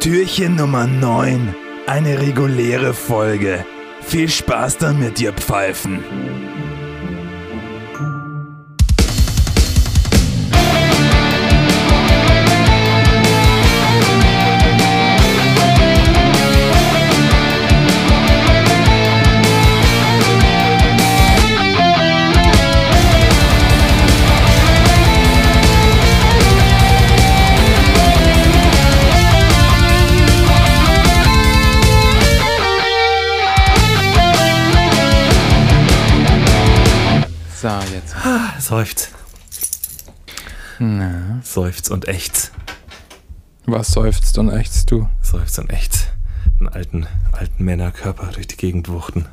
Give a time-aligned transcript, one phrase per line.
[0.00, 1.56] Türchen Nummer 9.
[1.88, 3.66] Eine reguläre Folge.
[4.00, 5.98] Viel Spaß damit, ihr Pfeifen.
[38.68, 39.08] Seufzt.
[40.78, 42.52] Na, Seufzt und echt.
[43.64, 45.08] was seufzt und ächzt du?
[45.22, 46.12] Seufzt und echt.
[46.58, 49.24] Einen alten, alten Männerkörper durch die Gegend wuchten.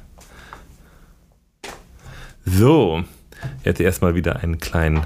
[2.45, 3.03] So,
[3.59, 5.05] ich hätte erstmal wieder einen kleinen,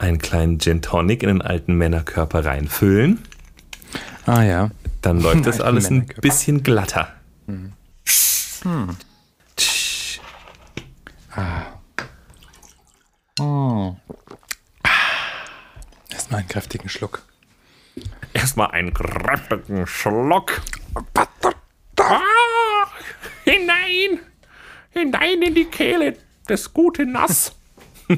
[0.00, 3.22] einen kleinen Gin Tonic in den alten Männerkörper reinfüllen.
[4.26, 4.72] Ah ja.
[5.02, 7.12] Dann läuft das alles ein bisschen glatter.
[13.36, 13.42] Tsch.
[16.10, 17.22] Erstmal einen kräftigen Schluck.
[18.32, 20.60] Erstmal einen kräftigen Schluck.
[21.98, 22.86] Ah,
[23.44, 24.20] hinein!
[24.90, 26.16] Hinein in die Kehle
[26.48, 27.54] des guten Nass.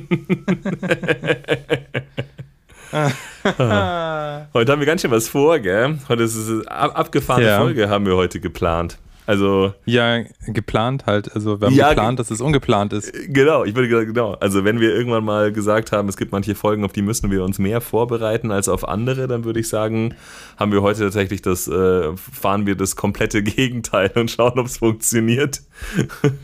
[4.53, 5.99] heute haben wir ganz schön was vor, gell?
[6.09, 7.59] Heute ist es eine ab- abgefahrene Ja.
[7.59, 8.99] Folge, haben wir heute geplant.
[9.29, 11.35] Also, Ja, geplant halt.
[11.35, 13.13] Also wir haben Ja, geplant, dass es ungeplant ist.
[13.29, 14.33] genau, ich würde genau.
[14.41, 17.45] Also, wenn wir irgendwann mal gesagt haben, es gibt manche Folgen, auf die müssen wir
[17.45, 20.15] uns mehr vorbereiten als auf andere, dann würde ich sagen,
[20.57, 24.79] haben wir heute tatsächlich das, äh, fahren wir das komplette Gegenteil und schauen, ob es
[24.79, 25.61] funktioniert.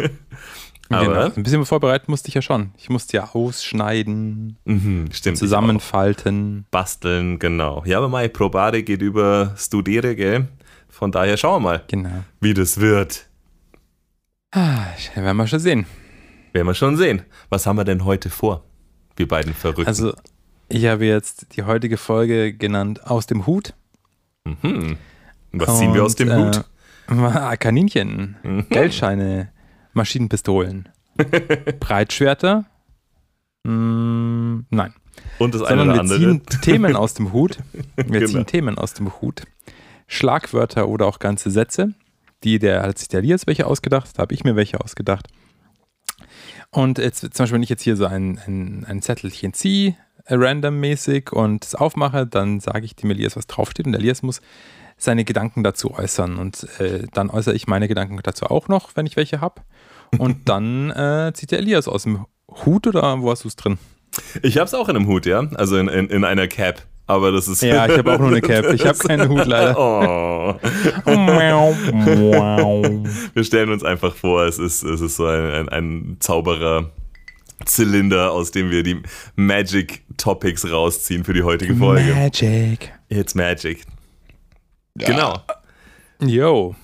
[0.91, 1.35] Aber, Genau.
[1.37, 2.73] Ein bisschen vorbereiten musste ich ja schon.
[2.77, 5.39] Ich musste ja ausschneiden, mhm, stimmt.
[5.39, 6.67] zusammenfalten.
[6.71, 7.83] Basteln, genau.
[7.87, 10.49] Ja, aber Mai, Probare geht über Studiere, gell?
[10.95, 12.23] Von daher schauen wir mal, Genau.
[12.41, 13.27] wie das wird.
[14.53, 15.87] Ah, werden wir schon sehen.
[16.53, 17.23] Werden wir schon sehen.
[17.49, 18.63] Was haben wir denn heute vor?
[19.17, 19.89] Wir beiden Verrückten.
[19.89, 20.15] Also,
[20.69, 23.75] ich habe jetzt die heutige Folge genannt Aus dem Hut.
[24.61, 24.97] hm.
[25.53, 26.65] Was ziehen wir aus dem Und,
[27.09, 27.35] Hut?
[27.35, 28.69] Äh, Kaninchen, Mhm.
[28.69, 29.51] Geldscheine,
[29.95, 30.89] Maschinenpistolen,
[31.81, 32.67] Breitschwerter.
[33.65, 34.95] Mm, nein.
[35.39, 36.41] Und das eine Sondern oder wir andere.
[36.43, 37.59] ziehen Themen aus dem Hut.
[37.97, 38.27] Wir Genau.
[38.27, 39.43] ziehen Themen aus dem Hut.
[40.07, 41.95] Schlagwörter oder auch ganze Sätze.
[42.43, 45.29] Die, der hat sich der Elias welche ausgedacht, da habe ich mir welche ausgedacht.
[46.71, 51.33] Und jetzt zum Beispiel, wenn ich jetzt hier so ein, ein, ein Zettelchen ziehe, randommäßig
[51.33, 54.41] und es aufmache, dann sage ich dem Elias, was draufsteht und der Elias muss
[54.97, 56.37] seine Gedanken dazu äußern.
[56.37, 59.63] Und äh, dann äußere ich meine Gedanken dazu auch noch, wenn ich welche habe.
[60.19, 62.27] Und dann äh, zieht der Elias aus dem
[62.65, 63.79] Hut oder wo hast du es drin?
[64.43, 65.41] Ich hab's auch in einem Hut, ja?
[65.55, 66.83] Also in, in, in einer Cap.
[67.07, 67.63] Aber das ist.
[67.63, 68.73] Ja, ich habe auch nur eine Cap.
[68.73, 69.79] Ich habe keinen Hut leider.
[69.79, 70.55] Oh.
[73.35, 76.91] Wir stellen uns einfach vor, es ist, es ist so ein, ein, ein Zauberer.
[77.67, 79.01] Zylinder, aus dem wir die
[79.37, 82.13] Magic Topics rausziehen für die heutige Folge.
[82.13, 82.93] Magic.
[83.09, 83.85] It's Magic.
[84.97, 85.41] Genau.
[86.21, 86.75] Yo.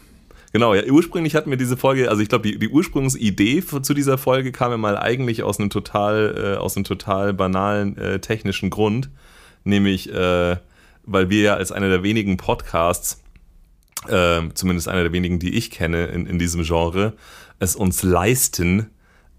[0.52, 4.18] Genau, ja, ursprünglich hatten wir diese Folge, also ich glaube, die, die Ursprungsidee zu dieser
[4.18, 8.68] Folge kam ja mal eigentlich aus einem total, äh, aus einem total banalen äh, technischen
[8.68, 9.10] Grund,
[9.64, 10.56] nämlich, äh,
[11.04, 13.22] weil wir ja als einer der wenigen Podcasts,
[14.08, 17.14] äh, zumindest einer der wenigen, die ich kenne in, in diesem Genre,
[17.58, 18.90] es uns leisten,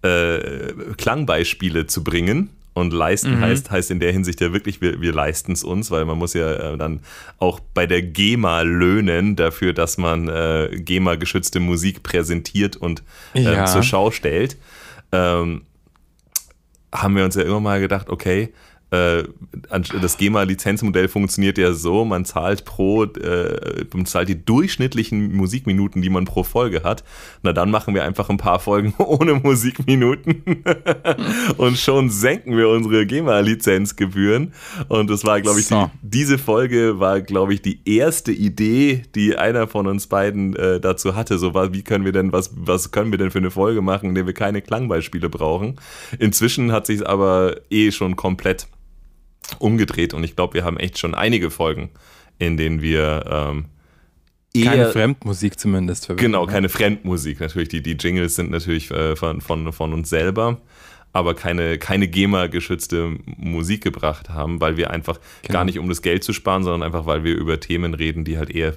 [0.04, 2.50] äh, Klangbeispiele zu bringen.
[2.74, 6.06] Und leisten heißt, heißt in der Hinsicht ja wirklich, wir, wir leisten es uns, weil
[6.06, 7.02] man muss ja äh, dann
[7.38, 13.04] auch bei der GEMA löhnen dafür, dass man äh, GEMA-geschützte Musik präsentiert und
[13.34, 13.66] äh, Ja.
[13.66, 14.56] zur Schau stellt.
[15.12, 15.64] Ähm,
[16.94, 18.54] haben wir uns ja immer mal gedacht, okay,
[18.92, 19.24] äh,
[20.02, 26.10] das GEMA-Lizenzmodell funktioniert ja so, man zahlt pro, äh, man zahlt die durchschnittlichen Musikminuten, die
[26.10, 27.06] man pro Folge hat.
[27.42, 30.44] Na dann machen wir einfach ein paar Folgen ohne Musikminuten
[31.58, 34.54] und schon senken wir unsere GEMA-Lizenzgebühren.
[34.90, 35.90] Und das war, glaube ich, So.
[36.02, 40.82] die, diese Folge war, glaube ich, die erste Idee, die einer von uns beiden äh,
[40.82, 41.38] dazu hatte.
[41.38, 44.10] So, was, wie können wir denn, was, was können wir denn für eine Folge machen,
[44.10, 45.80] in der wir keine Klangbeispiele brauchen?
[46.20, 48.68] Inzwischen hat sich aber eh schon komplett
[49.60, 51.90] umgedreht und ich glaube, wir haben echt schon einige Folgen,
[52.40, 53.66] in denen wir ähm,
[54.64, 56.26] Keine Fremdmusik zumindest verwenden.
[56.26, 56.52] Genau, ne?
[56.52, 57.40] keine Fremdmusik.
[57.40, 60.60] Natürlich, die, die Jingles sind natürlich äh, von, von, von uns selber,
[61.14, 65.54] aber keine, keine GEMA-geschützte Musik gebracht haben, weil wir einfach Genau.
[65.60, 68.38] gar nicht um das Geld zu sparen, sondern einfach, weil wir über Themen reden, die
[68.38, 68.76] halt eher,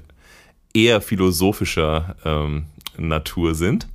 [0.74, 2.66] eher philosophischer ähm,
[2.96, 3.88] Natur sind.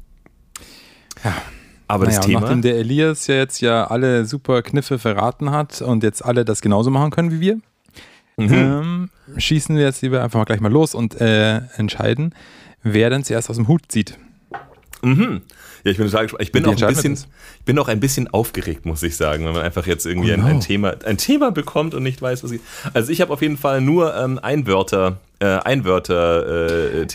[1.24, 1.42] Ja.
[1.90, 2.40] Aber naja, das Thema.
[2.42, 6.62] nachdem der Elias ja jetzt ja alle super Kniffe verraten hat und jetzt alle das
[6.62, 7.56] genauso machen können wie wir,
[8.38, 8.54] Mhm.
[8.54, 12.34] ähm, schießen wir jetzt lieber einfach mal gleich mal los und äh, entscheiden,
[12.84, 14.18] wer denn zuerst aus dem Hut zieht.
[15.02, 15.42] Mhm.
[15.84, 16.44] Ja, ich bin total gespannt.
[16.44, 19.54] Ich bin auch ein bisschen, ich bin auch ein bisschen aufgeregt, muss ich sagen, wenn
[19.54, 20.46] man einfach jetzt irgendwie Oh ein, no.
[20.48, 22.62] ein Thema, ein Thema bekommt und nicht weiß, was ich.
[22.94, 27.08] Also ich habe auf jeden Fall nur ähm, Einwörter, äh, Einwörter äh,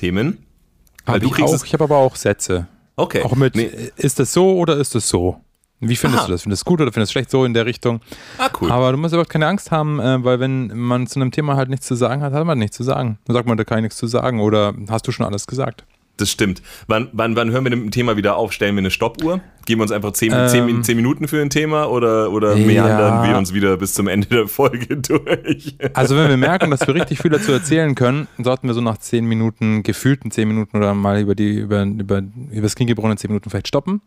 [1.06, 2.66] Hab du ich kriegst auch, es- ich habe aber auch Sätze.
[2.96, 3.22] Okay.
[3.22, 3.64] Auch mit, Nee.
[3.64, 5.40] äh, ist das so oder ist das so?
[5.80, 6.26] Wie findest Aha.
[6.28, 6.42] du das?
[6.42, 8.00] Findest du es gut oder findest du es schlecht so in der Richtung?
[8.38, 8.70] Ah, cool.
[8.70, 11.68] Aber du musst überhaupt keine Angst haben, äh, weil wenn man zu einem Thema halt
[11.68, 13.18] nichts zu sagen hat, hat man nichts zu sagen.
[13.26, 15.84] Dann sagt man, da kann ich nichts zu sagen oder hast du schon alles gesagt?
[16.16, 16.62] Das stimmt.
[16.86, 18.52] Wann, wann, wann hören wir mit dem Thema wieder auf?
[18.52, 19.40] Stellen wir eine Stoppuhr?
[19.66, 20.48] Geben wir uns einfach 10 Ähm.
[20.48, 22.66] zehn, zehn Minuten für ein Thema oder, oder Ja.
[22.66, 25.76] meandern wir uns wieder bis zum Ende der Folge durch?
[25.94, 28.98] Also wenn wir merken, dass wir richtig viel dazu erzählen können, sollten wir so nach
[28.98, 32.18] zehn Minuten, gefühlten zehn Minuten oder mal über die, über, über,
[32.52, 34.00] über das Klingebrunnen zehn Minuten vielleicht stoppen.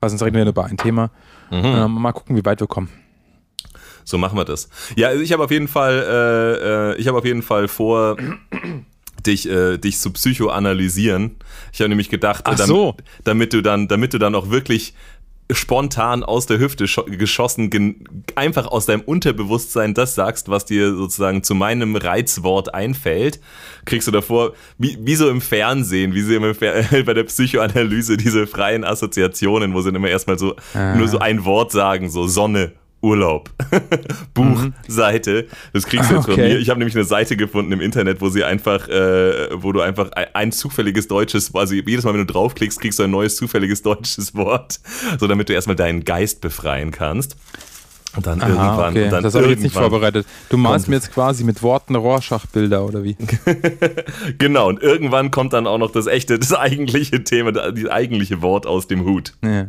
[0.00, 1.10] Weil sonst reden wir nur über ein Thema.
[1.50, 2.88] Ähm, mal gucken, wie weit wir kommen.
[4.04, 4.70] So machen wir das.
[4.96, 8.16] Ja, also ich habe auf jeden Fall, äh, äh, ich habe auf jeden Fall vor,
[9.26, 11.36] dich, äh, dich zu psychoanalysieren.
[11.72, 12.96] Ich habe nämlich gedacht, Ach damit, so.
[13.24, 14.94] damit du dann, damit du dann auch wirklich
[15.50, 17.70] spontan aus der Hüfte scho- geschossen,
[18.34, 23.40] einfach aus deinem Unterbewusstsein das sagst, was dir sozusagen zu meinem Reizwort einfällt,
[23.86, 28.18] kriegst du davor, wie, wie so im Fernsehen, wie sie im Fer bei der Psychoanalyse
[28.18, 30.94] diese freien Assoziationen, wo sie dann immer erstmal so Ah.
[30.96, 33.50] nur so ein Wort sagen, so Sonne, Urlaub,
[34.34, 35.46] Buch, Seite.
[35.72, 36.34] Das kriegst du jetzt von.
[36.34, 36.48] Okay.
[36.48, 36.58] mir.
[36.58, 40.10] Ich habe nämlich eine Seite gefunden im Internet, wo sie einfach, äh, wo du einfach
[40.12, 43.82] ein, ein zufälliges deutsches, also jedes Mal, wenn du draufklickst, kriegst du ein neues zufälliges
[43.82, 44.80] deutsches Wort,
[45.20, 47.36] so damit du erstmal deinen Geist befreien kannst.
[48.16, 49.04] Und dann Aha, irgendwann, okay.
[49.04, 50.26] und dann das habe ich jetzt nicht vorbereitet.
[50.48, 53.16] Du malst mir jetzt quasi mit Worten Rorschach-Bilder oder wie?
[54.38, 58.66] Genau, und irgendwann kommt dann auch noch das echte, das eigentliche Thema, das eigentliche Wort
[58.66, 59.34] aus dem Hut.
[59.44, 59.68] Ja.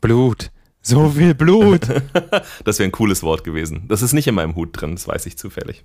[0.00, 0.50] Blut.
[0.82, 1.86] So viel Blut.
[2.64, 3.84] Das wäre ein cooles Wort gewesen.
[3.88, 5.84] Das ist nicht in meinem Hut drin, das weiß ich zufällig.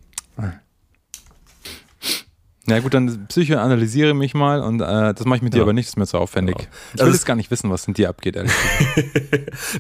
[2.70, 5.64] Na gut, dann psychoanalysiere mich mal und äh, das mache ich mit dir Ja.
[5.64, 6.58] aber nicht, das ist mir zu aufwendig.
[6.58, 6.70] Genau.
[6.70, 8.52] Ich Also will es- jetzt gar nicht wissen, was in dir abgeht, ehrlich.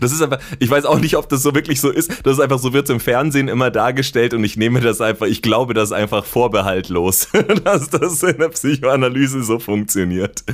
[0.02, 2.10] Das ist einfach, ich weiß auch nicht, ob das so wirklich so ist.
[2.26, 5.42] Das ist einfach so wird im Fernsehen immer dargestellt und ich nehme das einfach, ich
[5.42, 7.28] glaube das einfach vorbehaltlos,
[7.64, 10.44] dass das in der Psychoanalyse so funktioniert.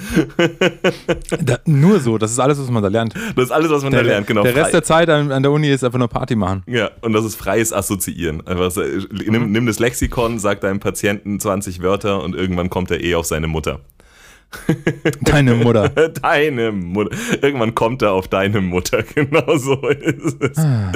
[1.40, 3.14] Da, nur so, das ist alles, was man da lernt.
[3.36, 4.44] Das ist alles, was man da lernt, genau.
[4.44, 6.64] der frei- Rest der Zeit an, an der Uni ist einfach nur Party machen.
[6.68, 8.46] ja, und das ist freies Assoziieren.
[8.48, 13.04] Einfach äh, nimm, nimm das Lexikon, sag deinem Patienten 20 Wörter und irgendwann kommt er
[13.04, 13.82] eh auf seine Mutter.
[15.22, 15.90] Deine Mutter.
[16.22, 17.16] Deine Mutter.
[17.42, 19.04] Irgendwann kommt er auf deine Mutter.
[19.16, 20.58] Genau so ist es.
[20.58, 20.92] Ah.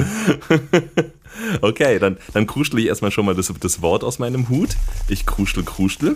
[1.62, 4.69] Okay, dann, dann kruschel ich erstmal schon mal das, das Wort aus meinem Hut.
[5.07, 6.15] Ich kruschel, kruschel.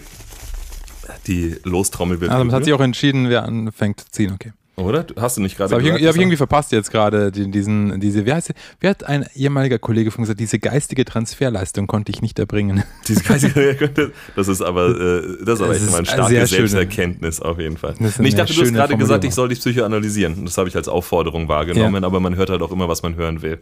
[1.27, 2.31] Die Lostrommel wird.
[2.31, 4.53] Also man hat sich auch entschieden, wer anfängt zu ziehen, okay.
[4.81, 5.05] Oder?
[5.17, 6.91] Hast du nicht gerade Das habe ich, gesagt, irgendwie- hab ich dass- irgendwie verpasst jetzt
[6.91, 10.59] gerade, die- diesen, diese, wie heißt sie, wie hat ein ehemaliger Kollege von gesagt, diese
[10.59, 12.83] geistige Transferleistung konnte ich nicht erbringen.
[13.07, 16.47] Diese geistige- Das ist aber, äh, das ist aber Das echt mal eine starke sehr
[16.47, 17.95] schöne- Selbsterkenntnis auf jeden Fall.
[17.99, 20.45] Das Nee, ich dachte, du hast gerade gesagt, ich soll dich psychoanalysieren.
[20.45, 23.41] Das habe ich als Aufforderung wahrgenommen, aber man hört halt auch immer, was man hören
[23.41, 23.59] will.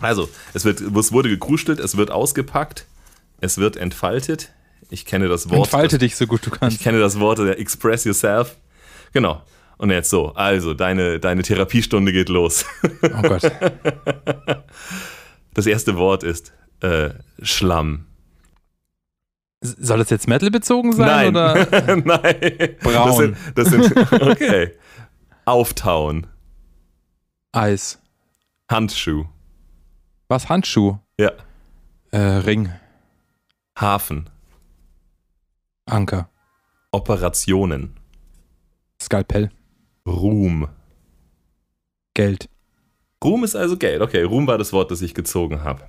[0.00, 2.86] Also, es, wird, es wurde gekruschelt, es wird ausgepackt,
[3.40, 4.50] es wird entfaltet.
[4.88, 5.58] Ich kenne das Wort.
[5.58, 6.80] Entfalte dich so gut du Ich kannst.
[6.80, 8.56] kenne das Wort der Express Yourself.
[9.12, 9.42] Genau.
[9.80, 12.66] Und jetzt so, also, deine, deine Therapiestunde geht los.
[13.02, 13.50] Oh Gott.
[15.54, 17.10] Das erste Wort ist äh,
[17.40, 18.04] Schlamm.
[19.62, 21.28] Soll das jetzt Metal bezogen sein Nein.
[21.30, 21.96] oder?
[21.96, 22.76] Nein.
[22.82, 23.34] Braun.
[23.54, 24.72] Das sind, das sind, okay.
[25.46, 26.26] Auftauen.
[27.52, 27.98] Eis.
[28.70, 29.24] Handschuh.
[30.28, 30.50] Was?
[30.50, 30.98] Handschuh?
[31.18, 31.32] Ja.
[32.10, 32.70] Äh, Ring.
[33.78, 34.28] Hafen.
[35.86, 36.28] Anker.
[36.92, 37.96] Operationen.
[39.00, 39.50] Skalpell.
[40.10, 40.68] Ruhm.
[42.14, 42.48] Geld.
[43.22, 44.00] Ruhm ist also Geld.
[44.02, 45.82] Okay, Ruhm war das Wort, das ich gezogen habe.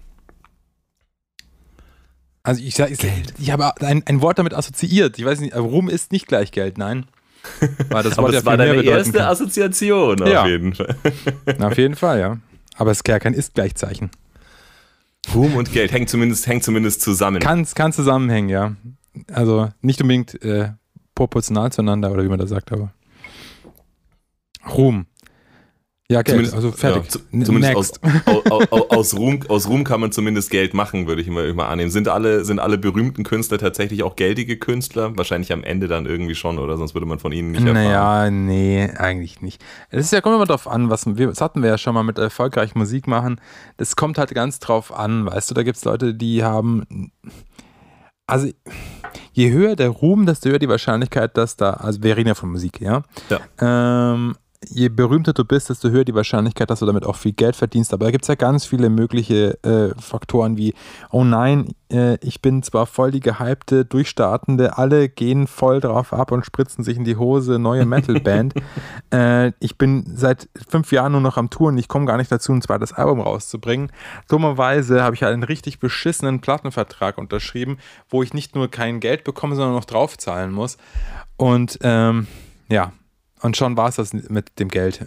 [2.43, 3.33] Also ich sage, Geld.
[3.37, 5.17] ich habe ein, ein Wort damit assoziiert.
[5.19, 7.05] Ich weiß nicht, aber Ruhm ist nicht gleich Geld, nein.
[7.89, 9.27] Weil das Aber Wort das ja war deine erste kann.
[9.27, 10.45] Assoziation auf Ja.
[10.47, 10.95] jeden Fall.
[11.59, 12.37] Auf jeden Fall, ja.
[12.75, 14.09] Aber es ist ja kein Ist-Gleichzeichen.
[15.35, 17.39] Ruhm und Geld hängt zumindest, hängt zumindest zusammen.
[17.39, 18.75] Kann, kann zusammenhängen, ja.
[19.31, 20.69] Also nicht unbedingt äh,
[21.15, 22.91] proportional zueinander oder wie man das sagt, aber.
[24.67, 25.05] Ruhm.
[26.09, 27.03] Ja, Geld, Zumindest- also fertig.
[27.31, 27.91] Ja, zumindest aus,
[28.49, 31.89] aus, aus, Ruhm, aus Ruhm kann man zumindest Geld machen, würde ich immer, immer annehmen.
[31.89, 35.15] Sind alle, sind alle berühmten Künstler tatsächlich auch geldige Künstler?
[35.15, 37.75] Wahrscheinlich am Ende dann irgendwie schon, oder sonst würde man von ihnen nicht erfahren.
[37.75, 39.63] Naja, nee, eigentlich nicht.
[39.89, 42.03] Es ist ja, kommt immer drauf an, was wir, das hatten wir ja schon mal
[42.03, 43.39] mit erfolgreich Musik machen.
[43.77, 47.13] Das kommt halt ganz drauf an, weißt du, da gibt es Leute, die haben.
[48.27, 48.49] Also,
[49.31, 52.51] je höher der Ruhm, desto höher die Wahrscheinlichkeit, dass da, also wir reden ja von
[52.51, 53.03] Musik, ja.
[53.29, 54.13] Ja.
[54.13, 54.35] Ähm,
[54.69, 57.93] je berühmter du bist, desto höher die Wahrscheinlichkeit, dass du damit auch viel Geld verdienst.
[57.93, 60.75] Aber da gibt es ja ganz viele mögliche äh, Faktoren wie,
[61.09, 66.31] oh nein, äh, ich bin zwar voll die gehypte, durchstartende, alle gehen voll drauf ab
[66.31, 68.53] und spritzen sich in die Hose, neue Metalband.
[69.13, 72.53] äh, ich bin seit fünf Jahren nur noch am Touren, ich komme gar nicht dazu,
[72.53, 73.91] ein zweites Album rauszubringen.
[74.29, 77.77] Dummerweise habe ich einen richtig beschissenen Plattenvertrag unterschrieben,
[78.09, 80.77] wo ich nicht nur kein Geld bekomme, sondern noch draufzahlen muss.
[81.37, 82.27] Und ähm,
[82.69, 82.93] ja,
[83.41, 85.05] und schon war es das mit dem Geld.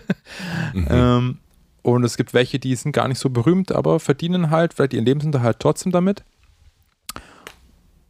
[0.74, 0.86] mhm.
[0.90, 1.38] ähm,
[1.82, 5.04] und es gibt welche, die sind gar nicht so berühmt, aber verdienen halt vielleicht ihren
[5.04, 6.22] Lebensunterhalt trotzdem damit.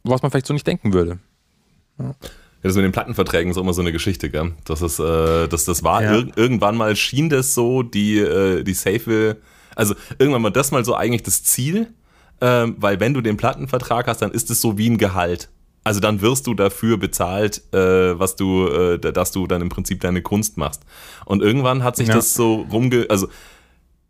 [0.04, 1.18] Was man vielleicht so nicht denken würde.
[1.98, 2.14] Ja.
[2.62, 4.52] Das mit den Plattenverträgen ist auch immer so eine Geschichte, gell?
[4.64, 6.16] Das ist, äh, das, das war ja.
[6.16, 9.38] ir irgendwann mal schien das so, die, äh, die safe,
[9.74, 11.92] also irgendwann mal das mal so eigentlich das Ziel,
[12.40, 15.48] äh, weil wenn du den Plattenvertrag hast, dann ist es so wie ein Gehalt.
[15.84, 20.00] Also dann wirst du dafür bezahlt, äh, was du, äh, dass du dann im Prinzip
[20.00, 20.82] deine Kunst machst.
[21.24, 22.14] Und irgendwann hat sich ja.
[22.14, 23.28] das so rumge, also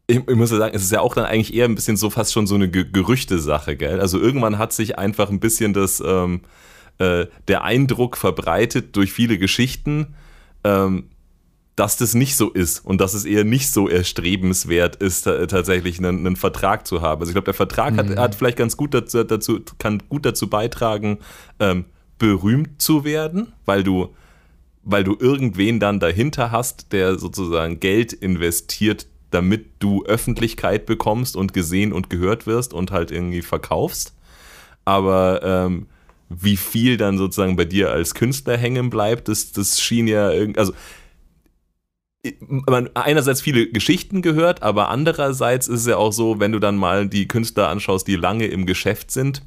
[0.07, 2.11] ich, ich, muss ja sagen, es ist ja auch dann eigentlich eher ein bisschen so
[2.11, 4.01] fast schon so eine Ge Gerüchte-Sache, gell?
[4.01, 6.43] Also irgendwann hat sich einfach ein bisschen das, ähm,
[6.99, 10.15] äh, der Eindruck verbreitet durch viele Geschichten,
[10.65, 11.09] ähm,
[11.77, 16.27] dass das nicht so ist und dass es eher nicht so erstrebenswert ist, tatsächlich einen,
[16.27, 17.21] einen, Vertrag zu haben.
[17.21, 17.99] Also ich glaube, der Vertrag mhm.
[17.99, 21.19] hat, hat, vielleicht ganz gut dazu, dazu, kann gut dazu beitragen,
[21.61, 21.87] ähm,
[22.19, 24.15] berühmt zu werden, weil du,
[24.83, 31.55] weil du irgendwen dann dahinter hast, der sozusagen Geld investiert, damit du Öffentlichkeit bekommst und
[31.55, 34.15] gesehen und gehört wirst und halt irgendwie verkaufst.
[34.85, 35.87] Aber ähm,
[36.29, 40.59] wie viel dann sozusagen bei dir als Künstler hängen bleibt, das, das schien ja irgendwie,
[40.59, 40.75] also
[42.41, 46.77] man einerseits viele Geschichten gehört, aber andererseits ist es ja auch so, wenn du dann
[46.77, 49.43] mal die Künstler anschaust, die lange im Geschäft sind,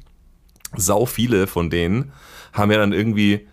[0.76, 2.12] sau viele von denen
[2.52, 3.46] haben ja dann irgendwie,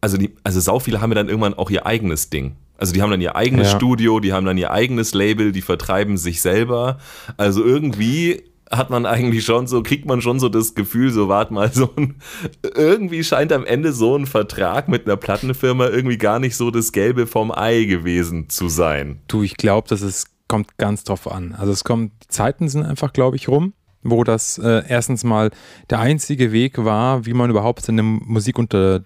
[0.00, 2.56] also die, also sau viele haben ja dann irgendwann auch ihr eigenes Ding.
[2.78, 3.76] Also die haben dann ihr eigenes ja.
[3.76, 6.98] Studio, die haben dann ihr eigenes Label, die vertreiben sich selber.
[7.36, 11.50] Also irgendwie hat man eigentlich schon so, kriegt man schon so das Gefühl, so wart
[11.50, 12.16] mal, so ein,
[12.74, 16.92] irgendwie scheint am Ende so ein Vertrag mit einer Plattenfirma irgendwie gar nicht so das
[16.92, 19.20] Gelbe vom Ei gewesen zu sein.
[19.28, 21.54] Du, ich glaube, dass es kommt ganz drauf an.
[21.56, 23.72] Also es kommt, die Zeiten sind einfach, glaube ich, rum
[24.02, 25.50] wo das äh, erstens mal
[25.90, 29.04] der einzige Weg war, wie man überhaupt seine Musik unter,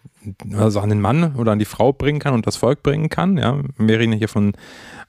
[0.56, 3.37] also an den Mann oder an die Frau bringen kann und das Volk bringen kann.
[3.37, 4.52] Ja, wir reden hier von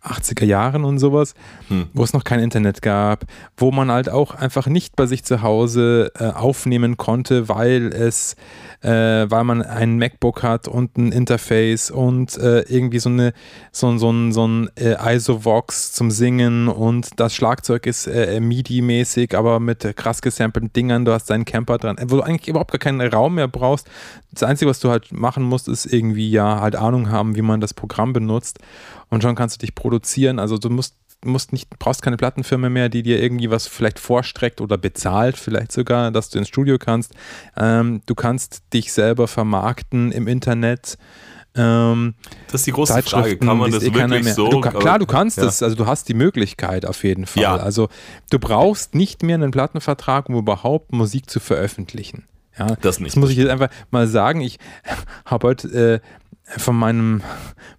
[0.05, 1.33] 80er Jahren und sowas,
[1.67, 1.87] hm.
[1.93, 3.25] wo es noch kein Internet gab,
[3.57, 8.35] wo man halt auch einfach nicht bei sich zu Hause äh, aufnehmen konnte, weil es,
[8.81, 13.33] äh, weil man ein MacBook hat und ein Interface und äh, irgendwie so eine
[13.71, 19.35] so, so, so, so ein äh, ISOVox zum Singen und das Schlagzeug ist äh, MIDI-mäßig,
[19.35, 22.79] aber mit krass gesampelten Dingern, du hast deinen Camper dran, wo du eigentlich überhaupt gar
[22.79, 23.87] keinen Raum mehr brauchst.
[24.31, 27.61] Das Einzige, was du halt machen musst, ist irgendwie ja halt Ahnung haben, wie man
[27.61, 28.59] das Programm benutzt
[29.09, 30.39] und schon kannst du dich produzieren.
[30.39, 34.61] Also du musst, musst nicht, brauchst keine Plattenfirma mehr, die dir irgendwie was vielleicht vorstreckt
[34.61, 37.13] oder bezahlt, vielleicht sogar, dass du ins Studio kannst.
[37.57, 40.97] Ähm, du kannst dich selber vermarkten im Internet.
[41.57, 42.15] Ähm,
[42.47, 43.37] das ist die große Frage.
[43.37, 44.49] Kann man das eh wirklich so?
[44.49, 45.45] Du, klar, du kannst ja.
[45.45, 45.63] das.
[45.63, 47.43] Also du hast die Möglichkeit auf jeden Fall.
[47.43, 47.55] Ja.
[47.55, 47.87] Also
[48.29, 52.25] du brauchst nicht mehr einen Plattenvertrag, um überhaupt Musik zu veröffentlichen.
[52.57, 53.15] Ja, das nicht.
[53.15, 54.41] Das muss ich jetzt einfach mal sagen.
[54.41, 54.59] Ich
[55.25, 56.07] habe heute äh,
[56.45, 57.21] von meinem,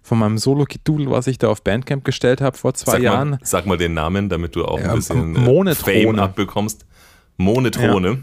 [0.01, 3.29] von meinem Solo-Kidul, was ich da auf Bandcamp gestellt habe vor zwei sag Jahren.
[3.31, 6.03] Mal, sag mal den Namen, damit du auch ein bisschen äh, Monetrone.
[6.03, 6.85] Fame abbekommst.
[7.37, 8.09] Monetrone.
[8.09, 8.17] Ja.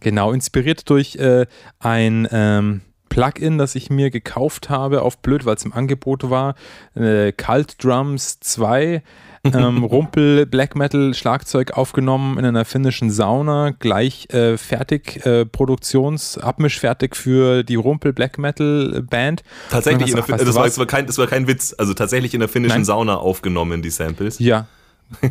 [0.00, 1.46] Genau, inspiriert durch äh,
[1.80, 6.54] ein ähm, Plugin, das ich mir gekauft habe, auf blöd, weil es im Angebot war.
[6.94, 9.02] Äh, Cult Drums 2
[9.44, 16.38] ähm, Rumpel Black Metal Schlagzeug aufgenommen in einer finnischen Sauna, gleich äh, fertig, äh, Produktions,
[16.38, 19.42] abmischfertig für die Rumpel Black Metal Band.
[19.70, 22.40] Tatsächlich, in der, das, war, das, war kein, das war kein Witz, also tatsächlich in
[22.40, 22.84] der finnischen Nein.
[22.84, 24.38] Sauna aufgenommen, die Samples.
[24.38, 24.66] Ja,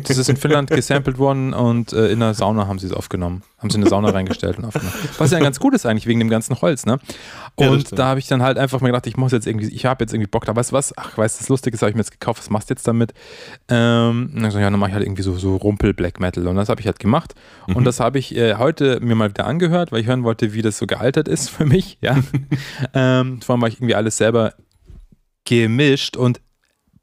[0.06, 3.42] das ist in Finnland gesampelt worden und äh, in der Sauna haben sie es aufgenommen.
[3.58, 4.92] Haben sie in eine Sauna reingestellt und aufgenommen.
[5.18, 6.98] Was ja ganz gut ist eigentlich wegen dem ganzen Holz, ne?
[7.54, 9.86] Und ja, da habe ich dann halt einfach mal gedacht, ich muss jetzt irgendwie, ich
[9.86, 10.96] habe jetzt irgendwie Bock da, weißt du was?
[10.96, 12.86] Ach, weißt du, das Lustige ist, habe ich mir jetzt gekauft, was machst du jetzt
[12.86, 13.14] damit?
[13.68, 16.46] Ähm, und dann so, ja, dann mache ich halt irgendwie so, so Rumpel-Black Metal.
[16.46, 17.34] Und das habe ich halt gemacht.
[17.66, 17.76] Mhm.
[17.76, 20.62] Und das habe ich äh, heute mir mal wieder angehört, weil ich hören wollte, wie
[20.62, 22.18] das so gealtert ist für mich, ja.
[22.94, 24.54] ähm, vor allem, weil ich irgendwie alles selber
[25.44, 26.40] gemischt und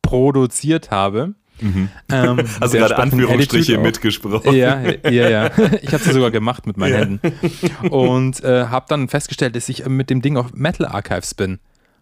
[0.01, 1.35] produziert habe.
[1.61, 1.89] Mhm.
[2.11, 4.53] Ähm, also gerade Anführungsstriche mitgesprochen.
[4.53, 5.45] Ja, ja, ja.
[5.81, 7.29] Ich habe es sogar gemacht mit meinen ja.
[7.29, 7.89] Händen.
[7.89, 11.59] Und äh, habe dann festgestellt, dass ich mit dem Ding auf Metal Archives bin.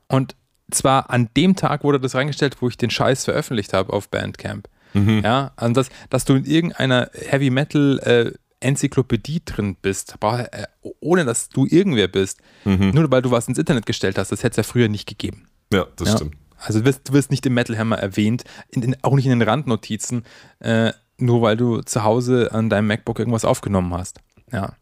[0.08, 0.36] Und
[0.72, 4.68] zwar an dem Tag wurde das reingestellt, wo ich den Scheiß veröffentlicht habe auf Bandcamp.
[4.94, 5.22] Mhm.
[5.24, 10.64] Ja, also das, dass du in irgendeiner Heavy Metal äh, Enzyklopädie drin bist, äh,
[11.00, 12.92] ohne dass du irgendwer bist, mhm.
[12.92, 15.48] nur weil du was ins Internet gestellt hast, das hätte es ja früher nicht gegeben.
[15.72, 16.16] Ja, das ja.
[16.16, 16.36] stimmt.
[16.60, 19.32] Also du wirst, du wirst nicht im Metal Hammer erwähnt, in, in, auch nicht in
[19.32, 20.24] den Randnotizen,
[20.60, 24.20] äh, nur weil du zu Hause an deinem MacBook irgendwas aufgenommen hast.
[24.52, 24.74] Ja.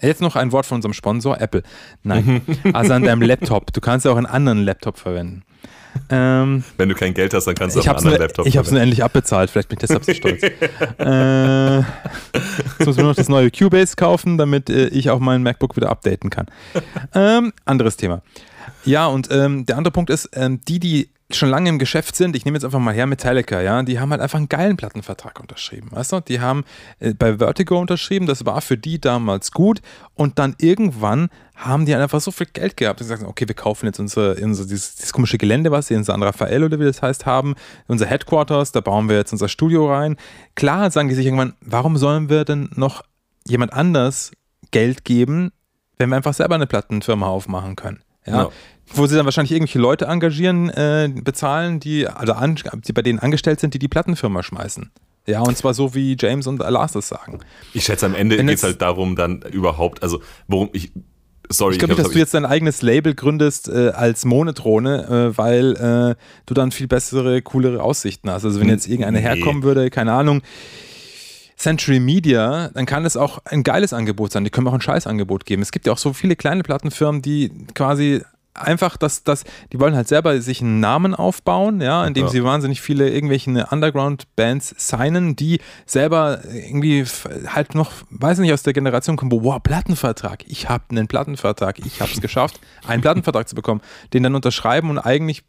[0.00, 1.62] Jetzt noch ein Wort von unserem Sponsor, Apple.
[2.02, 3.72] Nein, also an deinem Laptop.
[3.72, 5.44] Du kannst ja auch einen anderen Laptop verwenden.
[6.10, 8.66] Ähm, Wenn du kein Geld hast, dann kannst du auch einen anderen Laptop Ich habe
[8.66, 10.42] es nur endlich abbezahlt, vielleicht bin ich deshalb so stolz.
[10.42, 15.76] äh, jetzt muss man noch das neue Cubase kaufen, damit äh, ich auch mein MacBook
[15.76, 16.46] wieder updaten kann.
[17.14, 18.22] Ähm, anderes Thema.
[18.84, 22.36] Ja, und ähm, der andere Punkt ist, ähm, die, die schon lange im Geschäft sind,
[22.36, 25.40] ich nehme jetzt einfach mal her Metallica, ja, die haben halt einfach einen geilen Plattenvertrag
[25.40, 26.20] unterschrieben, weißt du?
[26.20, 26.64] Die haben
[27.00, 29.80] äh, bei Vertigo unterschrieben, das war für die damals gut
[30.14, 33.48] und dann irgendwann haben die halt einfach so viel Geld gehabt, dass sie gesagt okay,
[33.48, 36.78] wir kaufen jetzt unser, unser dieses, dieses komische Gelände, was sie in San Rafael oder
[36.78, 37.54] wie das heißt haben,
[37.86, 40.16] unser Headquarters, da bauen wir jetzt unser Studio rein.
[40.56, 43.02] Klar sagen die sich irgendwann, warum sollen wir denn noch
[43.46, 44.32] jemand anders
[44.72, 45.52] Geld geben,
[45.96, 48.02] wenn wir einfach selber eine Plattenfirma aufmachen können?
[48.26, 48.50] Ja, ja
[48.92, 53.18] wo sie dann wahrscheinlich irgendwelche Leute engagieren, äh, bezahlen, die, also an, die bei denen
[53.18, 54.90] angestellt sind, die die Plattenfirma schmeißen.
[55.26, 57.40] Ja, und zwar so wie James und Lars das sagen.
[57.72, 60.92] Ich schätze, am Ende geht es halt darum, dann überhaupt, also worum ich.
[61.50, 65.38] Sorry, ich glaube nicht, dass du jetzt dein eigenes Label gründest äh, als Monotrone, äh,
[65.38, 66.14] weil äh,
[66.46, 68.46] du dann viel bessere, coolere Aussichten hast.
[68.46, 69.24] Also wenn jetzt irgendeiner nee.
[69.24, 70.40] herkommen würde, keine Ahnung,
[71.56, 74.44] Century Media, dann kann es auch ein geiles Angebot sein.
[74.44, 75.60] Die können auch ein Scheißangebot geben.
[75.60, 78.22] Es gibt ja auch so viele kleine Plattenfirmen, die quasi
[78.54, 82.30] einfach, dass, dass die wollen halt selber sich einen Namen aufbauen, ja, indem ja.
[82.30, 87.04] sie wahnsinnig viele irgendwelche Underground-Bands signen, die selber irgendwie
[87.46, 91.78] halt noch, weiß nicht, aus der Generation kommen, wo, wow, Plattenvertrag, ich habe einen Plattenvertrag,
[91.84, 93.80] ich habe es geschafft, einen Plattenvertrag zu bekommen,
[94.12, 95.42] den dann unterschreiben und eigentlich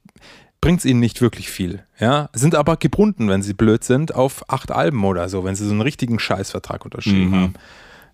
[0.62, 4.50] bringt es ihnen nicht wirklich viel, ja, sind aber gebunden, wenn sie blöd sind, auf
[4.50, 7.36] acht Alben oder so, wenn sie so einen richtigen Scheißvertrag unterschrieben mhm.
[7.36, 7.54] haben,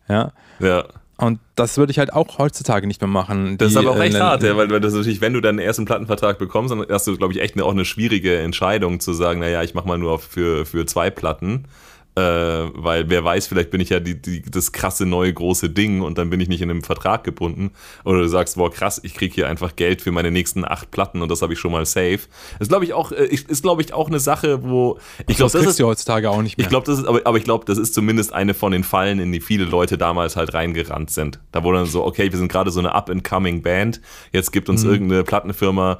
[0.10, 0.31] ja.
[0.60, 0.86] Ja.
[1.21, 3.57] Und das würde ich halt auch heutzutage nicht mehr machen.
[3.59, 5.59] Das ist aber auch echt äh, hart, ja, weil, weil das natürlich, wenn du deinen
[5.59, 9.13] ersten Plattenvertrag bekommst, dann hast du, glaube ich, echt eine, auch eine schwierige Entscheidung zu
[9.13, 11.65] sagen, naja, ich mache mal nur für, für zwei Platten.
[12.13, 16.01] Äh, weil wer weiß, vielleicht bin ich ja die, die, das krasse neue große Ding
[16.01, 17.71] und dann bin ich nicht in einem Vertrag gebunden.
[18.03, 21.21] Oder du sagst, boah, krass, ich kriege hier einfach Geld für meine nächsten acht Platten
[21.21, 22.19] und das habe ich schon mal safe.
[22.59, 25.61] Das glaube ich auch, äh, ist glaube ich auch eine Sache, wo ich glaube, das,
[25.61, 26.65] das ist ja heutzutage auch nicht mehr.
[26.65, 29.19] Ich glaube, das ist, aber, aber ich glaube, das ist zumindest eine von den Fallen,
[29.19, 31.39] in die viele Leute damals halt reingerannt sind.
[31.53, 34.01] Da wurde dann so, okay, wir sind gerade so eine up-and-coming Band,
[34.33, 34.91] jetzt gibt uns mhm.
[34.91, 36.00] irgendeine Plattenfirma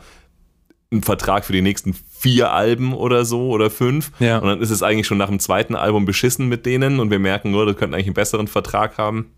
[0.92, 4.12] einen Vertrag für die nächsten vier Alben oder so oder fünf.
[4.20, 4.40] Ja.
[4.40, 7.20] Und dann ist es eigentlich schon nach dem zweiten Album beschissen mit denen und wir
[7.20, 9.32] merken nur, das könnten eigentlich einen besseren Vertrag haben.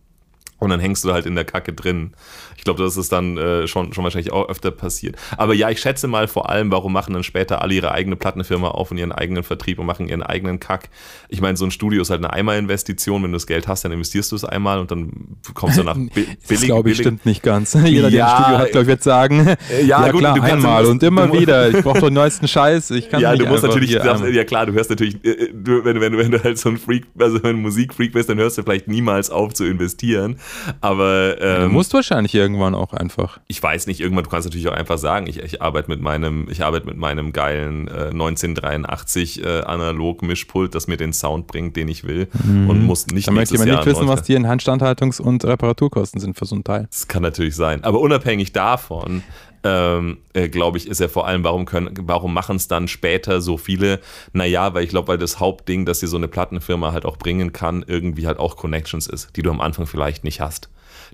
[0.64, 2.14] Und dann hängst du halt in der Kacke drin.
[2.56, 5.18] Ich glaube, das ist dann äh, schon, schon wahrscheinlich auch öfter passiert.
[5.36, 8.70] Aber ja, ich schätze mal vor allem, warum machen dann später alle ihre eigene Plattenfirma
[8.70, 10.90] auf und ihren eigenen Vertrieb und machen ihren eigenen Kack.
[11.28, 13.22] Ich meine, so ein Studio ist halt eine Einmalinvestition.
[13.24, 15.96] Wenn du das Geld hast, dann investierst du es einmal und dann kommst du nach
[16.14, 16.38] billig.
[16.48, 17.74] Das glaube ich stimmt nicht ganz.
[17.84, 20.86] Jeder, der ein Studio hat, glaube ich, wird sagen, äh, ja, ja gut, klar, einmal
[20.86, 21.70] und immer wieder.
[21.70, 22.92] Ich brauche den neuesten Scheiß.
[22.92, 26.18] Ich kann ja, du musst natürlich, ja klar, du hörst natürlich, äh, du, wenn, wenn,
[26.18, 29.30] wenn du halt so ein Freak, also ein Musikfreak bist, dann hörst du vielleicht niemals
[29.30, 30.38] auf zu investieren.
[30.82, 33.40] Aber ähm, du musst wahrscheinlich irgendwann auch einfach.
[33.48, 36.48] Ich weiß nicht, irgendwann, du kannst natürlich auch einfach sagen, ich, ich arbeite mit meinem,
[36.50, 41.88] ich arbeite mit meinem geilen äh, 1983 äh, Analog-Mischpult, das mir den Sound bringt, den
[41.88, 42.70] ich will mhm.
[42.70, 46.46] und muss nicht Dann möchte jemand nicht wissen, was die Instandhaltungs- und Reparaturkosten sind für
[46.46, 46.88] so ein Teil.
[46.90, 47.84] Das kann natürlich sein.
[47.84, 49.24] Aber unabhängig davon,
[49.64, 53.42] ähm, äh, glaube ich, ist ja vor allem, warum können, warum machen es dann später
[53.42, 54.00] so viele?
[54.34, 57.54] Naja, weil ich glaube, weil das Hauptding, dass dir so eine Plattenfirma halt auch bringen
[57.54, 60.70] kann, irgendwie halt auch Connections ist, die du am Anfang vielleicht nicht hast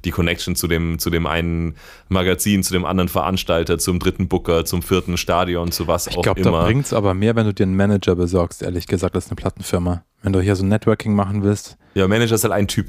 [0.05, 1.75] die Connection zu dem, zu dem einen
[2.07, 6.21] Magazin, zu dem anderen Veranstalter, zum dritten Booker, zum vierten Stadion, zu was ich auch
[6.21, 6.45] glaub, immer.
[6.45, 9.15] Ich glaube, da bringt es aber mehr, wenn du dir einen Manager besorgst, ehrlich gesagt,
[9.15, 10.03] als eine Plattenfirma.
[10.21, 11.77] Wenn du hier so Networking machen willst.
[11.93, 12.87] Ja, Manager ist halt ein Typ.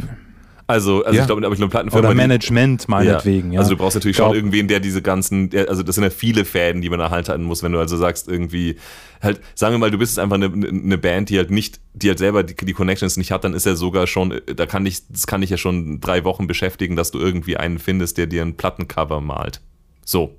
[0.71, 1.23] Also, also ja.
[1.23, 2.09] ich glaube, aber ich glaube, Plattenfirma.
[2.09, 3.61] Oder Management meinetwegen, ja.
[3.61, 6.81] Also du brauchst natürlich schon irgendwen, der diese ganzen, also das sind ja viele Fäden,
[6.81, 8.77] die man da halt halten muss, wenn du also sagst, irgendwie,
[9.21, 12.19] halt, sagen wir mal, du bist einfach eine, eine Band, die halt nicht, die halt
[12.19, 15.27] selber die, die Connections nicht hat, dann ist ja sogar schon, da kann ich, das
[15.27, 18.57] kann ich ja schon drei Wochen beschäftigen, dass du irgendwie einen findest, der dir ein
[18.57, 19.61] Plattencover malt.
[20.05, 20.37] So.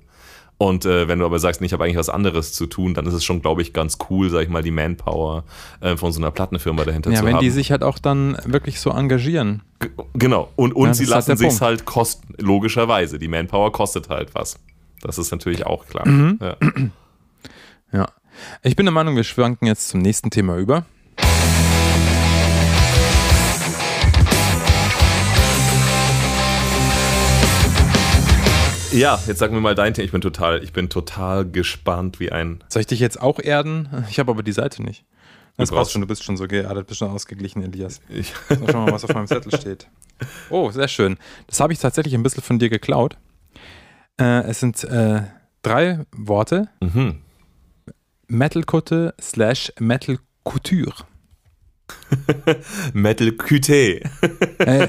[0.62, 3.04] Und äh, wenn du aber sagst, nee, ich habe eigentlich was anderes zu tun, dann
[3.06, 5.42] ist es schon, glaube ich, ganz cool, sag ich mal, die Manpower
[5.80, 7.30] äh, von so einer Plattenfirma dahinter ja, zu haben.
[7.30, 9.62] Ja, wenn die sich halt auch dann wirklich so engagieren.
[9.80, 10.52] G genau.
[10.54, 13.18] Und, und ja, sie lassen halt sich halt kosten, logischerweise.
[13.18, 14.56] Die Manpower kostet halt was.
[15.00, 16.06] Das ist natürlich auch klar.
[16.06, 16.38] Mhm.
[16.40, 16.56] Ja.
[17.92, 18.08] ja.
[18.62, 20.86] Ich bin der Meinung, wir schwanken jetzt zum nächsten Thema über.
[28.92, 30.04] Ja, jetzt sag mir mal dein Thema.
[30.04, 32.62] Ich bin total, ich bin total gespannt wie ein.
[32.68, 33.88] Soll ich dich jetzt auch erden?
[34.10, 35.04] Ich habe aber die Seite nicht.
[35.56, 38.00] Das passt schon, du bist schon so geerdet, bist schon ausgeglichen, Elias.
[38.08, 39.88] Ich schau mal, was auf meinem Zettel steht.
[40.50, 41.18] Oh, sehr schön.
[41.46, 43.16] Das habe ich tatsächlich ein bisschen von dir geklaut.
[44.18, 45.22] Äh, es sind äh,
[45.62, 46.68] drei Worte.
[46.80, 47.20] Mhm.
[48.28, 50.94] Metal-Kutte slash Metal-Couture.
[52.92, 53.68] Metal QT.
[53.68, 54.88] Äh,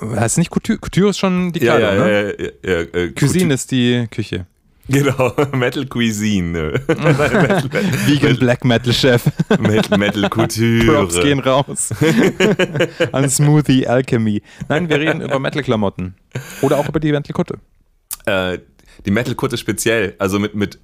[0.00, 0.78] heißt nicht Couture?
[0.78, 2.34] Couture ist schon die Ja, Kleidung, ja, ne?
[2.38, 4.46] ja, ja, ja, äh, Cuisine ist die Küche.
[4.88, 6.72] Genau, Metal Cuisine.
[8.06, 9.22] Vegan Black Metal Chef.
[9.60, 10.84] Metal, Metal Couture.
[10.86, 11.90] Props gehen raus.
[13.12, 14.42] An Smoothie Alchemy.
[14.68, 16.14] Nein, wir reden über Metal-Klamotten.
[16.62, 17.58] Oder auch über die Metal-Kutte.
[18.24, 18.58] Äh,
[19.04, 20.78] die Metal-Kutte speziell, also mit, mit,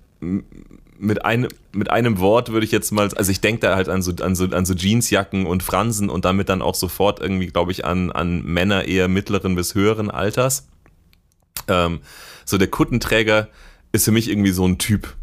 [0.98, 4.02] mit, einem, mit einem Wort würde ich jetzt mal, also ich denke da halt an
[4.02, 7.72] so, an, so, an so Jeansjacken und Fransen und damit dann auch sofort irgendwie, glaube
[7.72, 10.68] ich, an, an Männer eher mittleren bis höheren Alters.
[11.68, 12.00] Ähm,
[12.44, 13.48] so der Kuttenträger
[13.92, 15.14] ist für mich irgendwie so ein Typ.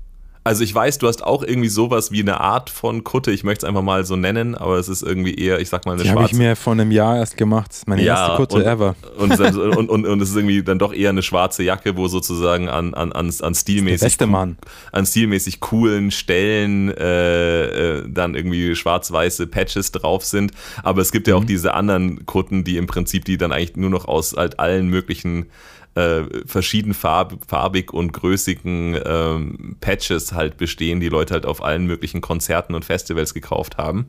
[0.43, 3.65] Also ich weiß, du hast auch irgendwie sowas wie eine Art von Kutte, ich möchte
[3.65, 6.09] es einfach mal so nennen, aber es ist irgendwie eher, ich sag mal, eine Die
[6.09, 7.83] habe ich schwarze mir vor einem Jahr erst gemacht.
[7.85, 8.95] Meine erste Kutte und, ever.
[9.17, 9.39] Und,
[9.77, 12.95] und, und, und, es ist irgendwie dann doch eher eine schwarze Jacke, wo sozusagen an,
[12.95, 14.57] an, an, an stilmäßig, Beste Mann.
[14.91, 20.53] an stilmäßig coolen Stellen äh, äh, dann irgendwie schwarz-weiße Patches drauf sind.
[20.81, 23.91] Aber es gibt ja auch diese anderen Kutten, die im Prinzip, die dann eigentlich nur
[23.91, 25.45] noch aus halt allen möglichen
[25.95, 31.85] äh, verschieden farb, farbig und größigen ähm, Patches halt bestehen, die Leute halt auf allen
[31.85, 34.07] möglichen Konzerten und Festivals gekauft haben.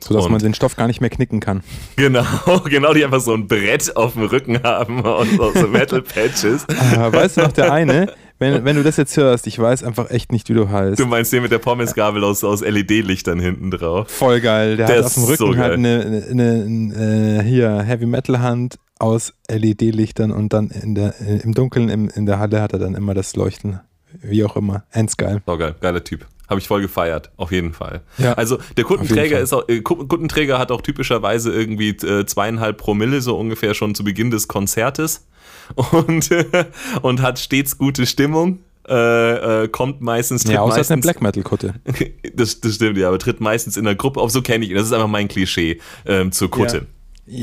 [0.00, 1.62] Sodass Und- man den Stoff gar nicht mehr knicken kann.
[1.96, 2.24] Genau,
[2.68, 6.64] genau, die einfach so ein Brett auf dem Rücken haben und aus so Metal Patches.
[6.66, 10.10] Äh, weißt du noch, der eine, wenn, wenn du das jetzt hörst, ich weiß einfach
[10.10, 11.00] echt nicht, wie du heißt.
[11.00, 14.08] Du meinst den mit der Pommesgabel aus, aus LED-Lichtern hinten drauf.
[14.08, 14.76] Voll geil.
[14.76, 15.72] Der, Der hat auf dem Rücken so halt geil.
[15.74, 21.54] eine, eine, eine äh, hier Heavy Metal Hand aus LED-Lichtern und dann in der, im
[21.54, 23.80] Dunkeln in, in der Halle hat er dann immer das Leuchten.
[24.20, 24.84] Wie auch immer.
[24.90, 25.42] Endgeil.
[25.46, 26.26] So geil, geiler Typ.
[26.48, 28.00] Habe ich voll gefeiert, auf jeden Fall.
[28.16, 32.78] Ja, also der Kuttenträger ist auch, äh, Ku- Kuttenträger hat auch typischerweise irgendwie äh, zweieinhalb
[32.78, 35.26] Promille so ungefähr schon zu Beginn des Konzertes
[35.92, 36.30] und,
[37.02, 38.60] und hat stets gute Stimmung.
[38.88, 41.74] Äh, äh, kommt meistens, Ja, außer ist eine meistens, Black Metal-Kutte.
[42.34, 44.76] das, das stimmt ja, aber tritt meistens in der Gruppe auf, so kenne ich ihn,
[44.76, 46.76] das ist einfach mein Klischee ähm, zur Kutte.
[46.78, 46.82] Ja,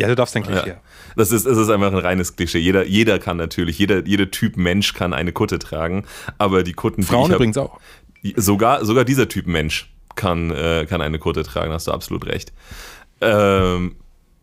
[0.07, 0.69] du darfst dein Klischee.
[0.69, 0.75] Ja.
[1.15, 2.59] Das ist, es ist einfach ein reines Klischee.
[2.59, 6.05] Jeder, jeder kann natürlich, jeder, jeder Typ Mensch kann eine Kutte tragen,
[6.37, 7.79] aber die Kutten, die Frauen hab- übrigens auch.
[8.35, 12.51] sogar, sogar dieser Typ Mensch kann, äh, kann eine Kutte tragen, hast du absolut recht.
[13.21, 13.95] Ähm,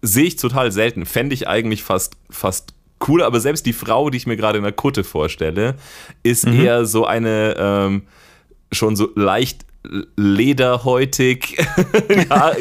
[0.05, 1.07] Sehe ich total selten.
[1.07, 4.65] Fände ich eigentlich fast, fast cooler, aber selbst die Frau, die ich mir gerade in
[4.65, 5.77] der Kutte vorstelle,
[6.25, 6.61] ist Mhm.
[6.61, 8.03] eher so eine ähm,
[8.73, 9.65] schon so leicht
[10.17, 11.57] lederhäutig,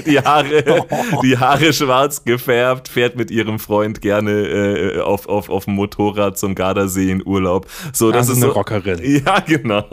[0.06, 0.64] die Haare,
[1.24, 6.38] die, Haare, schwarz gefärbt, fährt mit ihrem Freund gerne äh, auf, auf, auf dem Motorrad
[6.38, 7.68] zum Gardasee in Urlaub.
[7.94, 9.24] So, das Also ist eine so, Rockerin.
[9.26, 9.84] ja, genau.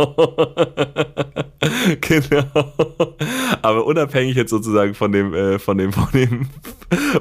[2.00, 2.72] genau.
[3.60, 6.48] Aber unabhängig jetzt sozusagen von dem, äh, von dem, von dem,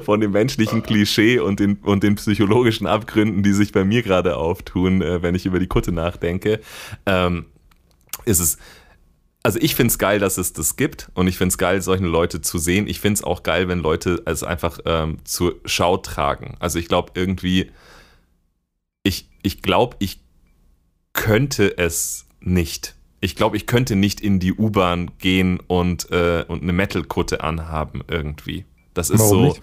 [0.04, 4.38] von dem menschlichen Klischee und den, und den psychologischen Abgründen, die sich bei mir gerade
[4.38, 6.60] auftun, äh, wenn ich über die Kutte nachdenke,
[7.04, 7.44] ähm,
[8.24, 8.58] ist es,
[9.48, 12.04] also ich finde es geil, dass es das gibt und ich finde es geil, solche
[12.04, 12.86] Leute zu sehen.
[12.86, 16.58] Ich finde es auch geil, wenn Leute es einfach ähm, zur Schau tragen.
[16.60, 17.70] Also ich glaube irgendwie,
[19.04, 20.20] ich, ich glaube, ich
[21.14, 22.94] könnte es nicht.
[23.22, 28.02] Ich glaube, ich könnte nicht in die U-Bahn gehen und, äh, und eine Metal-Kutte anhaben
[28.06, 28.66] irgendwie.
[28.92, 29.44] Das ist Warum so.
[29.44, 29.62] nicht?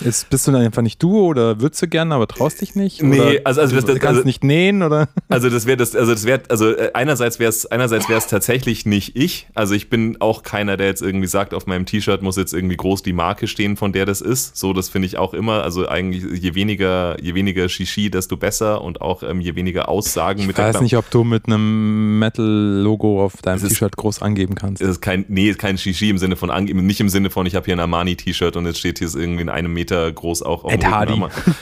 [0.00, 3.02] Jetzt bist du dann einfach nicht du oder würdest du gerne, aber traust dich nicht?
[3.02, 5.08] Nee, oder also- also das- du das- kannst also- nicht nähen oder?
[5.28, 8.26] Also das wäre das, also das wäre, also äh, einerseits wäre es, einerseits wäre es
[8.26, 9.48] tatsächlich nicht ich.
[9.54, 12.76] Also ich bin auch keiner, der jetzt irgendwie sagt, auf meinem T-Shirt muss jetzt irgendwie
[12.76, 14.56] groß die Marke stehen, von der das ist.
[14.56, 15.62] So, das finde ich auch immer.
[15.62, 20.40] Also eigentlich je weniger, je weniger Shishi, desto besser und auch ähm, je weniger Aussagen
[20.40, 24.22] Ich mit der weiß nicht, ob du mit einem Metal-Logo auf deinem ist- T-Shirt groß
[24.22, 24.82] angeben kannst.
[24.82, 27.54] Es ist kein, nee, kein Shishi im Sinne von, angeben, nicht im Sinne von, ich
[27.54, 30.72] habe hier ein Armani-T-Shirt und jetzt steht hier irgendwie in einem Meter groß auch auf
[30.72, 31.20] Ed Hardy.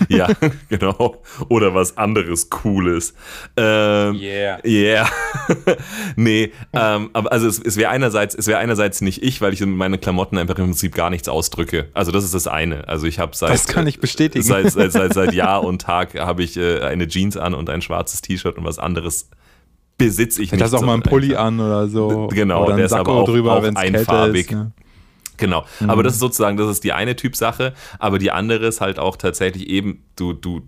[0.09, 0.29] Ja,
[0.69, 1.17] genau.
[1.49, 3.15] Oder was anderes Cooles.
[3.57, 4.59] Ähm, Yeah.
[4.65, 5.09] Yeah.
[6.17, 9.61] nee, ähm, aber also es, es wäre einerseits, es wäre einerseits nicht ich, weil ich
[9.61, 11.89] in meinen Klamotten einfach im Prinzip gar nichts ausdrücke.
[11.95, 12.89] Also das ist das eine.
[12.89, 14.45] Also ich habe seit Das kann ich bestätigen.
[14.45, 17.83] seit, seit, seit, seit Jahr und Tag habe ich äh, eine Jeans an und ein
[17.83, 19.31] schwarzes T-Shirt und was anderes
[19.99, 20.63] besitze ich nicht.
[20.63, 22.29] hast du auch mal einen sondern Pulli an oder so.
[22.31, 24.47] Genau, oder der ist Sakko aber auch- drüber, auch einfarbig.
[24.47, 24.71] Ist, ja.
[25.37, 25.65] Genau.
[25.87, 27.75] Aber das ist sozusagen, das ist die eine Typsache.
[27.99, 30.63] Aber die andere ist halt auch tatsächlich eben, du, du,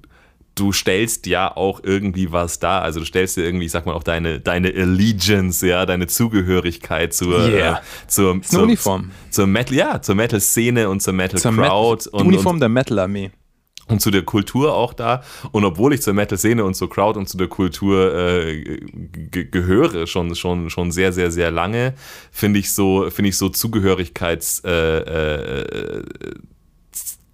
[0.54, 2.83] du stellst ja auch irgendwie was dar.
[2.83, 7.14] Also du stellst dir irgendwie, ich sag mal, auch deine, deine Allegiance, ja, deine Zugehörigkeit
[7.14, 7.78] zur, Yeah.
[7.78, 9.11] äh, zur, zur, Uniform.
[9.31, 13.31] zur Metal, ja, zur Metal-Szene und zur Metal-Crowd Met- die und, Uniform und, der Metal-Armee.
[13.88, 15.22] Und zu der Kultur auch da.
[15.53, 18.81] Und obwohl ich zur Metal-Szene und zur Crowd und zu der Kultur äh,
[19.31, 21.94] ge- gehöre, schon, schon, schon sehr, sehr, sehr lange,
[22.31, 26.05] finde ich so, finde ich so Zugehörigkeits äh, äh,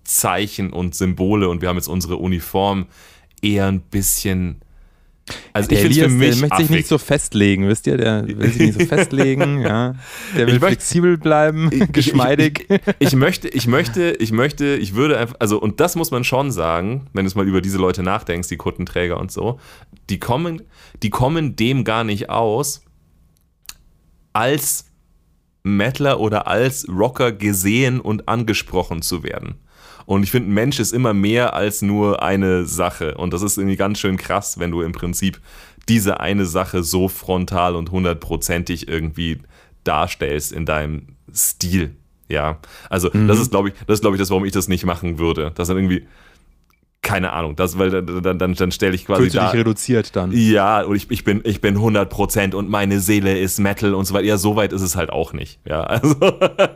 [0.05, 2.87] Zeichen und Symbole und wir haben jetzt unsere Uniform
[3.43, 4.61] eher ein bisschen
[5.55, 7.97] Also der ich Elias, für mich der möchte sich nicht so festlegen, wisst ihr?
[7.97, 9.95] Der will sich nicht so festlegen, ja.
[10.37, 12.67] Der will flexibel bleiben, ich, geschmeidig.
[12.69, 16.11] Ich, ich, ich, möchte, ich möchte, ich möchte, ich würde einfach, also und das muss
[16.11, 19.59] man schon sagen, wenn du mal über diese Leute nachdenkst, die Kuttenträger und so,
[20.11, 20.63] die kommen,
[21.03, 22.83] die kommen dem gar nicht aus,
[24.35, 24.87] als
[25.63, 29.55] Metaler oder als Rocker gesehen und angesprochen zu werden.
[30.07, 33.15] Und ich finde, ein Mensch ist immer mehr als nur eine Sache.
[33.17, 35.41] Und das ist irgendwie ganz schön krass, wenn du im Prinzip
[35.89, 39.39] diese eine Sache so frontal und hundertprozentig irgendwie
[39.85, 41.95] darstellst in deinem Stil.
[42.29, 43.29] Ja, also mhm.
[43.29, 45.53] das ist, glaube ich, das ist, glaube ich, das, warum ich das nicht machen würde.
[45.55, 46.07] Das dann irgendwie,
[47.03, 49.51] keine Ahnung, das, weil dann, dann, dann stelle ich quasi Fühlst da.
[49.51, 50.33] dich reduziert dann.
[50.33, 54.15] Ja, und ich, ich bin, ich bin 100% und meine Seele ist Metal und so
[54.15, 54.25] weiter.
[54.25, 55.61] Ja, so weit ist es halt auch nicht.
[55.69, 56.17] Ja, also.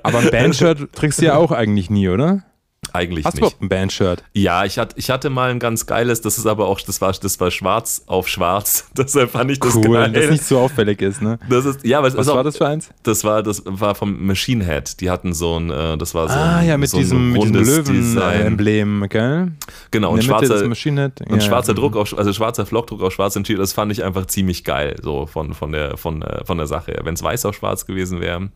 [0.03, 2.45] Aber ein Bandshirt trägst du ja auch eigentlich nie, oder?
[2.93, 3.45] Eigentlich Hast nicht.
[3.45, 4.23] Hast du ein Bandshirt?
[4.33, 7.13] Ja, ich hatte, ich hatte mal ein ganz geiles, das ist aber auch, das war,
[7.13, 8.89] das war schwarz auf schwarz.
[8.97, 10.13] Deshalb fand ich das cool, geil.
[10.13, 11.39] das nicht so auffällig ist, ne?
[11.49, 12.91] Das ist, ja, Was war auch, das für eins?
[13.03, 15.01] Das war, das war vom Machine Head.
[15.01, 17.43] Die hatten so ein, äh, das war so Ah, ein, ja, mit so diesem, mit
[17.43, 19.53] diesem Löwen-Emblem, gell?
[19.91, 21.29] Genau, und schwarzer, Machine Head.
[21.29, 24.27] und ja, schwarzer Druck auf, also schwarzer Flockdruck auf schwarzem Tür, das fand ich einfach
[24.27, 26.99] ziemlich geil, so von, von der, von, äh, von der Sache.
[27.03, 28.51] Wenn es weiß auf schwarz gewesen wäre,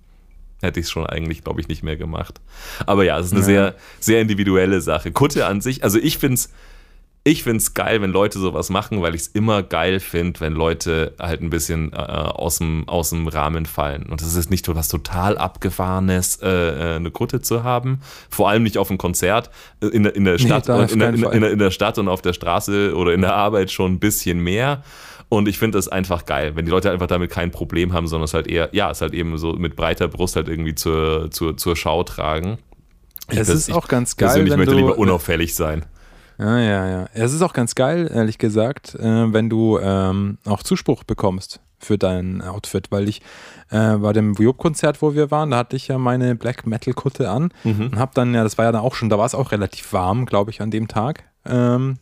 [0.62, 2.40] hätte ich es schon eigentlich, glaube ich, nicht mehr gemacht.
[2.86, 3.46] Aber ja, es ist eine ja.
[3.46, 5.12] sehr, sehr individuelle Sache.
[5.12, 6.50] Kutte an sich, also ich finde es
[7.24, 10.54] ich finde es geil, wenn Leute sowas machen, weil ich es immer geil finde, wenn
[10.54, 14.06] Leute halt ein bisschen äh, aus, dem, aus dem Rahmen fallen.
[14.06, 18.00] Und das ist nicht was total Abgefahrenes, äh, äh, eine Kutte zu haben.
[18.28, 19.50] Vor allem nicht auf einem Konzert.
[19.80, 22.32] Äh, in, in der Stadt, nee, in, in, in, in, der Stadt und auf der
[22.32, 24.82] Straße oder in der Arbeit schon ein bisschen mehr.
[25.32, 28.26] Und ich finde das einfach geil, wenn die Leute einfach damit kein Problem haben, sondern
[28.26, 31.56] es halt eher, ja, es halt eben so mit breiter Brust halt irgendwie zur, zur,
[31.56, 32.58] zur Schau tragen.
[33.30, 34.28] Ich es ist auch ganz geil.
[34.28, 35.86] Persönlich möchte lieber unauffällig sein.
[36.38, 37.08] Ja, ja, ja.
[37.14, 41.96] Es ist auch ganz geil, ehrlich gesagt, äh, wenn du ähm, auch Zuspruch bekommst für
[41.96, 43.22] dein Outfit, weil ich
[43.70, 47.30] äh, bei dem Job-Konzert, wo wir waren, da hatte ich ja meine Black Metal Kutte
[47.30, 47.86] an mhm.
[47.86, 49.94] und habe dann ja, das war ja dann auch schon, da war es auch relativ
[49.94, 51.24] warm, glaube ich, an dem Tag.
[51.46, 51.96] Ähm,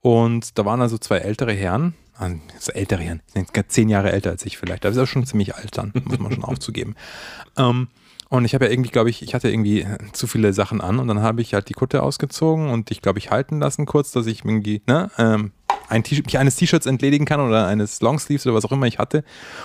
[0.00, 3.22] und da waren also zwei ältere Herren, also ältere Herren,
[3.68, 6.32] zehn Jahre älter als ich vielleicht, aber ist auch schon ziemlich alt dann, muss man
[6.32, 6.94] schon aufzugeben.
[7.56, 7.88] Ähm,
[8.30, 11.08] und ich habe ja irgendwie, glaube ich, ich hatte irgendwie zu viele Sachen an und
[11.08, 14.26] dann habe ich halt die Kutte ausgezogen und ich glaube ich halten lassen kurz, dass
[14.26, 15.52] ich irgendwie, ne, ähm,
[15.88, 19.24] ein mich eines T-Shirts entledigen kann oder eines Longsleeves oder was auch immer ich hatte.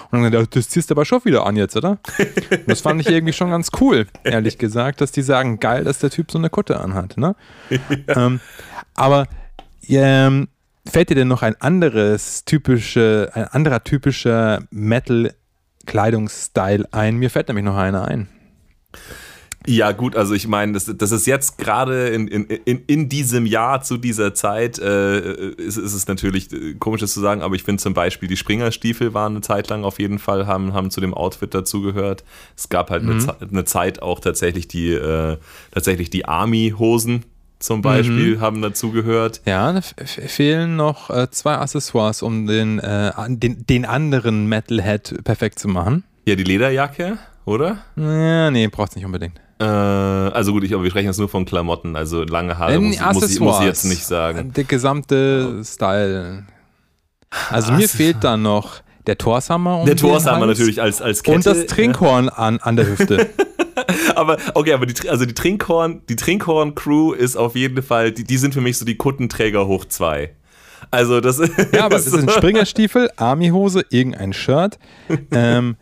[0.09, 1.99] Und dann gedacht, das ziehst du aber schon wieder an jetzt, oder?
[2.17, 5.99] Und das fand ich irgendwie schon ganz cool, ehrlich gesagt, dass die sagen, geil, dass
[5.99, 7.35] der Typ so eine Kutte anhat, ne?
[8.07, 8.27] Ja.
[8.27, 8.39] Ähm,
[8.95, 9.27] aber
[9.87, 10.47] ähm,
[10.85, 17.17] Fällt dir denn noch ein anderes typische, ein anderer typischer Metal-Kleidungsstyle ein?
[17.17, 18.27] Mir fällt nämlich noch einer ein.
[19.65, 23.45] Ja, gut, also ich meine, das, das ist jetzt gerade in, in, in, in diesem
[23.45, 27.55] Jahr zu dieser Zeit, äh, ist, ist es natürlich äh, komisch das zu sagen, aber
[27.55, 30.91] ich finde zum Beispiel die Springerstiefel waren eine Zeit lang auf jeden Fall, haben, haben
[30.91, 32.25] zu dem Outfit dazugehört.
[32.57, 33.11] Es gab halt mhm.
[33.11, 35.37] eine, eine, Zeit auch tatsächlich die, äh,
[35.71, 37.23] tatsächlich die Army-Hosen,
[37.63, 38.41] zum Beispiel mhm.
[38.41, 39.41] haben dazugehört.
[39.45, 45.69] Ja, fehlen noch äh, zwei Accessoires, um den, äh, den, den anderen Metalhead perfekt zu
[45.69, 46.03] machen.
[46.25, 47.77] Ja, die Lederjacke, oder?
[47.95, 49.39] Ja, nee, braucht's nicht unbedingt.
[49.59, 52.99] Äh, also gut, ich, aber wir sprechen jetzt nur von Klamotten, also lange Haare muss,
[52.99, 54.51] muss, ich, muss ich jetzt nicht sagen.
[54.51, 55.61] Der gesamte.
[55.63, 56.45] Style.
[57.49, 59.79] Also mir fehlt da noch der Torshammer.
[59.79, 61.35] Um der Torshammer natürlich als, als Kette.
[61.35, 62.33] Und das Trinkhorn ja.
[62.33, 63.29] an, an der Hüfte.
[64.15, 68.37] aber okay, aber die, also die Trinkhorn, die Trinkhorn-Crew ist auf jeden Fall, die, die
[68.37, 70.31] sind für mich so die Kuttenträger hoch zwei.
[70.91, 71.45] Also das Ja,
[71.85, 74.77] aber das sind Springerstiefel, Armyhose, irgendein Shirt.
[75.31, 75.75] Ähm,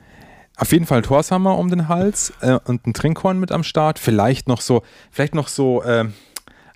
[0.56, 4.00] auf jeden Fall ein Torshammer um den Hals äh, und ein Trinkhorn mit am Start.
[4.00, 6.06] Vielleicht noch so, vielleicht noch so äh,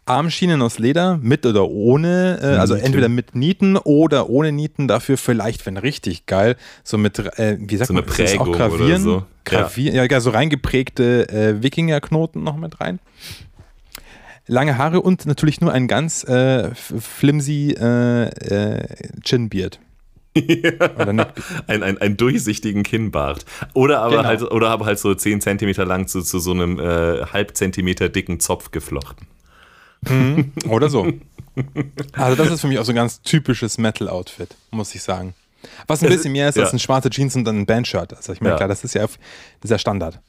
[0.06, 5.18] Armschienen aus Leder, mit oder ohne, äh, also entweder mit Nieten oder ohne Nieten, dafür
[5.18, 9.02] vielleicht, wenn richtig geil, so mit, äh, wie sagt so man, eine Prägung auch gravieren,
[9.02, 9.24] so.
[9.46, 10.04] gravieren, ja.
[10.04, 13.00] ja, so reingeprägte äh, Wikingerknoten noch mit rein.
[14.48, 18.88] Lange Haare und natürlich nur ein ganz äh, flimsy äh, äh,
[19.24, 19.80] Chinbeard.
[20.38, 20.74] Ja.
[21.68, 23.46] ein, ein, ein durchsichtigen Kinnbart.
[23.74, 24.28] Oder aber, genau.
[24.28, 28.10] halt, oder aber halt so 10 Zentimeter lang zu, zu so einem äh, halb Zentimeter
[28.10, 29.28] dicken Zopf geflochten.
[30.10, 30.52] Mhm.
[30.70, 31.08] Oder so.
[32.14, 35.34] Also das ist für mich auch so ein ganz typisches Metal-Outfit, muss ich sagen.
[35.88, 36.64] Was ein bisschen mehr ist ja.
[36.64, 38.14] als ein schwarze Jeans und dann ein Bandshirt.
[38.14, 38.58] Also ich meine, ja.
[38.58, 39.16] klar, das ist ja, das
[39.64, 40.20] ist ja Standard.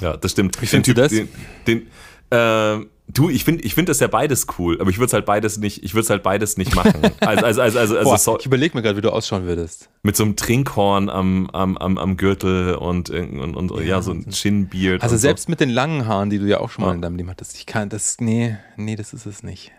[0.00, 0.60] Ja, das stimmt.
[0.60, 1.12] Wie findest du das?
[1.12, 1.28] Den,
[1.66, 1.86] den,
[2.30, 5.26] äh, Du, ich finde ich find das ja beides cool, aber ich würde es halt
[5.26, 6.94] beides nicht, ich würde halt beides nicht machen.
[7.20, 9.88] Also, also, also, also, also Boah, so, ich überlege mir gerade, wie du ausschauen würdest.
[10.02, 14.12] Mit so einem Trinkhorn am, am, am, am Gürtel und, und, und ja, ja, so
[14.12, 15.02] ein Chinbeard.
[15.02, 15.50] Also selbst so.
[15.50, 16.94] mit den langen Haaren, die du ja auch schon mal ja.
[16.94, 19.72] in deinem Leben hattest, ich kann das, nee, nee, das ist es nicht.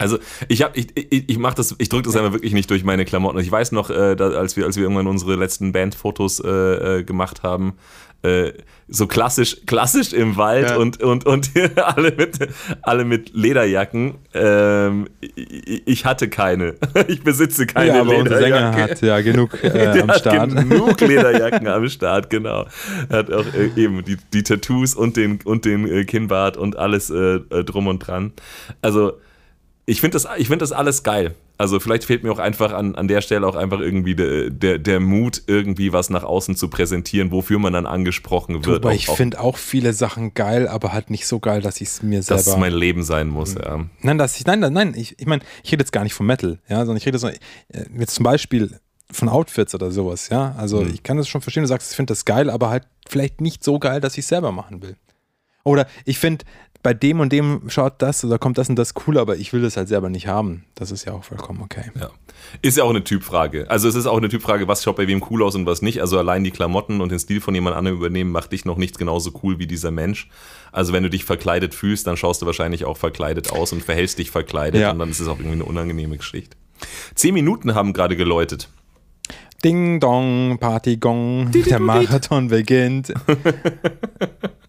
[0.00, 2.84] Also ich habe, ich, ich, ich mache das, ich drücke das einfach wirklich nicht durch
[2.84, 3.38] meine Klamotten.
[3.38, 7.04] Ich weiß noch, äh, da, als wir, als wir irgendwann unsere letzten Bandfotos äh, äh,
[7.04, 7.74] gemacht haben,
[8.22, 8.52] äh,
[8.92, 10.76] so klassisch, klassisch im Wald Ja.
[10.76, 12.38] und, und, und alle, mit,
[12.82, 14.16] alle mit Lederjacken.
[14.34, 16.74] Ähm, ich, hatte keine.
[17.08, 18.92] Ich besitze keine ja, aber unser Sänger Lederjacke.
[18.92, 20.54] hat ja genug äh, am Start.
[20.54, 22.66] genug Lederjacken am Start, genau.
[23.08, 26.76] Er hat auch äh, eben die, die Tattoos und den, und den äh, Kinnbart und
[26.76, 28.32] alles äh, drum und dran.
[28.82, 29.14] Also,
[29.86, 31.34] ich finde das, ich find das alles geil.
[31.60, 34.78] Also, vielleicht fehlt mir auch einfach an, an der Stelle auch einfach irgendwie der, der,
[34.78, 38.82] der Mut, irgendwie was nach außen zu präsentieren, wofür man dann angesprochen wird.
[38.82, 42.02] Aber ich finde auch viele Sachen geil, aber halt nicht so geil, dass ich es
[42.02, 42.60] mir dass es selber.
[42.60, 43.84] mein Leben sein muss, ja.
[44.00, 46.24] nein, dass ich, nein, nein, nein, ich, ich meine, ich rede jetzt gar nicht vom
[46.26, 47.36] Metal, ja, sondern ich rede so, äh,
[47.98, 50.54] jetzt zum Beispiel von Outfits oder sowas, ja.
[50.56, 50.90] Also Mhm.
[50.94, 53.62] ich kann das schon verstehen, du sagst, ich finde das geil, aber halt vielleicht nicht
[53.62, 54.96] so geil, dass ich es selber machen will.
[55.64, 56.44] Oder ich finde,
[56.82, 59.60] bei dem und dem schaut das oder kommt das und das cool, aber ich will
[59.60, 60.64] das halt selber nicht haben.
[60.74, 61.90] Das ist ja auch vollkommen okay.
[61.98, 62.10] Ja.
[62.62, 63.68] Ist ja auch eine Typfrage.
[63.68, 66.00] Also es ist auch eine Typfrage, was schaut bei wem cool aus und was nicht.
[66.00, 68.98] Also allein die Klamotten und den Stil von jemand anderem übernehmen macht dich noch nicht
[68.98, 70.28] genauso cool wie dieser Mensch.
[70.72, 74.18] Also wenn du dich verkleidet fühlst, dann schaust du wahrscheinlich auch verkleidet aus und verhältst
[74.18, 74.92] dich verkleidet Ja.
[74.92, 76.56] und dann ist es auch irgendwie eine unangenehme Geschichte.
[77.14, 78.70] Zehn Minuten haben gerade geläutet.
[79.62, 83.12] Ding Dong, Party Gong, der Marathon beginnt.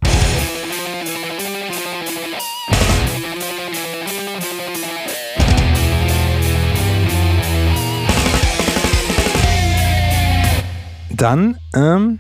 [11.22, 12.18] Dann ähm,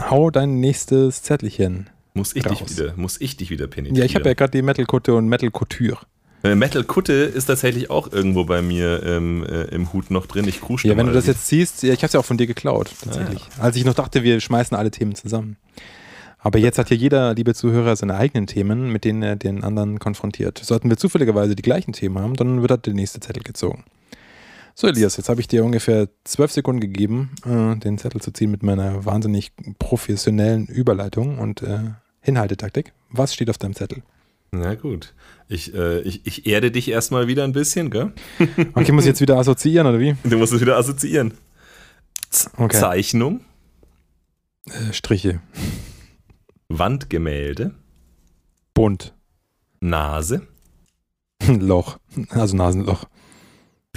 [0.00, 1.88] hau dein nächstes Zettelchen.
[2.12, 4.00] Muss ich, dich wieder, muss ich dich wieder penetrieren.
[4.00, 5.96] Ja, ich habe ja gerade die Metal-Kutte und Metal-Couture.
[6.42, 10.48] Äh, Metal Kutte ist tatsächlich auch irgendwo bei mir ähm, äh, im Hut noch drin.
[10.48, 12.36] Ich krusche Ja, wenn du das jetzt siehst, ja, ich habe es ja auch von
[12.36, 13.42] dir geklaut, tatsächlich.
[13.60, 15.56] Als ich noch dachte, wir schmeißen alle Themen zusammen.
[16.40, 20.00] Aber jetzt hat hier jeder, liebe Zuhörer, seine eigenen Themen, mit denen er den anderen
[20.00, 20.58] konfrontiert.
[20.58, 23.84] Sollten wir zufälligerweise die gleichen Themen haben, dann wird halt der nächste Zettel gezogen.
[24.80, 28.52] So, Elias, jetzt habe ich dir ungefähr zwölf Sekunden gegeben, äh, den Zettel zu ziehen
[28.52, 31.80] mit meiner wahnsinnig professionellen Überleitung und äh,
[32.20, 32.92] Hinhaltetaktik.
[33.10, 34.04] Was steht auf deinem Zettel?
[34.52, 35.14] Na gut.
[35.48, 38.12] Ich, äh, ich, ich erde dich erstmal wieder ein bisschen, gell?
[38.74, 40.14] Okay, muss ich jetzt wieder assoziieren, oder wie?
[40.22, 41.34] Du musst es wieder assoziieren.
[42.30, 42.76] Z Okay.
[42.78, 43.40] Zeichnung,
[44.66, 45.40] Äh, Striche.
[46.68, 47.74] Wandgemälde,
[48.74, 49.12] Bunt.
[49.80, 50.46] Nase,
[51.48, 51.98] Loch.
[52.30, 53.06] Also Nasenloch.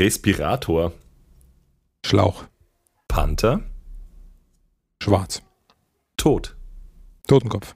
[0.02, 0.94] Respirator,
[2.04, 2.46] Schlauch.
[3.08, 3.62] Panther,
[5.00, 5.44] Schwarz.
[6.18, 6.56] Tod.
[7.28, 7.76] Totenkopf.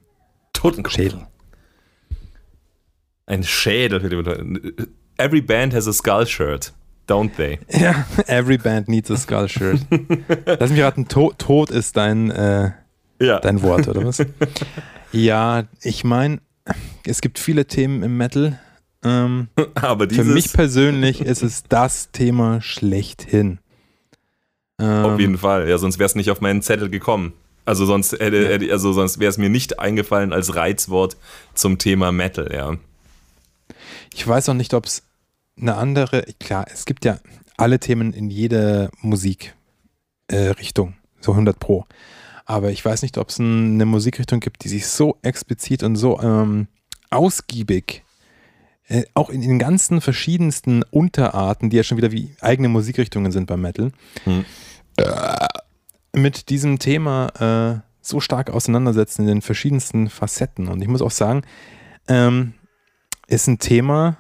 [0.54, 0.96] Totenkopf.
[0.96, 1.28] Schädel.
[3.28, 4.02] Ein Schädel.
[5.18, 6.74] Every band has a skull shirt,
[7.08, 7.60] don't they?
[7.70, 9.82] Ja, every band needs a skull shirt.
[10.46, 12.72] Lass mich raten, to Tod ist dein, äh,
[13.22, 13.40] Ja.
[13.40, 14.26] dein Wort, oder was?
[15.12, 16.40] ja, ich meine,
[17.06, 18.60] es gibt viele Themen im Metal.
[19.06, 23.60] Ähm, Aber für dieses, mich persönlich ist es das Thema schlechthin.
[24.80, 25.70] Ähm, auf jeden Fall.
[25.70, 27.34] Ja, sonst wäre es nicht auf meinen Zettel gekommen.
[27.64, 31.18] Also sonst hätte, hätte also sonst wäre es mir nicht eingefallen als Reizwort
[31.54, 32.76] zum Thema Metal, ja.
[34.14, 35.04] Ich weiß auch nicht, ob es
[35.60, 37.20] eine andere, klar, es gibt ja
[37.58, 41.86] alle Themen in jeder Musikrichtung, äh, so 100 Pro.
[42.46, 45.96] Aber ich weiß nicht, ob es ein, eine Musikrichtung gibt, die sich so explizit und
[45.96, 46.68] so ähm,
[47.10, 48.05] ausgiebig,
[48.88, 53.48] äh, auch in den ganzen verschiedensten Unterarten, die ja schon wieder wie eigene Musikrichtungen sind
[53.48, 53.92] beim Metal,
[54.26, 54.46] Hm.
[54.98, 55.48] äh,
[56.16, 60.68] mit diesem Thema äh, so stark auseinandersetzen in den verschiedensten Facetten.
[60.68, 61.42] Und ich muss auch sagen,
[62.08, 62.54] ähm,
[63.28, 64.18] ist ein Thema,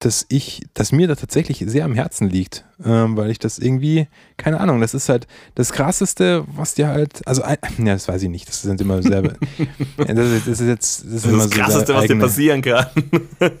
[0.00, 4.06] das ich, das mir da tatsächlich sehr am Herzen liegt, ähm, weil ich das irgendwie,
[4.36, 8.22] keine Ahnung, das ist halt das krasseste, was dir halt, also, ein- ja, das weiß
[8.22, 9.22] ich nicht, das sind immer sehr,
[9.96, 12.86] das ist, das ist jetzt, das ist Das das so Krasseste, was dir passieren kann.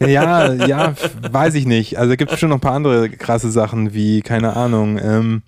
[0.08, 0.94] ja, ja,
[1.28, 1.98] weiß ich nicht.
[1.98, 5.42] Also gibt es schon noch ein paar andere krasse Sachen wie, keine Ahnung, ähm,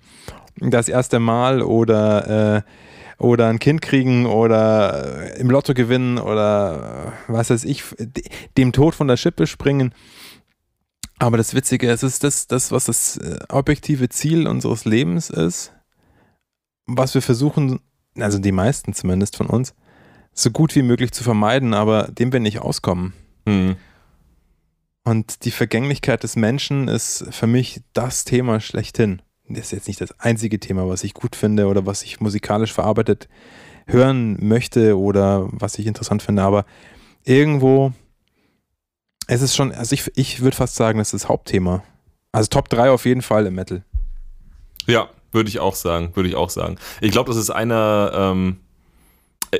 [0.59, 2.61] das erste Mal oder, äh,
[3.17, 8.25] oder ein Kind kriegen oder äh, im Lotto gewinnen oder äh, was weiß ich, de-
[8.57, 9.93] dem Tod von der Schippe springen.
[11.21, 15.71] Aber das Witzige, es ist das, das was das äh, objektive Ziel unseres Lebens ist,
[16.87, 17.79] was wir versuchen,
[18.17, 19.75] also die meisten zumindest von uns,
[20.33, 23.13] so gut wie möglich zu vermeiden, aber dem wir nicht auskommen.
[23.45, 23.75] Hm.
[25.03, 29.21] Und die Vergänglichkeit des Menschen ist für mich das Thema schlechthin.
[29.47, 32.73] Das ist jetzt nicht das einzige Thema, was ich gut finde oder was ich musikalisch
[32.73, 33.29] verarbeitet
[33.85, 36.65] hören möchte oder was ich interessant finde, aber
[37.23, 37.93] irgendwo,
[39.31, 41.83] es ist schon, also ich, ich würde fast sagen, das ist das Hauptthema.
[42.33, 43.81] Also Top 3 auf jeden Fall im Metal.
[44.87, 46.75] Ja, würde ich auch sagen, würde ich auch sagen.
[46.99, 48.57] Ich glaube, das ist einer, ähm,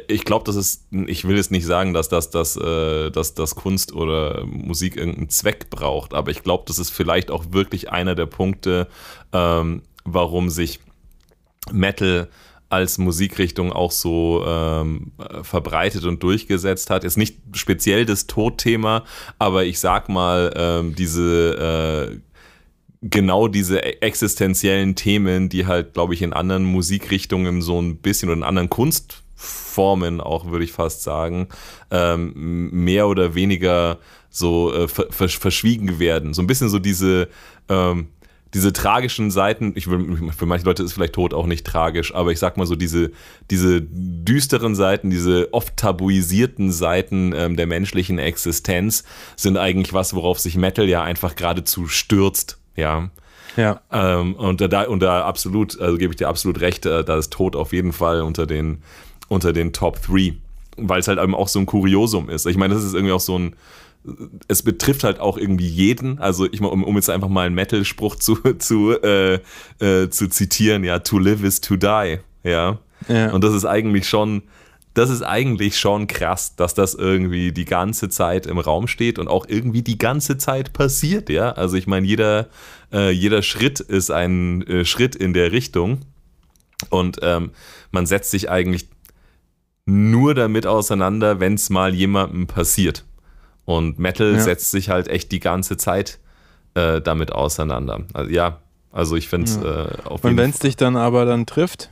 [0.10, 3.56] ich glaube, das ist, ich will jetzt nicht sagen, dass das, dass, äh, dass, dass
[3.56, 8.14] Kunst oder Musik irgendeinen Zweck braucht, aber ich glaube, das ist vielleicht auch wirklich einer
[8.14, 8.90] der Punkte,
[9.32, 10.82] ähm, warum sich
[11.72, 12.30] Metal
[12.72, 15.12] als Musikrichtung auch so ähm,
[15.44, 17.04] verbreitet und durchgesetzt hat.
[17.04, 19.04] Ist nicht speziell das Todthema,
[19.40, 22.20] aber ich sag mal, ähm, diese äh,
[23.02, 28.30] genau diese e-, existenziellen Themen, die halt, glaube ich, in anderen Musikrichtungen so ein bisschen
[28.30, 31.48] oder in anderen Kunstformen auch, würde ich fast sagen,
[31.90, 34.00] ähm, mehr oder weniger
[34.30, 36.34] so äh, verschwiegen werden.
[36.34, 37.28] So ein bisschen so diese
[37.68, 38.08] ähm,
[38.54, 42.32] diese tragischen Seiten, ich will, für manche Leute ist vielleicht Tod auch nicht tragisch, aber
[42.32, 43.12] ich sag mal so, diese,
[43.50, 49.04] diese düsteren Seiten, diese oft tabuisierten Seiten ähm, der menschlichen Existenz
[49.38, 53.10] sind eigentlich was, worauf sich Metal ja einfach geradezu stürzt, ja.
[53.58, 53.82] Ja.
[53.92, 57.32] Ähm, und da, und da absolut, also gebe ich dir absolut recht, äh, da ist
[57.32, 58.82] Tod auf jeden Fall unter den,
[59.28, 60.36] unter den Top 3,
[60.78, 62.46] weil es halt eben auch so ein Kuriosum ist.
[62.46, 63.56] Ich meine, das ist irgendwie auch so ein,
[64.48, 66.20] es betrifft halt auch irgendwie jeden.
[66.20, 69.40] Also ich mal, um, um jetzt einfach mal einen Metal-Spruch zu, zu, äh,
[69.80, 72.18] äh, zu zitieren, ja, to live is to die.
[72.44, 72.80] Ja.
[73.08, 73.32] ja.
[73.32, 74.44] Und das ist eigentlich schon,
[74.94, 79.28] das ist eigentlich schon krass, dass das irgendwie die ganze Zeit im Raum steht und
[79.28, 81.52] auch irgendwie die ganze Zeit passiert, ja.
[81.52, 82.48] Also ich meine, jeder,
[82.92, 86.00] äh, jeder Schritt ist ein äh, Schritt in der Richtung.
[86.90, 87.52] Und ähm,
[87.92, 88.88] man setzt sich eigentlich
[89.86, 93.06] nur damit auseinander, wenn es mal jemandem passiert.
[93.78, 94.40] Und Metal ja.
[94.40, 96.20] setzt sich halt echt die ganze Zeit
[96.74, 98.02] äh, damit auseinander.
[98.14, 98.60] Also, ja,
[98.92, 99.86] also ich finde es ja.
[99.86, 101.90] äh, auf Und wenn es dich dann aber dann trifft,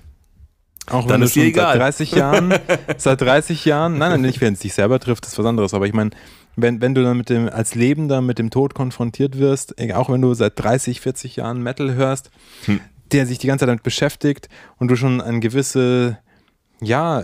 [0.88, 1.74] auch dann wenn ist du schon egal.
[1.80, 2.54] seit 30 Jahren,
[2.98, 5.86] seit 30 Jahren, nein, nein, nicht wenn es dich selber trifft, ist was anderes, aber
[5.86, 6.12] ich meine,
[6.56, 10.22] wenn, wenn du dann mit dem, als Lebender mit dem Tod konfrontiert wirst, auch wenn
[10.22, 12.32] du seit 30, 40 Jahren Metal hörst,
[12.66, 12.82] hm.
[13.12, 16.18] der sich die ganze Zeit damit beschäftigt und du schon eine gewisse,
[16.82, 17.24] ja,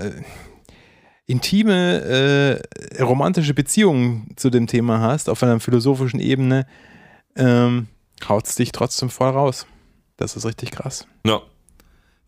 [1.28, 2.62] intime,
[2.98, 6.68] äh, romantische Beziehung zu dem Thema hast, auf einer philosophischen Ebene,
[7.36, 7.88] ähm,
[8.28, 9.66] haut es dich trotzdem voll raus.
[10.18, 11.08] Das ist richtig krass.
[11.26, 11.42] Ja.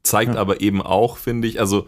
[0.04, 0.42] Zeigt ja.
[0.42, 1.88] aber eben auch, finde ich, also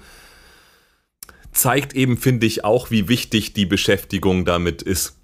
[1.51, 5.15] zeigt eben, finde ich, auch, wie wichtig die Beschäftigung damit ist.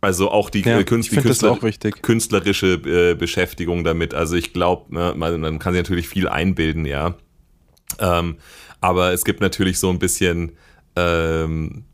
[0.00, 1.58] Also auch die, ja, Künstler, die Künstler,
[2.02, 4.14] künstlerische äh, Beschäftigung damit.
[4.14, 7.14] Also ich glaube, ne, man, man, kann sich natürlich viel einbilden, ja.
[8.00, 8.36] Ähm,
[8.80, 10.52] aber es gibt natürlich so ein bisschen
[10.96, 11.84] ähm,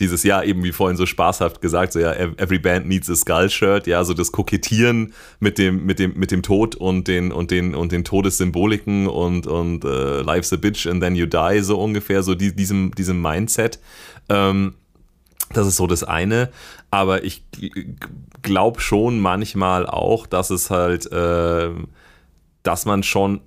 [0.00, 3.48] dieses Jahr eben wie vorhin so spaßhaft gesagt, so ja, every band needs a skull
[3.48, 7.50] shirt, ja, so das Kokettieren mit dem, mit dem, mit dem Tod und den, und
[7.50, 11.80] den, und den Todessymboliken und, und uh, life's a bitch and then you die, so
[11.80, 13.78] ungefähr, so die, diesem, diesem Mindset.
[14.28, 14.74] Ähm,
[15.52, 16.50] das ist so das eine.
[16.90, 17.44] Aber ich
[18.42, 21.70] glaube schon manchmal auch, dass es halt, äh,
[22.62, 23.40] dass man schon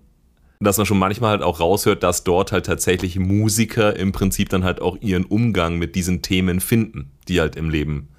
[0.59, 4.63] dass man schon manchmal halt auch raushört, dass dort halt tatsächlich Musiker im Prinzip dann
[4.63, 8.09] halt auch ihren Umgang mit diesen Themen finden, die halt im Leben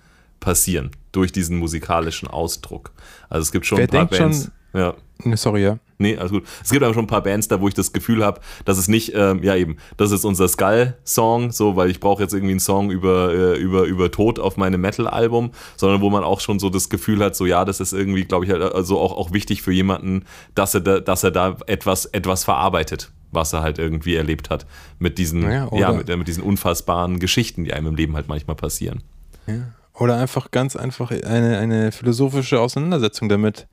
[0.41, 2.93] passieren, durch diesen musikalischen Ausdruck.
[3.29, 4.45] Also es gibt schon Wer ein paar Bands.
[4.45, 4.95] Schon, ja.
[5.37, 5.79] Sorry, ja.
[5.99, 6.45] Nee, alles gut.
[6.63, 8.87] Es gibt aber schon ein paar Bands da, wo ich das Gefühl habe, dass es
[8.87, 12.61] nicht, ähm, ja eben, das ist unser Skull-Song, so, weil ich brauche jetzt irgendwie einen
[12.61, 16.69] Song über, äh, über, über Tod auf meinem Metal-Album, sondern wo man auch schon so
[16.69, 19.63] das Gefühl hat, so ja, das ist irgendwie, glaube ich, halt, also auch, auch wichtig
[19.63, 20.25] für jemanden,
[20.55, 24.67] dass er da, dass er da etwas, etwas verarbeitet, was er halt irgendwie erlebt hat.
[24.99, 28.57] Mit diesen, ja, ja mit, mit diesen unfassbaren Geschichten, die einem im Leben halt manchmal
[28.57, 29.03] passieren.
[29.47, 29.73] Ja.
[29.95, 33.67] Oder einfach ganz einfach eine, eine philosophische Auseinandersetzung damit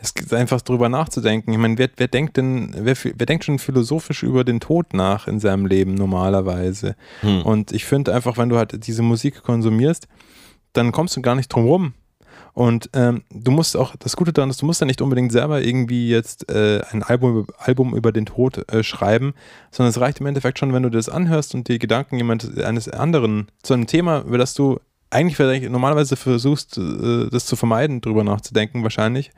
[0.00, 1.52] es ist einfach drüber nachzudenken.
[1.52, 5.26] Ich meine, wer, wer denkt denn, wer, wer denkt schon philosophisch über den Tod nach
[5.26, 6.94] in seinem Leben normalerweise?
[7.20, 7.42] Hm.
[7.42, 10.06] Und ich finde einfach, wenn du halt diese Musik konsumierst,
[10.72, 11.94] dann kommst du gar nicht drum rum.
[12.54, 15.62] Und ähm, du musst auch, das Gute daran ist, du musst ja nicht unbedingt selber
[15.62, 19.34] irgendwie jetzt äh, ein Album, Album über den Tod äh, schreiben,
[19.70, 22.88] sondern es reicht im Endeffekt schon, wenn du das anhörst und die Gedanken jemand eines
[22.88, 24.80] anderen zu einem Thema, über das du
[25.10, 29.30] eigentlich normalerweise versuchst, äh, das zu vermeiden, drüber nachzudenken, wahrscheinlich,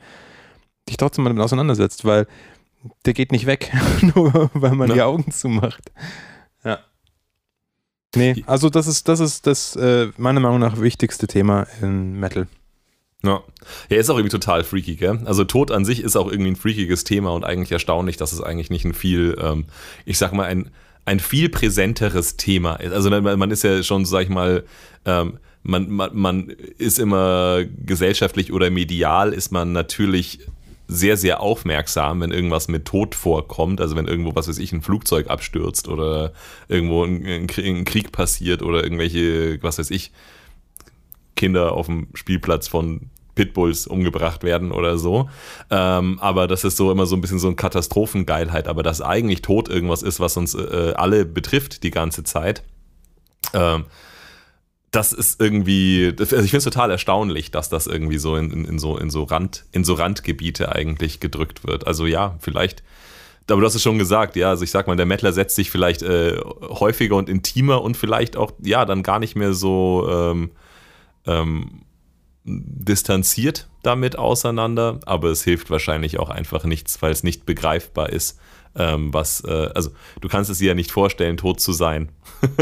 [0.89, 2.27] dich trotzdem mal damit auseinandersetzt, weil
[3.05, 3.71] der geht nicht weg,
[4.15, 4.95] nur weil man ja.
[4.95, 5.91] die Augen zumacht.
[6.63, 6.79] Ja.
[8.15, 12.47] Nee, also das ist, das ist das äh, meiner Meinung nach wichtigste Thema in Metal.
[13.23, 13.43] Ja.
[13.89, 15.19] ja, ist auch irgendwie total freaky, gell?
[15.25, 18.41] Also Tod an sich ist auch irgendwie ein freakiges Thema und eigentlich erstaunlich, dass es
[18.41, 19.65] eigentlich nicht ein viel, ähm,
[20.05, 20.71] ich sag mal, ein,
[21.05, 22.93] ein viel präsenteres Thema ist.
[22.93, 24.63] Also man, ist ja schon, sag ich mal,
[25.05, 30.39] ähm, man, man, man ist immer gesellschaftlich oder medial ist man natürlich
[30.91, 33.79] sehr, sehr aufmerksam, wenn irgendwas mit Tod vorkommt.
[33.79, 36.33] Also wenn irgendwo, was weiß ich, ein Flugzeug abstürzt oder
[36.67, 40.11] irgendwo ein, ein Krieg passiert oder irgendwelche, was weiß ich,
[41.35, 45.29] Kinder auf dem Spielplatz von Pitbulls umgebracht werden oder so.
[45.69, 48.67] Ähm, aber das ist so immer so ein bisschen so eine Katastrophengeilheit.
[48.67, 52.63] Aber dass eigentlich Tod irgendwas ist, was uns äh, alle betrifft die ganze Zeit,
[53.53, 53.85] Ähm,
[54.91, 58.65] das ist irgendwie, also ich finde es total erstaunlich, dass das irgendwie so in, in,
[58.65, 61.87] in, so, in, so Rand, in so Randgebiete eigentlich gedrückt wird.
[61.87, 62.83] Also ja, vielleicht,
[63.49, 65.71] aber du hast es schon gesagt, ja, also ich sag mal, der Mettler setzt sich
[65.71, 70.51] vielleicht äh, häufiger und intimer und vielleicht auch, ja, dann gar nicht mehr so ähm,
[71.25, 71.83] ähm,
[72.43, 78.39] distanziert damit auseinander, aber es hilft wahrscheinlich auch einfach nichts, weil es nicht begreifbar ist,
[78.75, 79.91] ähm, was, äh, also
[80.21, 82.09] du kannst es dir ja nicht vorstellen, tot zu sein.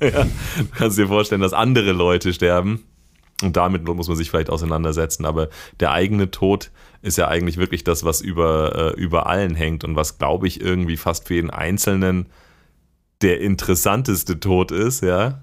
[0.00, 2.84] ja, du kannst dir vorstellen, dass andere Leute sterben
[3.42, 5.48] und damit muss man sich vielleicht auseinandersetzen, aber
[5.80, 6.70] der eigene Tod
[7.02, 10.60] ist ja eigentlich wirklich das, was über, äh, über allen hängt und was, glaube ich,
[10.60, 12.26] irgendwie fast für jeden Einzelnen
[13.20, 15.42] der interessanteste Tod ist, ja.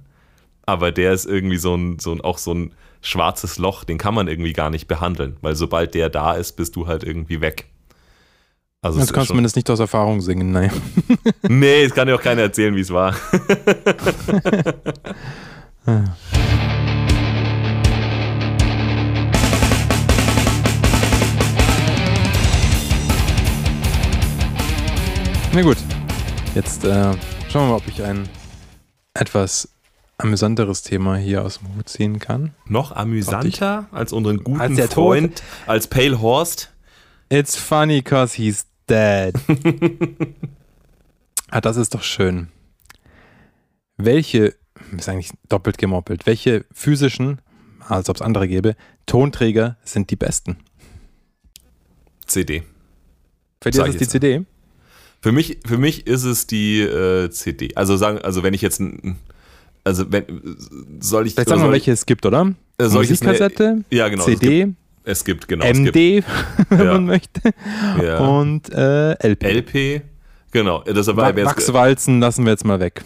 [0.65, 4.15] Aber der ist irgendwie so ein, so ein, auch so ein schwarzes Loch, den kann
[4.15, 7.69] man irgendwie gar nicht behandeln, weil sobald der da ist, bist du halt irgendwie weg.
[8.84, 10.69] Also das kannst du zumindest nicht aus Erfahrung singen, nein.
[11.47, 13.15] nee, es kann dir auch keiner erzählen, wie es war.
[25.53, 25.77] Na gut,
[26.53, 27.13] jetzt äh,
[27.49, 28.27] schauen wir mal, ob ich ein
[29.13, 29.69] etwas
[30.17, 32.53] amüsanteres Thema hier aus dem Hut ziehen kann.
[32.65, 36.69] Noch amüsanter als unseren guten als Freund, als Pale Horst?
[37.29, 39.34] It's funny cause he's dead.
[41.49, 42.49] ah, das ist doch schön.
[43.97, 44.55] Welche,
[44.95, 47.39] ist eigentlich doppelt gemoppelt, welche physischen,
[47.88, 48.75] als ob es andere gäbe,
[49.05, 50.57] Tonträger sind die besten?
[52.25, 52.63] CD.
[53.61, 54.45] Für dich ist es die CD?
[55.21, 57.75] Für mich, für mich ist es die äh, CD.
[57.75, 58.81] Also sagen, also wenn ich jetzt
[59.86, 60.25] also wenn
[60.99, 62.53] soll ich Vielleicht sagen wir, welche es gibt, oder?
[62.77, 64.73] Äh, Musikkassette, ja, genau, CD,
[65.04, 66.28] es gibt, genau, MD, gibt,
[66.70, 66.93] wenn ja.
[66.93, 67.41] man möchte,
[68.01, 68.20] ja.
[68.20, 69.43] und äh, LP.
[69.43, 70.01] LP,
[70.51, 70.82] genau.
[70.84, 73.04] Das Wachswalzen lassen wir jetzt mal weg.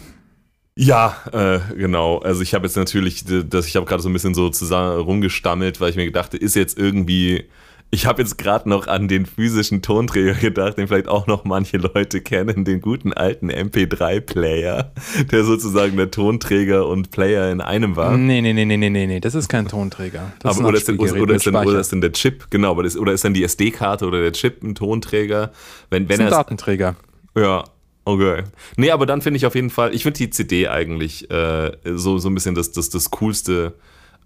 [0.80, 2.18] Ja, äh, genau.
[2.18, 5.80] Also ich habe jetzt natürlich, das, ich habe gerade so ein bisschen so zusammen rumgestammelt,
[5.80, 7.48] weil ich mir dachte, ist jetzt irgendwie
[7.90, 11.78] ich habe jetzt gerade noch an den physischen Tonträger gedacht, den vielleicht auch noch manche
[11.78, 14.92] Leute kennen, den guten alten MP3-Player,
[15.30, 18.16] der sozusagen der Tonträger und Player in einem war.
[18.16, 20.32] Nee, nee, nee, nee, nee, nee, das ist kein Tonträger.
[20.40, 22.72] Das aber ist oder, ist denn, oder, ist denn, oder ist denn der Chip, genau,
[22.72, 25.52] aber das, oder ist dann die SD-Karte oder der Chip ein Tonträger?
[25.88, 26.96] Wenn, wenn das ist ein Datenträger.
[27.36, 27.64] Ja,
[28.04, 28.44] Okay.
[28.78, 32.16] Nee, aber dann finde ich auf jeden Fall, ich finde die CD eigentlich äh, so,
[32.16, 33.74] so ein bisschen das, das, das coolste,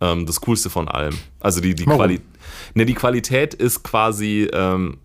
[0.00, 1.14] ähm, das coolste von allem.
[1.40, 2.24] Also die, die Qualität.
[2.75, 4.99] Ne, die Qualität ist quasi ähm,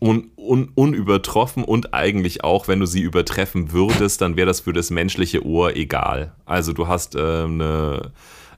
[0.00, 4.72] un, un, unübertroffen und eigentlich auch, wenn du sie übertreffen würdest, dann wäre das für
[4.72, 6.32] das menschliche Ohr egal.
[6.46, 8.12] Also du hast äh, eine,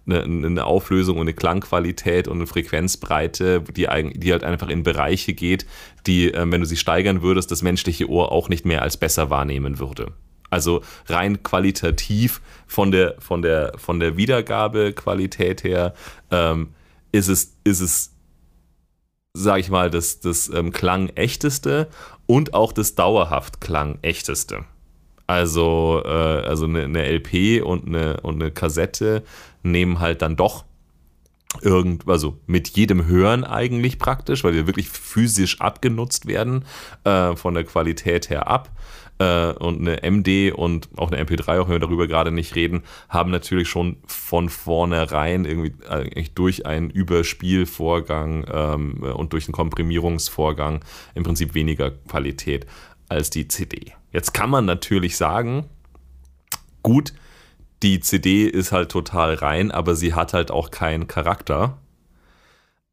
[0.07, 5.33] eine, eine, Auflösung und eine Klangqualität und eine Frequenzbreite, die, die halt einfach in Bereiche
[5.33, 5.66] geht,
[6.07, 9.31] die, äh, wenn du sie steigern würdest, das menschliche Ohr auch nicht mehr als besser
[9.31, 10.12] wahrnehmen würde.
[10.51, 15.95] Also rein qualitativ von der, von der, von der Wiedergabequalität her
[16.31, 16.70] ähm,
[17.12, 18.12] ist es, ist es
[19.33, 21.89] sage ich mal, das, das ähm, Klang-echteste
[22.26, 24.64] und auch das dauerhaft Klang-echteste.
[25.26, 29.22] Also, äh, also eine, eine, LP und eine, und eine Kassette
[29.62, 30.64] nehmen halt dann doch
[31.62, 36.64] irgend, also mit jedem Hören eigentlich praktisch, weil die wirklich physisch abgenutzt werden,
[37.05, 38.70] äh, von der Qualität her ab
[39.20, 42.82] äh, und eine MD und auch eine MP3, auch wenn wir darüber gerade nicht reden,
[43.08, 50.80] haben natürlich schon von vornherein irgendwie eigentlich durch einen Überspielvorgang ähm, und durch einen Komprimierungsvorgang
[51.14, 52.66] im Prinzip weniger Qualität
[53.08, 53.92] als die CD.
[54.10, 55.66] Jetzt kann man natürlich sagen,
[56.82, 57.12] gut,
[57.82, 61.78] die CD ist halt total rein, aber sie hat halt auch keinen Charakter.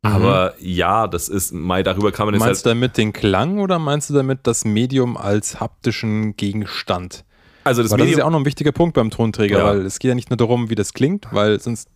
[0.09, 0.15] Mhm.
[0.15, 3.59] Aber ja, das ist, mal darüber kann man jetzt Meinst halt, du damit den Klang
[3.59, 7.23] oder meinst du damit das Medium als haptischen Gegenstand?
[7.63, 9.65] Also das, weil Medium, das ist ja auch noch ein wichtiger Punkt beim Tonträger, ja.
[9.65, 11.89] weil es geht ja nicht nur darum, wie das klingt, weil sonst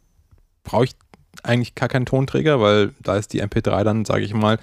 [0.63, 0.91] brauche ich
[1.43, 4.59] eigentlich gar keinen Tonträger, weil da ist die MP3 dann, sage ich mal,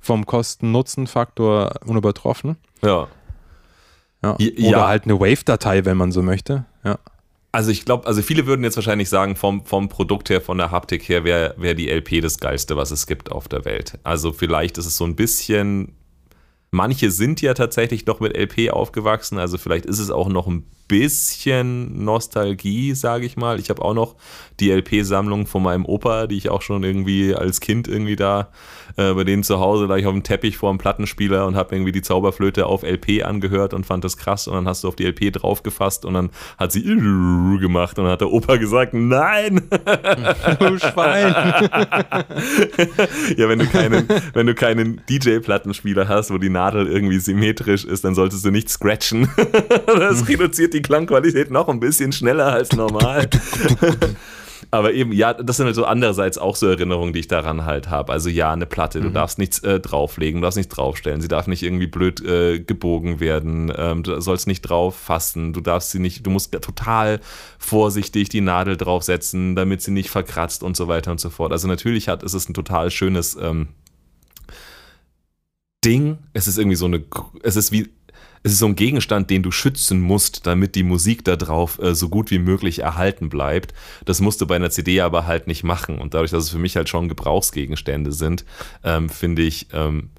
[0.00, 2.56] vom Kosten-Nutzen-Faktor unübertroffen.
[2.82, 3.08] Ja.
[4.22, 4.34] ja.
[4.34, 4.86] Oder ja.
[4.86, 6.64] halt eine Wave-Datei, wenn man so möchte.
[6.84, 6.98] Ja.
[7.54, 10.70] Also ich glaube, also viele würden jetzt wahrscheinlich sagen, vom, vom Produkt her, von der
[10.70, 13.98] Haptik her, wäre wär die LP das Geilste, was es gibt auf der Welt.
[14.04, 15.92] Also vielleicht ist es so ein bisschen,
[16.70, 20.64] manche sind ja tatsächlich noch mit LP aufgewachsen, also vielleicht ist es auch noch ein
[20.88, 23.60] bisschen Nostalgie, sage ich mal.
[23.60, 24.16] Ich habe auch noch
[24.58, 28.50] die LP-Sammlung von meinem Opa, die ich auch schon irgendwie als Kind irgendwie da
[28.96, 31.74] äh, bei denen zu Hause, da ich auf dem Teppich vor dem Plattenspieler und habe
[31.74, 34.96] irgendwie die Zauberflöte auf LP angehört und fand das krass und dann hast du auf
[34.96, 36.82] die LP draufgefasst und dann hat sie
[37.60, 39.62] gemacht und dann hat der Opa gesagt, nein!
[40.58, 41.32] Du Schwein!
[43.36, 48.04] ja, wenn du keinen, wenn du keinen DJ-Plattenspieler hast, wo die Nadel irgendwie symmetrisch ist,
[48.04, 49.28] dann solltest du nicht scratchen.
[49.86, 53.28] das reduziert die Klangqualität noch ein bisschen schneller als normal.
[54.74, 57.90] Aber eben, ja, das sind halt so andererseits auch so Erinnerungen, die ich daran halt
[57.90, 58.10] habe.
[58.10, 59.12] Also ja, eine Platte, du mhm.
[59.12, 63.20] darfst nichts äh, drauflegen, du darfst nichts draufstellen, sie darf nicht irgendwie blöd äh, gebogen
[63.20, 67.20] werden, ähm, du sollst nicht drauf fassen, du darfst sie nicht, du musst total
[67.58, 71.52] vorsichtig die Nadel draufsetzen, damit sie nicht verkratzt und so weiter und so fort.
[71.52, 73.68] Also natürlich hat, ist es ein total schönes ähm,
[75.84, 76.16] Ding.
[76.32, 77.04] Es ist irgendwie so eine,
[77.42, 77.90] es ist wie
[78.42, 81.94] es ist so ein Gegenstand, den du schützen musst, damit die Musik da drauf äh,
[81.94, 83.72] so gut wie möglich erhalten bleibt.
[84.04, 85.98] Das musst du bei einer CD aber halt nicht machen.
[85.98, 88.44] Und dadurch, dass es für mich halt schon Gebrauchsgegenstände sind,
[88.82, 90.10] ähm, finde ich, ähm,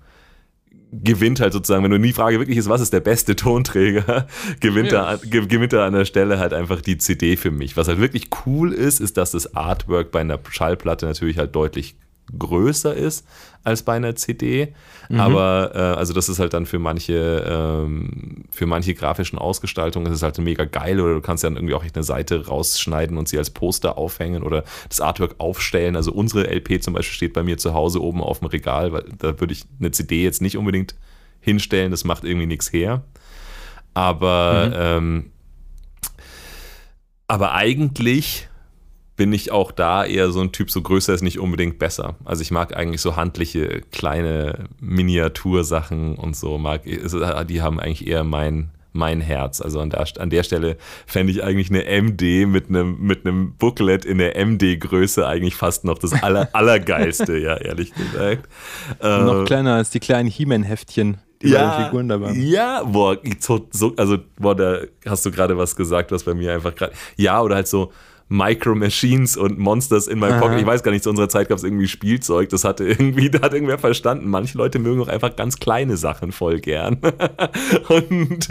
[0.91, 4.27] gewinnt halt sozusagen, wenn du nie Frage wirklich ist, was ist der beste Tonträger,
[4.59, 5.17] gewinnt, ja.
[5.17, 7.75] da, gewinnt da an der Stelle halt einfach die CD für mich.
[7.75, 11.95] Was halt wirklich cool ist, ist, dass das Artwork bei einer Schallplatte natürlich halt deutlich
[12.37, 13.25] größer ist
[13.63, 14.73] als bei einer CD.
[15.09, 15.19] Mhm.
[15.19, 20.17] Aber äh, also das ist halt dann für manche, ähm, für manche grafischen Ausgestaltungen ist
[20.17, 23.27] es halt mega geil oder du kannst dann irgendwie auch echt eine Seite rausschneiden und
[23.27, 25.95] sie als Poster aufhängen oder das Artwork aufstellen.
[25.95, 29.05] Also unsere LP zum Beispiel steht bei mir zu Hause oben auf dem Regal, weil
[29.17, 30.95] da würde ich eine CD jetzt nicht unbedingt
[31.39, 33.03] hinstellen, das macht irgendwie nichts her.
[33.93, 34.73] Aber, mhm.
[34.75, 35.31] ähm,
[37.27, 38.47] aber eigentlich
[39.15, 42.15] bin ich auch da eher so ein Typ, so größer ist nicht unbedingt besser.
[42.25, 48.23] Also ich mag eigentlich so handliche, kleine Miniatursachen und so, mag, die haben eigentlich eher
[48.23, 49.61] mein, mein Herz.
[49.61, 53.53] Also an der, an der Stelle fände ich eigentlich eine MD mit einem, mit einem
[53.55, 58.47] Booklet in der MD-Größe eigentlich fast noch das aller, Allergeilste, ja, ehrlich gesagt.
[59.01, 61.17] Noch äh, kleiner als die kleinen He-Man-Heftchen.
[61.43, 62.31] Die ja, Figuren dabei.
[62.31, 66.73] Ja, boah, so, also, boah, da hast du gerade was gesagt, was bei mir einfach
[66.73, 66.93] gerade.
[67.17, 67.91] Ja, oder halt so,
[68.29, 70.59] Micro Machines und Monsters in my Pocket.
[70.59, 72.49] Ich weiß gar nicht, zu unserer Zeit gab es irgendwie Spielzeug.
[72.49, 74.29] Das hatte irgendwie, da hat irgendwer verstanden.
[74.29, 76.97] Manche Leute mögen auch einfach ganz kleine Sachen voll gern.
[77.89, 78.47] und,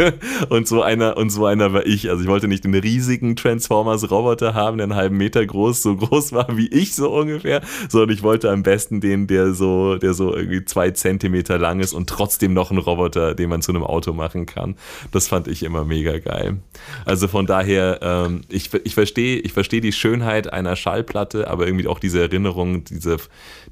[0.51, 2.11] und so einer, und so einer war ich.
[2.11, 6.33] Also ich wollte nicht den riesigen Transformers-Roboter haben, der einen halben Meter groß, so groß
[6.33, 10.35] war wie ich so ungefähr, sondern ich wollte am besten den, der so, der so
[10.35, 14.13] irgendwie zwei Zentimeter lang ist und trotzdem noch einen Roboter, den man zu einem Auto
[14.13, 14.77] machen kann.
[15.11, 16.59] Das fand ich immer mega geil.
[17.05, 21.67] Also von daher, ähm, ich, ich verstehe, ich verstehe verstehe die Schönheit einer Schallplatte, aber
[21.67, 23.19] irgendwie auch diese Erinnerung, diese,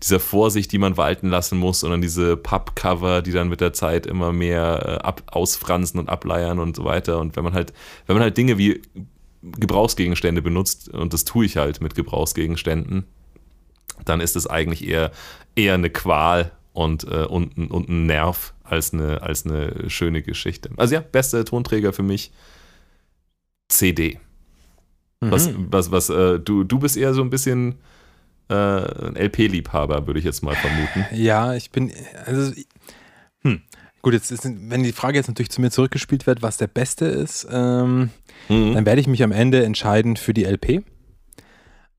[0.00, 3.72] diese Vorsicht, die man walten lassen muss und dann diese Pappcover, die dann mit der
[3.72, 7.18] Zeit immer mehr äh, ab, ausfransen und ableiern und so weiter.
[7.18, 7.72] Und wenn man halt,
[8.06, 8.82] wenn man halt Dinge wie
[9.42, 13.04] Gebrauchsgegenstände benutzt, und das tue ich halt mit Gebrauchsgegenständen,
[14.04, 15.10] dann ist es eigentlich eher,
[15.56, 20.70] eher eine Qual und, äh, und, und ein Nerv als eine, als eine schöne Geschichte.
[20.76, 22.30] Also ja, bester Tonträger für mich
[23.66, 24.20] CD.
[25.20, 25.66] Was, mhm.
[25.70, 27.76] was, was, äh, du, du bist eher so ein bisschen
[28.48, 31.06] äh, ein LP-Liebhaber, würde ich jetzt mal vermuten.
[31.12, 31.92] Ja, ich bin,
[32.24, 32.52] also,
[33.42, 33.62] hm.
[34.02, 37.04] Gut, jetzt ist, wenn die Frage jetzt natürlich zu mir zurückgespielt wird, was der Beste
[37.04, 38.08] ist, ähm,
[38.48, 38.72] mhm.
[38.72, 40.82] dann werde ich mich am Ende entscheiden für die LP.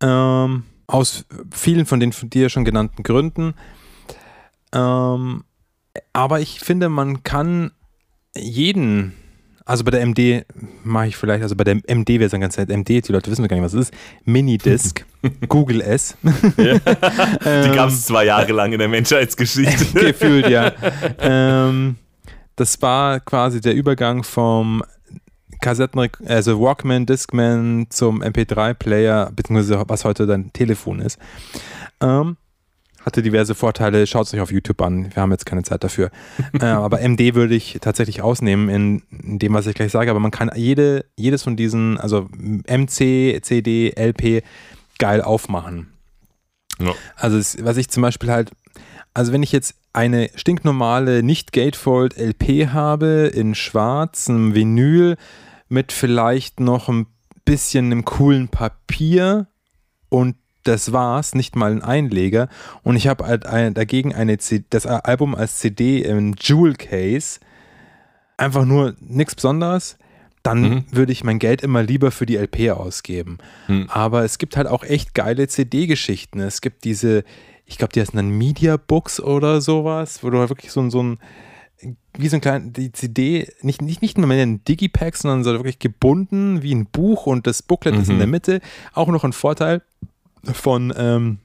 [0.01, 3.53] Ähm, aus vielen von den von dir schon genannten Gründen.
[4.74, 5.43] Ähm,
[6.11, 7.72] aber ich finde, man kann
[8.36, 9.13] jeden
[9.66, 10.45] also bei der MD
[10.84, 12.70] mache ich vielleicht, also bei der MD wäre es dann ganz nett.
[12.70, 13.93] MD, die Leute wissen gar nicht, was es ist.
[14.26, 15.05] Minidisc,
[15.47, 16.18] Google S.
[16.57, 16.80] Ja.
[16.80, 19.86] die gab es zwei Jahre lang in der Menschheitsgeschichte.
[19.99, 20.72] Gefühlt, ja.
[21.20, 21.95] ähm,
[22.55, 24.84] das war quasi der Übergang vom
[25.62, 31.20] Kassetten, also Walkman, Discman zum MP3-Player, beziehungsweise was heute dein Telefon ist.
[32.01, 32.38] Ähm,
[33.06, 34.06] hatte diverse Vorteile.
[34.08, 35.14] Schaut es euch auf YouTube an.
[35.14, 36.12] Wir haben jetzt keine Zeit dafür.
[36.60, 40.12] äh, aber MD würde ich tatsächlich ausnehmen in, in, dem, was ich gleich sage.
[40.12, 44.43] Aber man kann jede, jedes von diesen, also MC, CD, LP,
[44.99, 45.88] geil aufmachen.
[46.80, 46.93] Ja.
[47.16, 48.52] Also es, was ich zum Beispiel halt,
[49.14, 55.18] also wenn ich jetzt eine stinknormale nicht-Gatefold LP habe in schwarzem Vinyl
[55.68, 57.08] mit vielleicht noch ein
[57.45, 59.47] bisschen einem coolen Papier
[60.10, 62.49] und das war's, nicht mal ein Einleger.
[62.84, 67.39] Und ich habe halt ein, dagegen eine C das Album als CD im Jewel Case.
[68.38, 69.97] Einfach nur nichts Besonderes.
[70.43, 70.84] Dann mhm.
[70.91, 73.38] würde ich mein Geld immer lieber für die LP ausgeben.
[73.68, 73.88] Mhm.
[73.89, 76.39] Aber es gibt halt auch echt geile CD-Geschichten.
[76.39, 77.24] Es gibt diese,
[77.66, 81.03] ich glaube, die heißen dann Media Books oder sowas, wo du halt wirklich so, so
[81.03, 81.20] ein
[82.18, 85.51] wie so ein kleiner, die CD, nicht, nicht, nicht nur mehr ein Digipack, sondern so
[85.53, 88.01] wirklich gebunden wie ein Buch und das Booklet mhm.
[88.01, 88.62] ist in der Mitte.
[88.93, 89.82] Auch noch ein Vorteil,
[90.44, 91.39] von, ähm,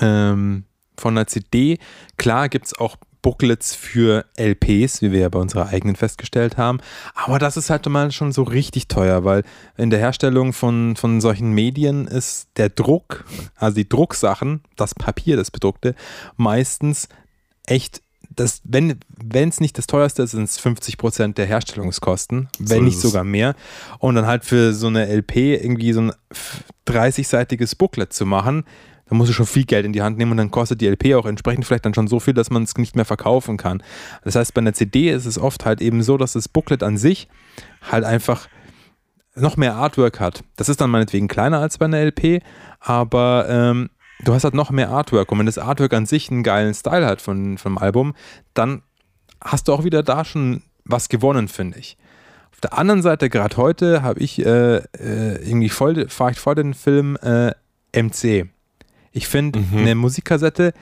[0.00, 0.64] ähm,
[0.96, 1.78] von einer CD.
[2.16, 6.80] Klar gibt es auch Booklets für LPs, wie wir ja bei unserer eigenen festgestellt haben.
[7.14, 9.44] Aber das ist halt mal schon so richtig teuer, weil
[9.76, 13.24] in der Herstellung von, von solchen Medien ist der Druck,
[13.56, 15.94] also die Drucksachen, das Papier, das bedruckte,
[16.36, 17.08] meistens
[17.66, 18.02] echt
[18.40, 22.82] das, wenn es nicht das teuerste ist, sind es 50 Prozent der Herstellungskosten, wenn So
[22.82, 23.54] nicht sogar mehr.
[23.98, 26.12] Und dann halt für so eine LP irgendwie so ein
[26.86, 28.64] 30-seitiges Booklet zu machen,
[29.08, 31.14] da musst du schon viel Geld in die Hand nehmen und dann kostet die LP
[31.16, 33.82] auch entsprechend vielleicht dann schon so viel, dass man es nicht mehr verkaufen kann.
[34.24, 36.96] Das heißt, bei einer CD ist es oft halt eben so, dass das Booklet an
[36.96, 37.28] sich
[37.82, 38.48] halt einfach
[39.34, 40.44] noch mehr Artwork hat.
[40.56, 42.42] Das ist dann meinetwegen kleiner als bei einer LP,
[42.78, 43.90] aber ähm,
[44.24, 45.30] du hast halt noch mehr Artwork.
[45.32, 48.14] Und wenn das Artwork an sich einen geilen Style hat von, vom Album,
[48.54, 48.82] dann
[49.42, 51.96] hast du auch wieder da schon was gewonnen, finde ich.
[52.52, 54.82] Auf der anderen Seite, gerade heute, habe ich äh, äh,
[55.48, 57.52] irgendwie voll, fahre ich vor den Film äh,
[57.94, 58.48] MC.
[59.12, 59.78] Ich finde, Mhm.
[59.78, 60.72] eine Musikkassette,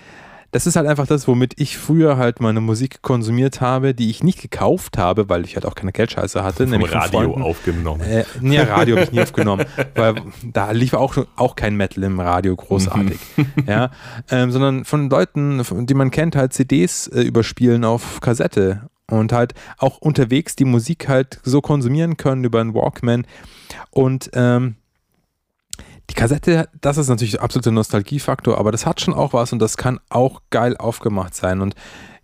[0.50, 4.22] das ist halt einfach das, womit ich früher halt meine Musik konsumiert habe, die ich
[4.22, 6.64] nicht gekauft habe, weil ich halt auch keine Geldscheiße hatte.
[6.64, 7.42] Vom nämlich Radio Freunden.
[7.42, 8.00] aufgenommen.
[8.00, 12.18] Äh, nee, Radio habe ich nie aufgenommen, weil da lief auch, auch kein Metal im
[12.18, 13.18] Radio großartig.
[13.66, 13.90] ja,
[14.30, 19.54] ähm, sondern von Leuten, die man kennt, halt CDs äh, überspielen auf Kassette und halt
[19.76, 23.26] auch unterwegs die Musik halt so konsumieren können über einen Walkman.
[23.90, 24.76] Und ähm,
[26.10, 29.76] die Kassette, das ist natürlich absoluter Nostalgiefaktor, aber das hat schon auch was und das
[29.76, 31.60] kann auch geil aufgemacht sein.
[31.60, 31.74] Und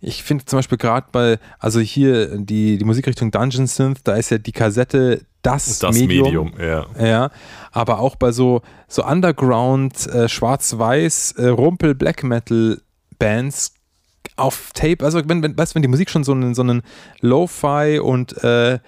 [0.01, 4.31] ich finde zum Beispiel gerade bei, also hier die, die Musikrichtung Dungeon Synth, da ist
[4.31, 6.87] ja die Kassette das, Das Medium, ja.
[6.99, 7.29] ja,
[7.71, 12.81] aber auch bei so, so Underground, äh, Schwarz-Weiß, äh, Rumpel, Black Metal
[13.19, 13.75] Bands
[14.37, 16.81] auf Tape, also wenn, wenn, weißt, du, wenn die Musik schon so einen, so einen
[17.21, 18.79] Lo-Fi und äh,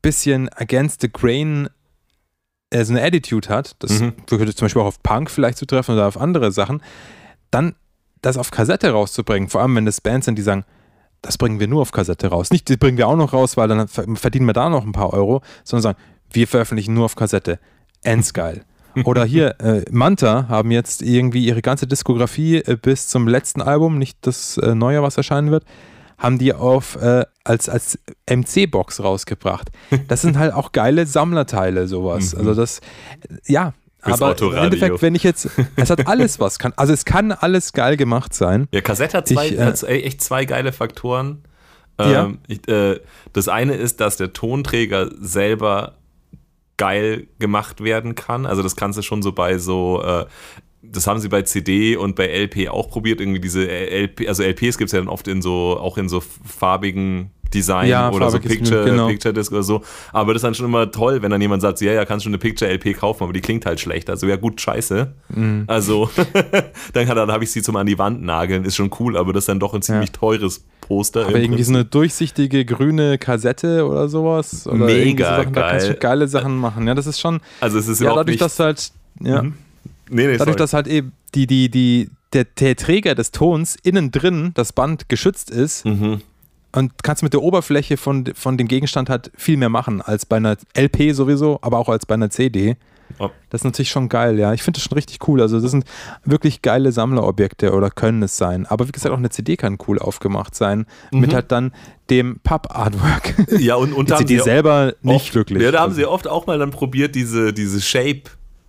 [0.00, 1.68] bisschen Against the Grain
[2.70, 4.12] äh, so eine Attitude hat, das Mhm.
[4.28, 6.82] würde zum Beispiel auch auf Punk vielleicht zutreffen oder auf andere Sachen,
[7.50, 7.74] dann
[8.22, 10.64] das auf Kassette rauszubringen, vor allem wenn das Bands sind, die sagen,
[11.22, 12.50] das bringen wir nur auf Kassette raus.
[12.50, 14.92] Nicht, die bringen wir auch noch raus, weil dann ver- verdienen wir da noch ein
[14.92, 15.98] paar Euro, sondern sagen,
[16.32, 17.58] wir veröffentlichen nur auf Kassette.
[18.02, 18.62] Endgeil.
[19.04, 23.98] Oder hier, äh, Manta haben jetzt irgendwie ihre ganze Diskografie äh, bis zum letzten Album,
[23.98, 25.64] nicht das äh, neue, was erscheinen wird,
[26.20, 27.98] haben die auf äh, als, als
[28.28, 29.70] MC-Box rausgebracht.
[30.06, 32.34] Das sind halt auch geile Sammlerteile, sowas.
[32.34, 32.40] Mhm.
[32.40, 32.80] Also das,
[33.46, 34.64] ja, Fürs aber im Autoradio.
[34.64, 38.34] Endeffekt, wenn ich jetzt, es hat alles was, kann, also es kann alles geil gemacht
[38.34, 38.68] sein.
[38.72, 41.42] Ja, Kassette hat, zwei, Ich, äh, hat echt zwei geile Faktoren.
[41.98, 42.26] Ja.
[42.26, 43.00] Ähm, ich, äh,
[43.32, 45.96] das eine ist, dass der Tonträger selber
[46.78, 48.46] geil gemacht werden kann.
[48.46, 50.24] Also das kannst du schon so bei so, äh,
[50.82, 54.78] das haben sie bei CD und bei LP auch probiert, irgendwie diese LP, also LPs
[54.78, 58.38] gibt es ja dann oft in so, auch in so farbigen Design Ja, oder so
[58.38, 59.08] Picture, Menü, genau.
[59.08, 59.82] Picture Disc oder so.
[60.12, 62.30] Aber das ist dann schon immer toll, wenn dann jemand sagt, ja, ja, kannst schon
[62.30, 64.08] eine Picture LP kaufen, aber die klingt halt schlecht.
[64.08, 65.12] Also ja, gut, scheiße.
[65.34, 65.64] Mhm.
[65.66, 66.08] Also
[66.92, 69.32] dann, kann- dann habe ich sie zum an die Wand nageln, ist schon cool, aber
[69.32, 71.26] das ist dann doch ein ziemlich teures Poster.
[71.26, 74.68] Aber irgendwie so eine durchsichtige grüne Kassette oder sowas.
[74.68, 75.98] Oder Mega so Sachen, Da kannst du geil.
[76.00, 76.86] geile Sachen machen.
[76.86, 79.54] Ja, das ist schon, Also es ist ja, dadurch, dass halt, ja, Mhm.
[80.10, 80.56] Nee, nee, dadurch, sorry.
[80.56, 85.08] dass halt eben die, die, die, der, der Träger des Tons innen drin, das Band
[85.08, 86.20] geschützt ist Mhm.
[86.72, 90.36] und kannst mit der Oberfläche von, von dem Gegenstand halt viel mehr machen als bei
[90.36, 92.76] einer LP sowieso, aber auch als bei einer CD.
[93.18, 93.28] Oh.
[93.50, 94.52] Das ist natürlich schon geil, ja.
[94.54, 95.40] Ich finde das schon richtig cool.
[95.42, 95.84] Also, das sind
[96.24, 98.66] wirklich geile Sammlerobjekte oder können es sein.
[98.66, 100.86] Aber wie gesagt, auch eine CD kann cool aufgemacht sein.
[101.10, 101.34] Mit Mhm.
[101.34, 101.72] halt dann
[102.08, 103.34] dem Pub-Artwork.
[103.58, 105.60] Ja, und, und Die CD selber nicht oft, wirklich.
[105.60, 108.22] Ja, da haben Also- sie oft auch mal dann probiert, diese, diese Shape.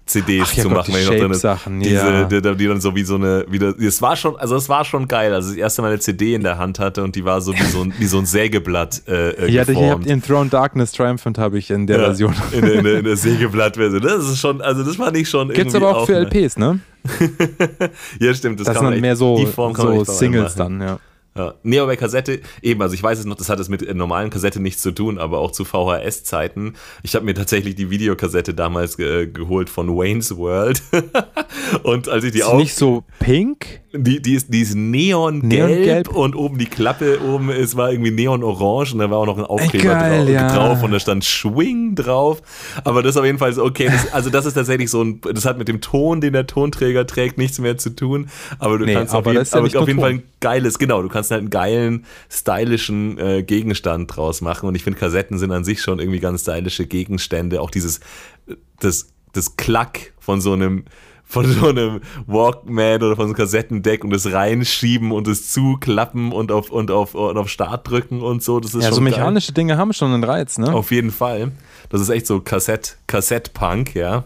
[0.05, 1.21] CDs Ach ja zu Gott, machen, die wenn ich noch drin.
[1.27, 2.23] Shape-Sachen, Diese, ja.
[2.25, 5.07] die, die dann so wie so eine, wieder, es war schon, also es war schon
[5.07, 7.39] geil, als ich das erste Mal eine CD in der Hand hatte und die war
[7.39, 10.07] so wie so ein, wie so ein Sägeblatt äh, äh, Ja, ich habe geformt.
[10.07, 12.35] in Throne Darkness Triumphant habe ich in der Ja, Version.
[12.51, 14.01] In der, in der, in der Sägeblatt-Version.
[14.01, 16.57] Das ist schon, also das fand ich schon Gibt's irgendwie aber auch für eine- LPs,
[16.57, 16.79] ne?
[18.19, 18.59] Ja, stimmt.
[18.59, 20.99] Das, Das, kann sind man dann mehr so, so auch Singles dann, ja.
[21.35, 21.55] Ja.
[21.63, 24.29] Nee, bei Kassette, eben, also ich weiß es noch, das hat es mit äh, normalen
[24.29, 26.73] Kassette nichts zu tun, aber auch zu VHS-Zeiten.
[27.03, 30.81] Ich habe mir tatsächlich die Videokassette damals ge geholt von Wayne's World.
[31.83, 33.80] und als ich die Ist auf, nicht so pink?
[33.93, 36.07] Die, die ist, die ist neongelb, Neongelb?
[36.09, 39.43] und oben die Klappe oben, es war irgendwie neonorange und da war auch noch ein
[39.43, 40.55] Aufkleber Geil, drau ja.
[40.55, 42.41] drauf und da stand Schwing drauf.
[42.85, 45.19] Aber das ist auf jeden Fall so, okay, das, also das ist tatsächlich so ein,
[45.21, 48.29] das hat mit dem Ton, den der Tonträger trägt, nichts mehr zu tun.
[48.59, 49.99] Aber du Nee, kannst aber auf, jeden, ja aber auf jeden.
[49.99, 54.69] Fall ein geiles, genau, du kannst halt einen geilen, stylischen äh, Gegenstand draus machen.
[54.69, 57.61] Und ich finde, Kassetten sind an sich schon irgendwie ganz stylische Gegenstände.
[57.61, 57.99] Auch dieses,
[58.47, 60.85] äh, das, das Klack von so einem,
[61.31, 66.33] von so einem Walkman oder von so einem Kassettendeck und das reinschieben und das zuklappen
[66.33, 68.59] und auf, und auf, und auf Start drücken und so.
[68.59, 69.11] Das ist Ja, schon so geil.
[69.11, 70.73] mechanische Dinge haben schon einen Reiz, ne?
[70.73, 71.53] Auf jeden Fall.
[71.89, 74.25] Das ist echt so Kassett, Kassett-Punk, ja.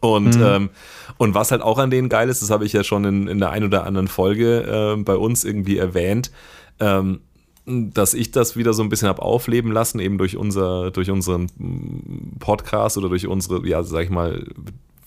[0.00, 0.70] Und, ähm,
[1.18, 3.38] und was halt auch an denen geil ist, das habe ich ja schon in, in
[3.38, 6.32] der ein oder anderen Folge ähm, bei uns irgendwie erwähnt,
[6.80, 7.20] ähm,
[7.64, 11.46] dass ich das wieder so ein bisschen habe aufleben lassen, eben durch, unser, durch unseren
[12.38, 14.44] Podcast oder durch unsere, ja, sag ich mal,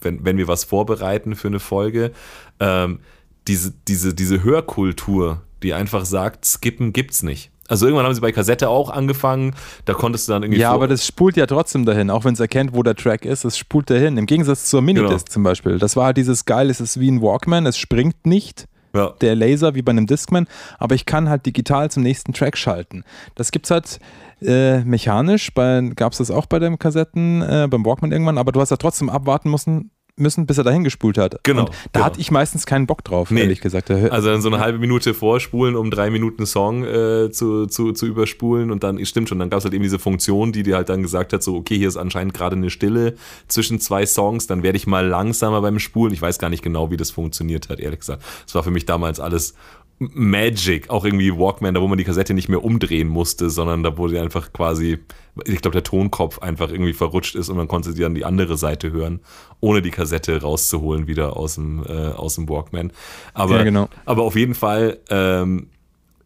[0.01, 2.11] wenn, wenn wir was vorbereiten für eine Folge,
[2.59, 2.99] ähm,
[3.47, 7.51] diese, diese, diese Hörkultur, die einfach sagt, skippen gibt's nicht.
[7.69, 9.53] Also irgendwann haben sie bei Kassette auch angefangen,
[9.85, 10.61] da konntest du dann irgendwie.
[10.61, 13.43] Ja, aber das spult ja trotzdem dahin, auch wenn es erkennt, wo der Track ist,
[13.43, 14.17] es spult dahin.
[14.17, 15.33] Im Gegensatz zur Minidisc Genau.
[15.33, 15.77] zum Beispiel.
[15.77, 18.67] Das war halt dieses geil, es ist wie ein Walkman, es springt nicht.
[18.93, 19.13] Ja.
[19.21, 20.47] Der Laser wie bei einem Discman,
[20.79, 23.03] aber ich kann halt digital zum nächsten Track schalten.
[23.35, 23.99] Das gibt's halt
[24.41, 28.61] äh, mechanisch, gab es das auch bei den Kassetten, äh, beim Walkman irgendwann, aber du
[28.61, 31.43] hast ja trotzdem abwarten müssen, müssen bis er dahin gespult hat.
[31.43, 32.05] Genau, Und da genau.
[32.05, 33.41] hatte ich meistens keinen Bock drauf, Nee.
[33.41, 33.91] ehrlich gesagt.
[33.91, 38.07] Also dann so eine halbe Minute vorspulen, um drei Minuten Song äh, zu, zu, zu
[38.07, 40.89] überspulen und dann, stimmt schon, dann gab es halt eben diese Funktion, die dir halt
[40.89, 43.13] dann gesagt hat, so, okay, hier ist anscheinend gerade eine Stille
[43.47, 46.13] zwischen zwei Songs, dann werde ich mal langsamer beim Spulen.
[46.13, 48.23] Ich weiß gar nicht genau, wie das funktioniert hat, ehrlich gesagt.
[48.45, 49.53] Das war für mich damals alles
[49.99, 53.97] Magic, auch irgendwie Walkman, da wo man die Kassette nicht mehr umdrehen musste, sondern da
[53.97, 54.99] wurde einfach quasi,
[55.45, 58.57] ich glaube, der Tonkopf einfach irgendwie verrutscht ist und man konnte sie dann die andere
[58.57, 59.21] Seite hören,
[59.59, 62.91] ohne die Kassette rauszuholen wieder aus dem, äh, aus dem Walkman.
[63.33, 63.89] Aber, Ja, genau.
[64.05, 65.67] aber auf jeden Fall ähm,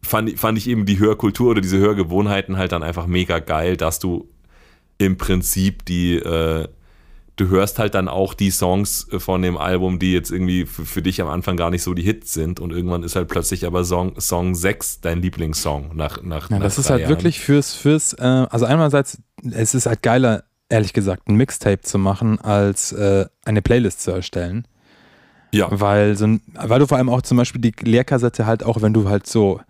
[0.02, 3.78] fand, ich- fand ich eben die Hörkultur oder diese Hörgewohnheiten halt dann einfach mega geil,
[3.78, 4.28] dass du
[4.98, 6.68] im Prinzip die, äh,
[7.42, 11.02] du hörst halt dann auch die Songs von dem Album, die jetzt irgendwie für, für
[11.02, 13.84] dich am Anfang gar nicht so die Hits sind und irgendwann ist halt plötzlich aber
[13.84, 17.10] Song, Song 6 dein Lieblingssong nach, nach Ja, nach das ist halt Jahren.
[17.10, 19.18] wirklich fürs, fürs, äh, also einerseits,
[19.50, 24.12] es ist halt geiler, ehrlich gesagt, ein Mixtape zu machen, als äh, eine Playlist zu
[24.12, 24.66] erstellen.
[25.54, 28.80] Ja, Weil, so ein, weil du vor allem auch zum Beispiel die Leerkassette halt auch,
[28.80, 29.60] wenn du halt so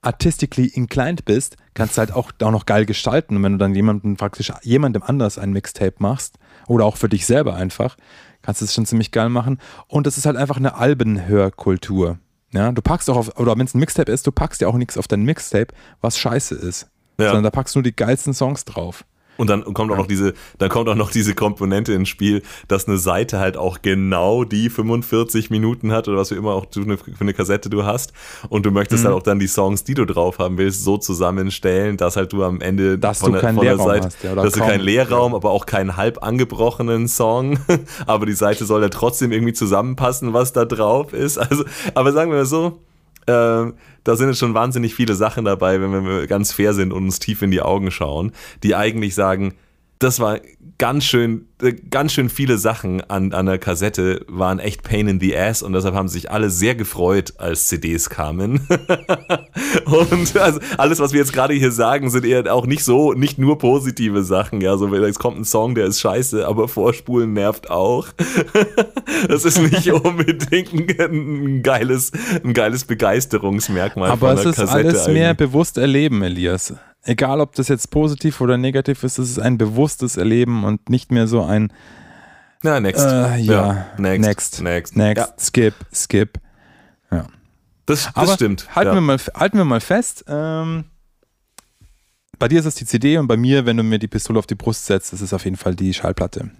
[0.00, 3.36] artistically inclined bist, kannst du halt auch, auch noch geil gestalten.
[3.36, 6.38] Und wenn du dann jemandem praktisch jemandem anders ein Mixtape machst
[6.68, 7.96] oder auch für dich selber einfach,
[8.42, 9.58] kannst du es schon ziemlich geil machen.
[9.88, 12.18] Und das ist halt einfach eine Albenhörkultur.
[12.52, 14.76] Ja, du packst auch auf, oder wenn es ein Mixtape ist, du packst ja auch
[14.76, 16.88] nichts auf dein Mixtape, was scheiße ist.
[17.18, 17.26] Ja.
[17.26, 19.04] Sondern da packst du nur die geilsten Songs drauf.
[19.38, 22.86] Und dann kommt auch noch diese, dann kommt auch noch diese Komponente ins Spiel, dass
[22.88, 26.82] eine Seite halt auch genau die 45 Minuten hat oder was für immer auch du
[26.82, 28.12] eine, für eine Kassette du hast.
[28.50, 29.08] Und du möchtest Mhm.
[29.08, 32.42] halt auch dann die Songs, die du drauf haben willst, so zusammenstellen, dass halt du
[32.44, 34.58] am Ende Dass von du der, keinen von der Leerraum Seite, hast, ja, dass du
[34.60, 34.68] kaum.
[34.68, 37.58] keinen Leerraum, aber auch keinen halb angebrochenen Song.
[38.06, 41.38] aber die Seite soll ja trotzdem irgendwie zusammenpassen, was da drauf ist.
[41.38, 41.64] Also,
[41.94, 42.80] aber sagen wir mal so,
[43.28, 47.18] da sind jetzt schon wahnsinnig viele Sachen dabei, wenn wir ganz fair sind und uns
[47.18, 49.54] tief in die Augen schauen, die eigentlich sagen,
[49.98, 50.38] das war
[50.78, 55.20] ganz schön, äh, ganz schön viele Sachen an, an der Kassette waren echt pain in
[55.20, 58.60] the ass und deshalb haben sich alle sehr gefreut, als CDs kamen.
[59.86, 63.38] und also alles, was wir jetzt gerade hier sagen, sind eher auch nicht so, nicht
[63.38, 64.60] nur positive Sachen.
[64.60, 68.08] Ja, so es kommt ein Song, der ist scheiße, aber Vorspulen nervt auch.
[69.28, 72.12] das ist nicht unbedingt ein, geiles,
[72.44, 75.48] ein geiles Begeisterungsmerkmal Aber es ist Kassette alles mehr eigentlich.
[75.48, 76.74] bewusst erleben, Elias.
[77.08, 81.10] Egal, ob das jetzt positiv oder negativ ist, es ist ein bewusstes Erleben und nicht
[81.10, 81.72] mehr so ein
[82.62, 83.00] Na, next.
[83.02, 84.26] äh, ja, next.
[84.26, 84.96] next, Next.
[84.96, 86.38] next, Ja, skip, skip.
[87.10, 87.24] das,
[87.86, 88.76] das Aber stimmt.
[88.76, 88.94] Halten, ja.
[88.96, 90.84] wir mal, halten wir mal fest, ähm,
[92.38, 94.46] bei dir ist es die CD und bei mir, wenn du mir die Pistole auf
[94.46, 96.50] die Brust setzt, ist es auf jeden Fall die Schallplatte.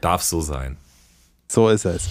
[0.00, 0.76] Darf so sein.
[1.48, 2.08] So ist es.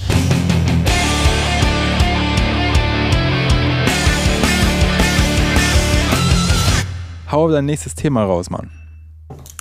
[7.34, 8.70] Hau dein nächstes Thema raus, Mann.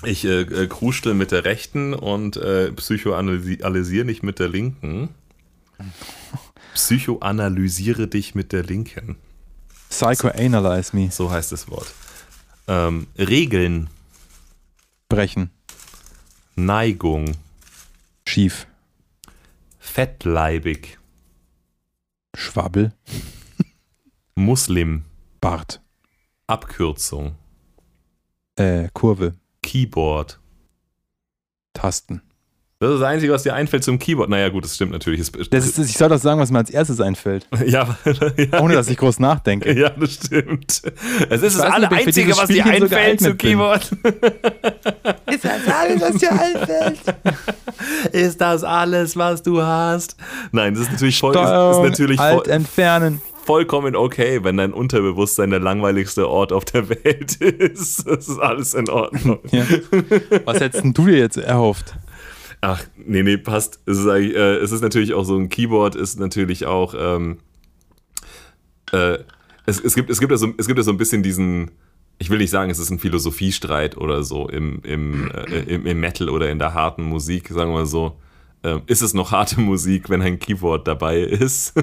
[0.05, 5.09] Ich äh, äh, kruschtel mit der rechten und äh, psychoanalysiere dich mit der linken.
[6.75, 9.17] Psychoanalysiere dich mit der linken.
[9.89, 11.11] Psychoanalyze me.
[11.11, 11.95] So heißt das Wort.
[12.69, 13.89] Ähm, Regeln,
[15.09, 15.49] Brechen.
[16.57, 17.39] Neigung,
[18.29, 18.67] Schief.
[19.79, 20.99] fettleibig,
[22.35, 22.93] Schwabbel.
[24.35, 25.05] Muslim,
[25.41, 25.81] Bart.
[26.47, 27.37] Abkürzung,
[28.63, 29.35] Äh, Kurve.
[29.63, 30.39] Keyboard.
[31.75, 32.23] Tasten.
[32.79, 34.29] Das ist das Einzige, was dir einfällt zum Keyboard.
[34.29, 35.21] Naja, gut, das stimmt natürlich.
[35.21, 37.47] Es- Das ist, ich soll das sagen, was mir als erstes einfällt.
[37.67, 37.97] ja,
[38.37, 39.73] ja, Ohne dass ich groß nachdenke.
[39.79, 40.83] ja, das stimmt.
[41.31, 43.39] Es ist das für Einzige, was dir einfällt zum.
[43.39, 43.85] Keyboard.
[45.33, 47.01] Ist das alles, was dir einfällt?
[48.13, 50.17] Ist das alles, was du hast?
[50.51, 53.23] Nein, das ist natürlich, voll, ist, ist Steuerung, natürlich Alt voll, entfernen.
[53.53, 58.07] Vollkommen okay, wenn dein Unterbewusstsein der langweiligste Ort auf der Welt ist.
[58.07, 59.41] Das ist alles in Ordnung.
[59.53, 59.67] Ja.
[60.47, 61.95] Was hättest du dir jetzt erhofft?
[62.63, 63.81] Ach, nee, nee, passt.
[63.85, 66.95] Es ist, äh, es ist natürlich auch so ein Keyboard, ist natürlich auch.
[66.97, 67.41] Ähm,
[68.91, 69.19] äh,
[69.67, 71.73] es, es, gibt, es, gibt ja so, es gibt ja so ein bisschen diesen.
[72.19, 76.01] Ich will nicht sagen, es ist ein Philosophiestreit oder so im, im, äh, im, im
[76.01, 78.17] Metal oder in der harten Musik, sagen wir mal so.
[78.65, 81.75] Ähm, ist es noch harte Musik, wenn ein Keyboard dabei ist?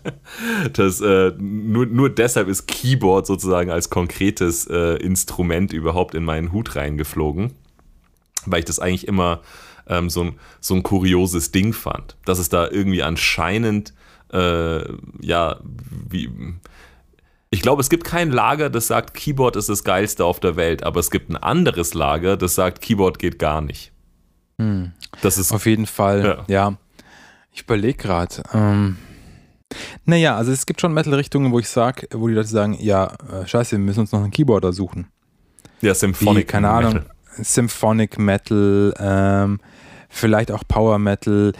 [0.72, 6.52] das, äh, nur, nur deshalb ist Keyboard sozusagen als konkretes äh, Instrument überhaupt in meinen
[6.52, 7.52] Hut reingeflogen
[8.46, 9.40] weil ich das eigentlich immer
[9.86, 12.16] ähm, so, ein, so ein kurioses Ding fand.
[12.24, 13.94] Dass es da irgendwie anscheinend,
[14.32, 14.80] äh,
[15.20, 15.60] ja,
[16.08, 16.30] wie,
[17.50, 20.82] Ich glaube, es gibt kein Lager, das sagt, Keyboard ist das geilste auf der Welt,
[20.82, 23.92] aber es gibt ein anderes Lager, das sagt, Keyboard geht gar nicht.
[24.60, 24.92] Hm.
[25.22, 26.76] Das ist Auf jeden Fall, ja.
[27.52, 28.42] Ich überlege gerade.
[28.54, 28.96] Ähm,
[30.04, 33.46] naja, also es gibt schon Metal-Richtungen, wo ich sage, wo die Leute sagen, ja, äh,
[33.46, 35.08] scheiße, wir müssen uns noch einen Keyboarder suchen.
[35.80, 36.44] ja Symphonic.
[36.44, 37.10] Wie, keine Ahnung, Metal.
[37.40, 39.60] Symphonic Metal, ähm,
[40.08, 41.52] vielleicht auch Power Metal,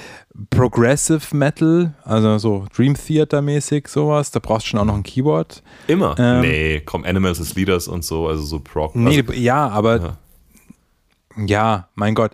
[0.51, 5.03] Progressive Metal, also so Dream Theater mäßig sowas, da brauchst du schon auch noch ein
[5.03, 5.63] Keyboard.
[5.87, 6.15] Immer.
[6.19, 8.95] Ähm, nee, komm, Animals as Leaders und so, also so Prog.
[8.95, 10.19] Nee, Also, ja, aber
[11.37, 11.45] Ja.
[11.47, 11.89] ja.
[11.95, 12.33] mein Gott.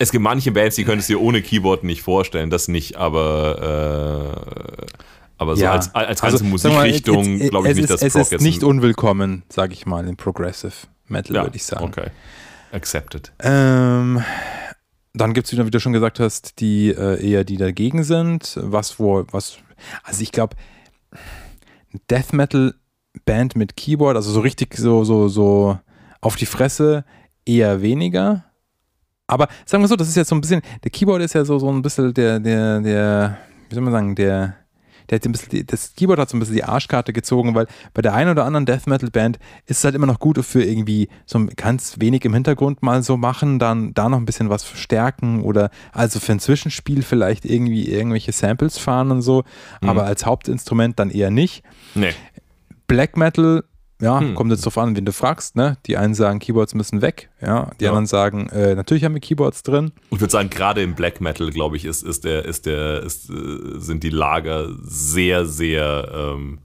[0.00, 4.34] Es gibt manche Bands, die könntest du dir ohne Keyboard nicht vorstellen, das nicht, aber,
[4.80, 4.86] äh,
[5.36, 5.72] aber so ja.
[5.72, 8.32] als, als Also, ganze mal, Musikrichtung es- glaube ich es nicht, ist, dass Es Prog
[8.32, 10.72] ist nicht unwillkommen, sage ich mal, in Progressive
[11.06, 11.84] Metal, ja, würde ich sagen.
[11.84, 12.08] Okay.
[12.72, 13.32] Accepted.
[13.40, 14.22] Ähm,
[15.12, 18.58] dann gibt es, wie du schon gesagt hast, die äh, eher die dagegen sind.
[18.62, 19.58] Was wo, was,
[20.04, 20.56] also ich glaube,
[22.10, 22.74] Death Metal
[23.26, 25.78] Band mit Keyboard, also so richtig so, so, so
[26.20, 27.04] auf die Fresse,
[27.44, 28.44] eher weniger.
[29.30, 31.58] Aber sagen wir so, das ist jetzt so ein bisschen, der Keyboard ist ja so,
[31.58, 34.56] so ein bisschen der, der, der, wie soll man sagen, der,
[35.08, 38.02] der hat ein bisschen, das Keyboard hat so ein bisschen die Arschkarte gezogen, weil bei
[38.02, 41.08] der einen oder anderen Death Metal Band ist es halt immer noch gut für irgendwie
[41.26, 44.64] so ein ganz wenig im Hintergrund mal so machen, dann da noch ein bisschen was
[44.64, 49.44] verstärken oder also für ein Zwischenspiel vielleicht irgendwie irgendwelche Samples fahren und so,
[49.80, 51.62] aber als Hauptinstrument dann eher nicht.
[51.94, 52.14] Nee.
[52.88, 53.62] Black Metal,
[54.00, 54.34] ja, Hm.
[54.34, 55.76] kommt jetzt drauf an, wen du fragst, ne?
[55.86, 57.70] Die einen sagen, Keyboards müssen weg, ja.
[57.80, 57.90] Die Ja.
[57.90, 59.92] anderen sagen, äh, natürlich haben wir Keyboards drin.
[60.10, 63.30] Ich würde sagen, gerade im Black Metal, glaube ich, ist, ist der, ist der, ist,
[63.30, 63.34] äh,
[63.78, 66.58] sind die Lager sehr, sehr, ähm,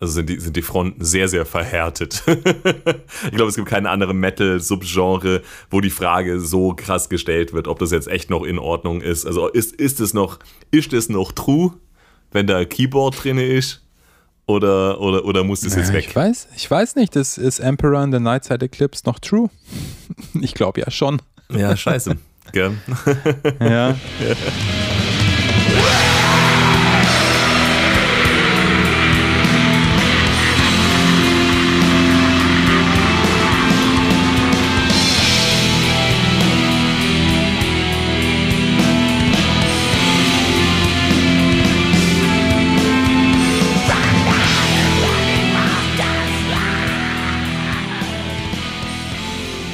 [0.00, 2.22] also sind die, sind die Fronten sehr, sehr verhärtet.
[2.26, 7.78] ich glaube, es gibt keinen anderen Metal-Subgenre, wo die Frage so krass gestellt wird, ob
[7.80, 9.26] das jetzt echt noch in Ordnung ist.
[9.26, 10.38] Also ist, ist es noch,
[10.70, 11.72] ist es noch true,
[12.30, 13.84] wenn da Keyboard drin ist?
[14.48, 16.06] Oder, oder, oder muss das jetzt Äh, weg?
[16.08, 19.50] Ich weiß, ich weiß nicht, das ist Emperor in the Nightside Eclipse noch true?
[20.40, 21.20] ich glaube ja schon.
[21.54, 22.16] Ja, scheiße.
[22.52, 22.72] Gell?
[23.60, 23.94] Ja.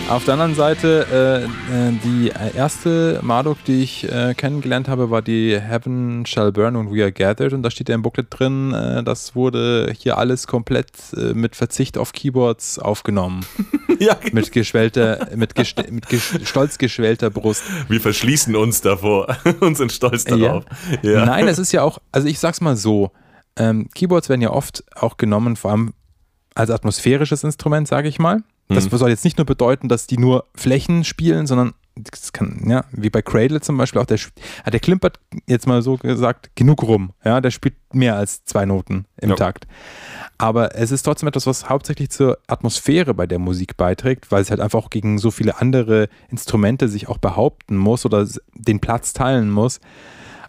[0.08, 5.22] Auf der anderen Seite, äh, äh, die erste Marduk, die ich äh, kennengelernt habe, war
[5.22, 7.54] die Heaven Shall Burn und We Are Gathered.
[7.54, 11.56] Und da steht ja im Booklet drin, äh, das wurde hier alles komplett äh, mit
[11.56, 13.46] Verzicht auf Keyboards aufgenommen.
[13.98, 17.62] ja, mit geschwellter, mit, gest mit ges stolz geschwellter Brust.
[17.88, 20.64] wir verschließen uns davor und sind stolz darauf.
[21.02, 21.24] Ja.
[21.24, 23.10] Nein, es ist ja auch, also ich sag's mal so,
[23.56, 25.94] ähm, Keyboards werden ja oft auch genommen, vor allem
[26.54, 28.42] als atmosphärisches Instrument, sage ich mal.
[28.68, 28.96] Das Mhm.
[28.96, 33.08] soll jetzt nicht nur bedeuten, dass die nur Flächen spielen, sondern das kann, ja, wie
[33.10, 34.18] bei Cradle zum Beispiel, auch der,
[34.64, 37.12] ah, der klimpert jetzt mal so gesagt genug rum.
[37.24, 39.36] Ja, der spielt mehr als zwei Noten im Ja.
[39.36, 39.68] Takt.
[40.36, 44.50] Aber es ist trotzdem etwas, was hauptsächlich zur Atmosphäre bei der Musik beiträgt, weil es
[44.50, 49.12] halt einfach auch gegen so viele andere Instrumente sich auch behaupten muss oder den Platz
[49.12, 49.78] teilen muss.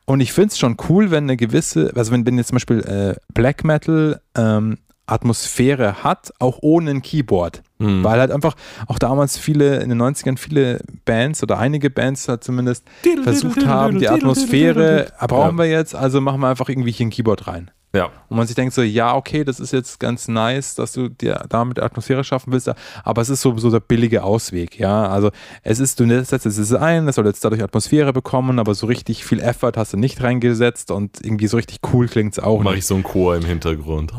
[0.05, 2.79] Und ich finde es schon cool, wenn eine gewisse, also wenn, wenn jetzt zum Beispiel
[2.79, 4.77] äh, Black Metal ähm,
[5.07, 7.61] Atmosphäre hat, auch ohne ein Keyboard.
[7.77, 8.03] Mhm.
[8.03, 8.55] Weil halt einfach
[8.87, 12.85] auch damals viele, in den 90ern viele Bands oder einige Bands halt zumindest
[13.23, 17.47] versucht haben, die Atmosphäre brauchen wir jetzt, also machen wir einfach irgendwie hier ein Keyboard
[17.47, 17.71] rein.
[17.95, 18.09] Ja.
[18.27, 21.45] Und man sich denkt so, ja, okay, das ist jetzt ganz nice, dass du dir
[21.47, 22.69] damit Atmosphäre schaffen willst,
[23.03, 25.07] aber es ist so, so der billige Ausweg, ja.
[25.07, 25.31] Also
[25.63, 29.23] es ist, du setzt es ein, das soll jetzt dadurch Atmosphäre bekommen, aber so richtig
[29.23, 32.73] viel Effort hast du nicht reingesetzt und irgendwie so richtig cool klingt es auch Mache
[32.73, 32.79] nicht.
[32.79, 34.11] ich so einen Chor im Hintergrund.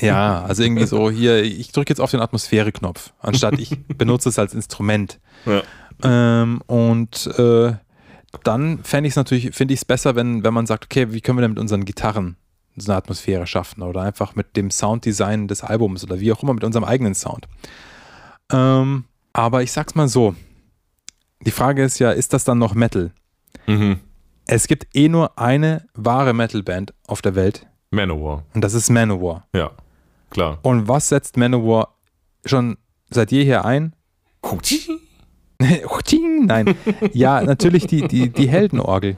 [0.00, 4.38] Ja, also irgendwie so hier, ich drücke jetzt auf den Atmosphäre-Knopf, anstatt ich benutze es
[4.38, 5.20] als Instrument.
[5.44, 5.62] Ja.
[6.02, 7.74] Ähm, und äh,
[8.44, 11.20] dann fände ich es natürlich, finde ich es besser, wenn, wenn man sagt, okay, wie
[11.20, 12.36] können wir denn mit unseren Gitarren
[12.76, 16.54] so eine Atmosphäre schaffen oder einfach mit dem Sounddesign des Albums oder wie auch immer
[16.54, 17.46] mit unserem eigenen Sound.
[18.50, 20.34] Ähm, aber ich sag's mal so,
[21.40, 23.12] die Frage ist ja, ist das dann noch Metal?
[23.66, 24.00] Mhm.
[24.46, 28.44] Es gibt eh nur eine wahre Metalband auf der Welt Manowar.
[28.54, 29.46] und das ist Manowar.
[29.54, 29.70] Ja,
[30.30, 30.58] klar.
[30.62, 31.94] Und was setzt Manowar
[32.44, 32.76] schon
[33.10, 33.94] seit jeher ein?
[36.46, 36.74] Nein.
[37.12, 39.16] Ja, natürlich die, die, die Heldenorgel.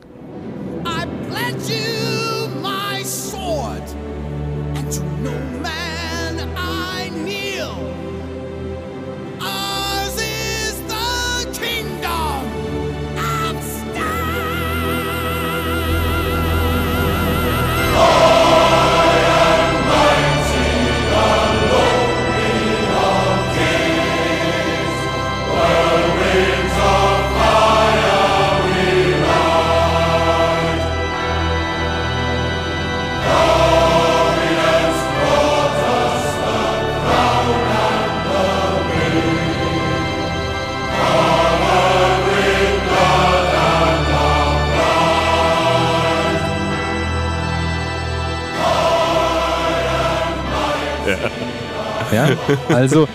[52.69, 53.09] also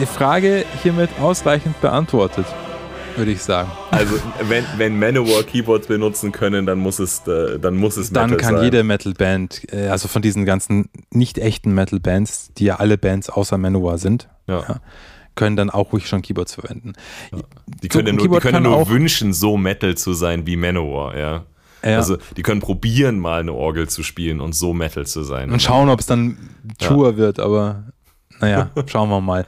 [0.00, 2.46] die Frage hiermit ausreichend beantwortet,
[3.16, 3.70] würde ich sagen.
[3.90, 8.30] Also, wenn, wenn Manowar Keyboards benutzen können, dann muss es, äh, dann muss es Dann
[8.30, 8.64] Metal kann sein.
[8.64, 13.56] jede Metal-Band, äh, also von diesen ganzen nicht echten Metal-Bands, die ja alle Bands außer
[13.58, 14.60] Manowar sind, Ja.
[14.68, 14.80] Ja.
[15.34, 16.92] können dann auch ruhig schon Keyboards verwenden.
[17.82, 21.16] Die können, So nur, die können kann nur wünschen, so Metal zu sein wie Manowar,
[21.16, 21.44] ja.
[21.84, 21.96] Ja.
[21.98, 25.50] Also, die können probieren, mal eine Orgel zu spielen und so Metal zu sein.
[25.52, 26.36] und schauen, ob es dann
[26.78, 27.84] truer wird, aber
[28.40, 29.46] naja, schauen wir mal.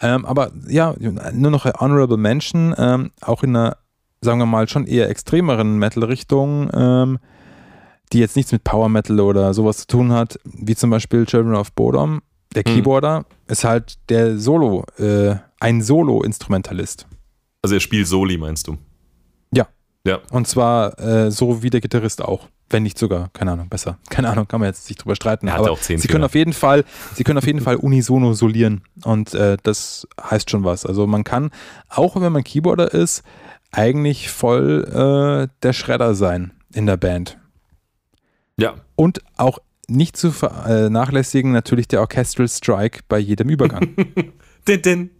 [0.00, 0.94] Ähm, aber ja,
[1.32, 3.76] nur noch Honorable Mention, ähm, auch in einer,
[4.20, 7.18] sagen wir mal, schon eher extremeren Metal-Richtung, ähm,
[8.12, 11.54] die jetzt nichts mit Power Metal oder sowas zu tun hat, wie zum Beispiel Children
[11.54, 12.22] of Bodom.
[12.54, 12.74] Der Hm.
[12.74, 17.06] Keyboarder ist halt der Solo, äh, ein Solo-Instrumentalist.
[17.62, 18.78] Also, er spielt Soli, meinst du?
[19.52, 19.68] Ja.
[20.04, 20.18] Ja.
[20.30, 22.48] Und zwar äh, so wie der Gitarrist auch.
[22.70, 23.98] Wenn nicht sogar, keine Ahnung, besser.
[24.10, 25.48] Keine Ahnung, kann man jetzt nicht drüber streiten.
[25.48, 28.82] Er aber sie können auf jeden Fall, sie können auf jeden Fall unisono solieren.
[29.04, 30.86] Und äh, das heißt schon was.
[30.86, 31.50] Also man kann,
[31.88, 33.24] auch wenn man Keyboarder ist,
[33.72, 37.38] eigentlich voll äh, der Schredder sein in der Band.
[38.56, 38.74] Ja.
[38.94, 39.58] Und auch
[39.88, 43.96] nicht zu vernachlässigen natürlich der Orchestral Strike bei jedem Übergang.
[44.68, 45.10] Din, din.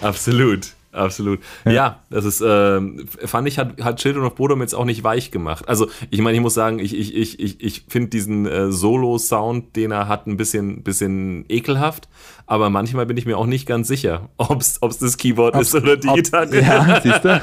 [0.00, 1.40] Absolut, absolut.
[1.64, 5.30] Ja, das ist, ähm, fand ich, hat, hat Children of Bodom jetzt auch nicht weich
[5.30, 5.68] gemacht.
[5.68, 9.76] Also, ich meine, ich muss sagen, ich, ich, ich, ich, ich finde diesen äh, Solo-Sound,
[9.76, 12.08] den er hat, ein bisschen, bisschen ekelhaft.
[12.46, 15.96] Aber manchmal bin ich mir auch nicht ganz sicher, ob es das Keyboard ist oder
[15.96, 16.60] die Gitarre.
[16.60, 17.42] Ja, siehst du?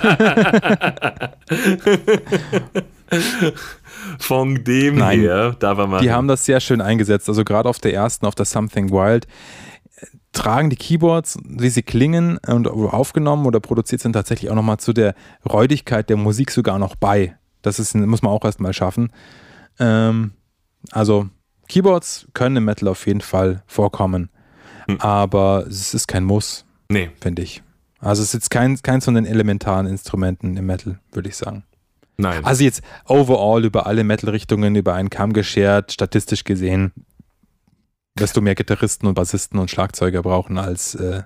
[4.19, 5.19] Von dem Nein.
[5.19, 6.01] her, da war man.
[6.01, 7.29] Die haben das sehr schön eingesetzt.
[7.29, 9.27] Also gerade auf der ersten, auf der Something Wild,
[9.97, 14.77] äh, tragen die Keyboards, wie sie klingen und aufgenommen oder produziert sind, tatsächlich auch nochmal
[14.77, 15.15] zu der
[15.47, 17.35] Räudigkeit der Musik sogar noch bei.
[17.61, 19.11] Das ist, muss man auch erstmal schaffen.
[19.79, 20.31] Ähm,
[20.91, 21.27] also
[21.67, 24.29] Keyboards können im Metal auf jeden Fall vorkommen,
[24.99, 27.61] aber es ist kein Muss, Nee, finde ich.
[27.99, 31.63] Also es ist jetzt kein, keins von den elementaren Instrumenten im Metal, würde ich sagen.
[32.19, 32.45] Nein.
[32.45, 36.91] Also jetzt overall über alle Metal-Richtungen über einen Kamm geschert, statistisch gesehen,
[38.15, 41.23] wirst du mehr Gitarristen und Bassisten und Schlagzeuger brauchen, als äh,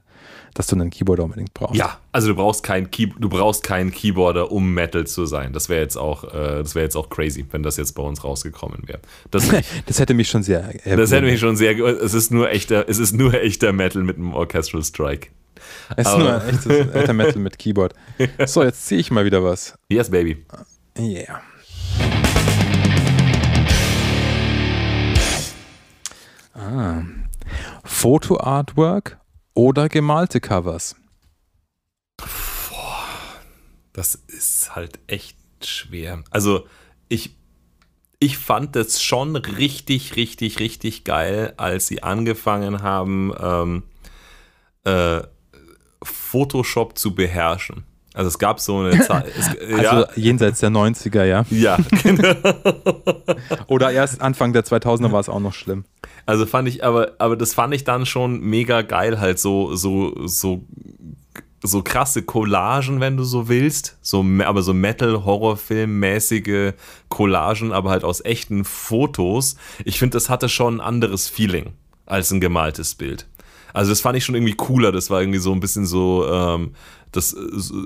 [0.53, 1.75] dass du einen Keyboarder unbedingt brauchst.
[1.75, 5.53] Ja, also du brauchst keinen Key du brauchst keinen Keyboarder, um Metal zu sein.
[5.53, 8.23] Das wäre jetzt auch, äh, das wäre jetzt auch crazy, wenn das jetzt bei uns
[8.23, 8.99] rausgekommen wäre.
[9.31, 9.49] Das,
[9.87, 10.71] Das hätte mich schon sehr.
[10.85, 11.77] das hätte mich schon sehr.
[11.79, 15.29] Es ist nur echter, es ist nur echter Metal mit einem Orchestral Strike.
[15.95, 17.95] Es ist aber- nur echtes echter Metal mit Keyboard.
[18.45, 19.73] So, jetzt ziehe ich mal wieder was.
[19.89, 20.45] Yes, baby.
[20.97, 21.41] Yeah.
[26.53, 27.01] Ah.
[27.83, 29.19] Foto-Artwork
[29.55, 30.95] oder gemalte Covers?
[33.93, 36.23] Das ist halt echt schwer.
[36.29, 36.67] Also
[37.09, 37.35] ich,
[38.19, 43.83] ich fand das schon richtig, richtig, richtig geil, als sie angefangen haben, ähm,
[44.83, 45.21] äh,
[46.03, 47.83] Photoshop zu beherrschen.
[48.13, 49.25] Also es gab so eine Zeit.
[49.37, 51.45] Es, Also ja, jenseits der 90er, ja.
[51.49, 52.33] ja, genau.
[53.67, 55.85] Oder erst Anfang der 2000er war es auch noch schlimm.
[56.25, 60.13] Also fand ich, aber, aber das fand ich dann schon mega geil, halt so, so,
[60.25, 60.63] so,
[61.61, 63.97] so krasse Collagen, wenn du so willst.
[64.01, 66.73] So, aber so Metal-Horrorfilm-mäßige
[67.09, 69.57] Collagen, aber halt aus echten Fotos.
[69.83, 71.73] Ich finde, das hatte schon ein anderes Feeling
[72.05, 73.27] als ein gemaltes Bild.
[73.73, 74.91] Also das fand ich schon irgendwie cooler.
[74.91, 76.73] Das war irgendwie so ein bisschen so, ähm,
[77.11, 77.35] das,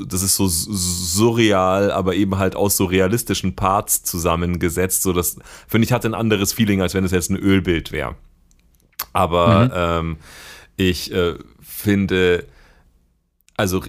[0.06, 5.04] das ist so surreal, aber eben halt aus so realistischen Parts zusammengesetzt.
[5.04, 5.38] So das
[5.68, 8.16] finde ich hatte ein anderes Feeling, als wenn es jetzt ein Ölbild wäre.
[9.14, 10.18] Aber ähm,
[10.76, 12.46] ich äh, finde,
[13.56, 13.84] also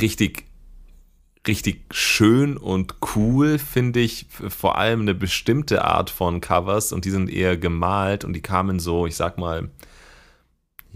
[0.00, 0.44] richtig,
[1.46, 7.10] richtig schön und cool finde ich vor allem eine bestimmte Art von Covers und die
[7.10, 9.70] sind eher gemalt und die kamen so, ich sag mal,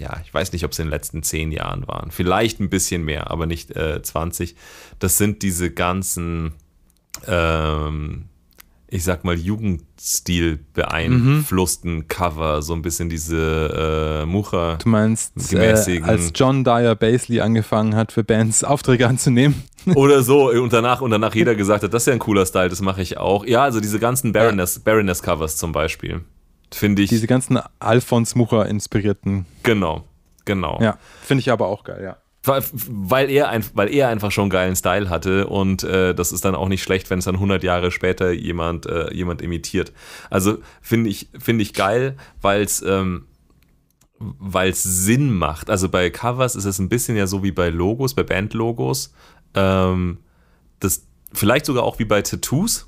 [0.00, 2.10] ja, ich weiß nicht, ob es in den letzten zehn Jahren waren.
[2.10, 4.56] Vielleicht ein bisschen mehr, aber nicht äh, 20.
[4.98, 6.54] Das sind diese ganzen,
[7.26, 8.24] ähm,
[8.88, 14.76] ich sag mal, Jugendstil beeinflussten Cover, so ein bisschen diese äh, Mucha.
[14.76, 19.62] Du meinst, äh, als John Dyer Basley angefangen hat, für Bands Aufträge anzunehmen?
[19.94, 22.70] Oder so, und danach, und danach jeder gesagt hat, das ist ja ein cooler Style,
[22.70, 23.44] das mache ich auch.
[23.44, 26.22] Ja, also diese ganzen Baroness, Baroness Covers zum Beispiel.
[26.72, 29.46] Finde ich, Diese ganzen Alphons Mucher inspirierten.
[29.62, 30.04] genau,
[30.44, 30.78] genau.
[30.80, 32.16] Ja, finde ich aber auch geil, ja.
[32.42, 36.44] Weil- Weil er, ein, weil er einfach schon geilen Style hatte und äh, das ist
[36.44, 39.92] dann auch nicht schlecht, wenn es dann 100 Jahre später jemand, äh, jemand imitiert.
[40.30, 43.26] Also finde ich, finde ich geil, weil es ähm,
[44.18, 45.70] weil's Sinn macht.
[45.70, 49.12] Also bei Covers ist es ein bisschen ja so wie bei Logos, bei Bandlogos.
[49.54, 50.18] Ähm,
[50.78, 52.86] das vielleicht sogar auch wie bei Tattoos.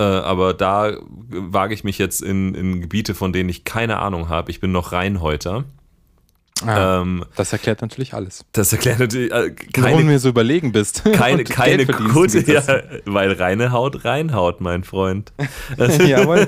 [0.00, 0.96] Äh, aber da
[1.28, 4.50] wage ich mich jetzt in, in Gebiete, von denen ich keine Ahnung habe.
[4.50, 5.64] Ich bin noch Reinhäuter.
[6.64, 8.44] Ah, Ähm, das erklärt natürlich alles.
[8.52, 11.02] das erklärt natürlich äh, Warum du keine, mir so überlegen bist.
[11.12, 12.62] keine, keine mit ja,
[13.06, 15.32] weil reine Haut reinhaut, mein Freund.
[15.76, 16.46] Jawohl.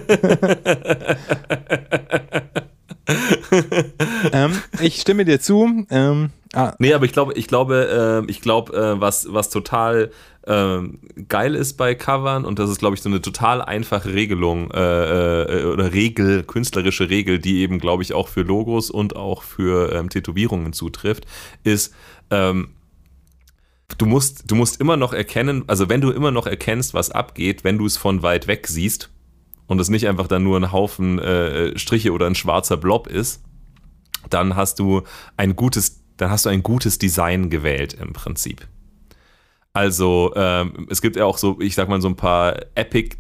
[4.33, 5.87] ähm, ich stimme dir zu.
[5.91, 10.11] Ähm, ah, Nee, aber ich glaube, ich glaube, äh, ich glaube, äh, was, was total
[10.47, 14.71] ähm, geil ist bei Covern und das ist, glaube ich, so eine total einfache Regelung
[14.71, 19.43] äh, äh, oder Regel, künstlerische Regel, die eben, glaube ich, auch für Logos und auch
[19.43, 21.27] für ähm, Tätowierungen zutrifft,
[21.65, 21.93] ist,
[22.31, 22.69] ähm,
[23.99, 27.65] du musst, du musst immer noch erkennen, also wenn du immer noch erkennst, was abgeht,
[27.65, 29.11] wenn du es von weit weg siehst
[29.67, 33.43] und es nicht einfach dann nur ein Haufen äh, Striche oder ein schwarzer Blob ist,
[34.31, 35.03] dann hast du
[35.37, 38.69] ein gutes, dann hast du ein gutes Design gewählt im Prinzip.
[39.77, 43.17] Also ähm, es gibt ja auch so, ich sag mal so ein paar Epic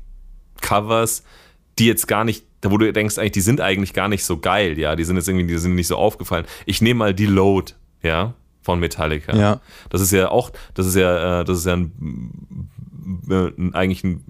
[0.62, 1.22] Covers,
[1.78, 4.78] die jetzt gar nicht, wo du denkst eigentlich, die sind eigentlich gar nicht so geil,
[4.78, 6.46] ja, die sind jetzt irgendwie, die sind nicht so aufgefallen.
[6.64, 9.36] Ich nehme mal die Load, ja, von Metallica.
[9.36, 9.60] Ja.
[9.90, 12.70] Das ist ja auch, das ist ja, äh, das ist ja ein,
[13.28, 14.24] äh, ein, eigentlich ein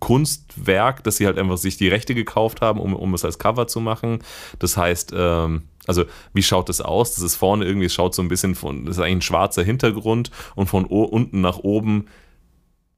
[0.00, 3.68] Kunstwerk, dass sie halt einfach sich die Rechte gekauft haben, um, um es als Cover
[3.68, 4.18] zu machen.
[4.58, 7.14] Das heißt, ähm, also wie schaut das aus?
[7.14, 9.62] Das ist vorne irgendwie, es schaut so ein bisschen von, das ist eigentlich ein schwarzer
[9.62, 12.06] Hintergrund und von unten nach oben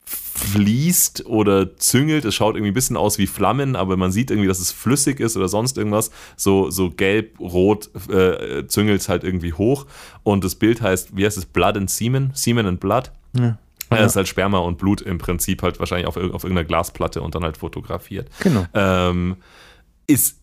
[0.05, 2.25] fließt oder züngelt.
[2.25, 5.19] Es schaut irgendwie ein bisschen aus wie Flammen, aber man sieht irgendwie, dass es flüssig
[5.19, 6.11] ist oder sonst irgendwas.
[6.37, 9.87] So, so gelb, rot äh, züngelt es halt irgendwie hoch.
[10.23, 11.47] Und das Bild heißt, wie heißt es?
[11.47, 12.31] Blood and Semen?
[12.35, 13.11] Semen and Blood?
[13.39, 13.59] ja.
[13.91, 13.99] Ja.
[13.99, 17.35] Das ist halt Sperma und Blut im Prinzip halt wahrscheinlich auf, auf irgendeiner Glasplatte und
[17.35, 18.29] dann halt fotografiert.
[18.41, 18.67] Genau.
[18.75, 19.37] Ähm,
[20.09, 20.41] ist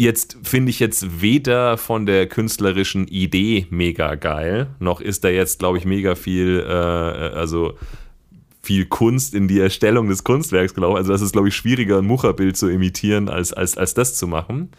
[0.00, 5.58] jetzt, finde ich jetzt weder von der künstlerischen Idee mega geil, noch ist da jetzt,
[5.58, 7.74] glaube ich, mega viel, äh, also
[8.62, 10.96] viel Kunst in die Erstellung des Kunstwerks gelaufen.
[10.96, 14.26] Also das ist, glaube ich, schwieriger, ein Mucherbild zu imitieren, als, als, als das zu
[14.26, 14.70] machen.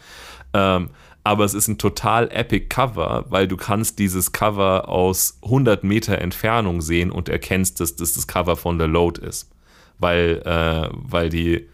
[0.54, 0.90] Ähm,
[1.24, 6.18] aber es ist ein total epic Cover, weil du kannst dieses Cover aus 100 Meter
[6.18, 9.50] Entfernung sehen und erkennst, dass das das Cover von The Load ist.
[9.98, 11.68] Weil, äh, weil, die,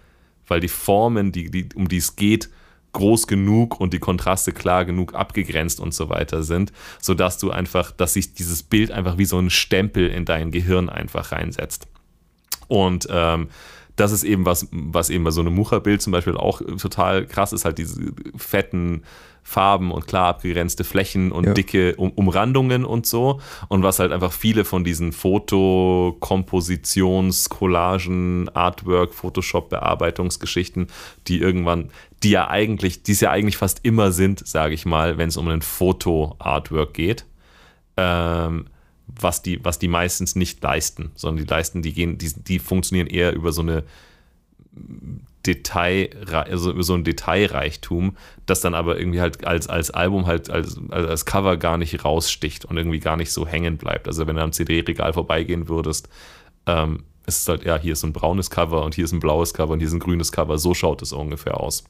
[0.46, 2.50] weil die Formen, die, die, um die es geht,
[2.92, 7.92] groß genug und die Kontraste klar genug abgegrenzt und so weiter sind, sodass du einfach,
[7.92, 11.86] dass sich dieses Bild einfach wie so ein Stempel in dein Gehirn einfach reinsetzt.
[12.66, 13.48] Und ähm,
[13.96, 17.52] das ist eben was, was eben bei so einem Mucherbild zum Beispiel auch total krass
[17.52, 19.02] ist, halt diese fetten
[19.42, 21.54] Farben und klar abgegrenzte Flächen und Ja.
[21.54, 23.40] dicke um Umrandungen und so.
[23.68, 30.88] Und was halt einfach viele von diesen Foto-, Kompositions-, Collagen, Artwork, Photoshop-Bearbeitungsgeschichten,
[31.26, 31.90] die irgendwann,
[32.22, 35.36] die ja eigentlich, die es ja eigentlich fast immer sind, sage ich mal, wenn es
[35.36, 37.24] um ein Foto-Artwork geht
[37.98, 38.66] ähm,
[39.06, 43.08] was, die, was die meistens nicht leisten, sondern die leisten, die gehen, die, die funktionieren
[43.08, 43.84] eher über so eine
[45.44, 48.16] Detail, also über so ein Detailreichtum,
[48.46, 52.64] das dann aber irgendwie halt als, als Album halt als, als Cover gar nicht raussticht
[52.66, 54.06] und irgendwie gar nicht so hängen bleibt.
[54.06, 56.08] Also wenn du am CD-Regal vorbeigehen würdest,
[56.66, 59.54] ähm, ist es halt, ja, hier ist ein braunes Cover und hier ist ein blaues
[59.54, 61.84] Cover und hier ist ein grünes Cover, so schaut es ungefähr aus.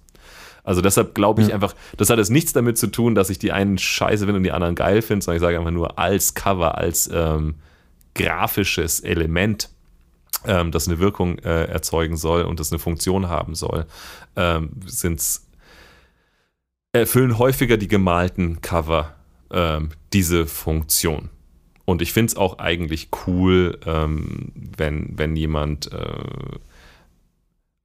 [0.69, 1.55] Also deshalb glaube ich Ja.
[1.55, 4.43] einfach, das hat jetzt nichts damit zu tun, dass ich die einen scheiße finde und
[4.43, 7.55] die anderen geil finde, sondern ich sage einfach nur als Cover, als ähm,
[8.15, 9.71] grafisches Element,
[10.45, 13.87] ähm, das eine Wirkung äh, erzeugen soll und das eine Funktion haben soll,
[14.37, 15.49] ähm, sind's
[16.93, 19.15] erfüllen häufiger die gemalten Cover
[19.51, 21.31] ähm, diese Funktion.
[21.87, 26.59] Und ich finde es auch eigentlich cool, ähm, wenn, wenn jemand, äh,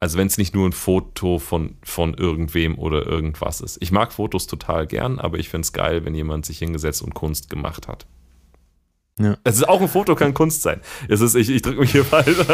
[0.03, 3.77] also wenn es nicht nur ein Foto von, von irgendwem oder irgendwas ist.
[3.79, 7.13] Ich mag Fotos total gern, aber ich finde es geil, wenn jemand sich hingesetzt und
[7.13, 8.05] Kunst gemacht hat.
[9.17, 9.37] Ja.
[9.45, 10.81] Es ist auch ein Foto kann Kunst sein.
[11.07, 12.35] Es ist, ich, ich drücke mich hier falsch.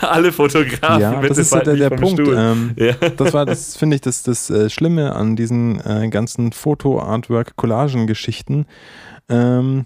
[0.00, 2.18] Alle Fotografen, Ja, das ist fallt der, der Punkt.
[2.18, 2.92] Ähm, Ja.
[2.94, 8.64] das war, das finde ich, das, das äh, Schlimme an diesen äh, ganzen Foto-Artwork-Collagen-Geschichten,
[9.28, 9.84] ähm,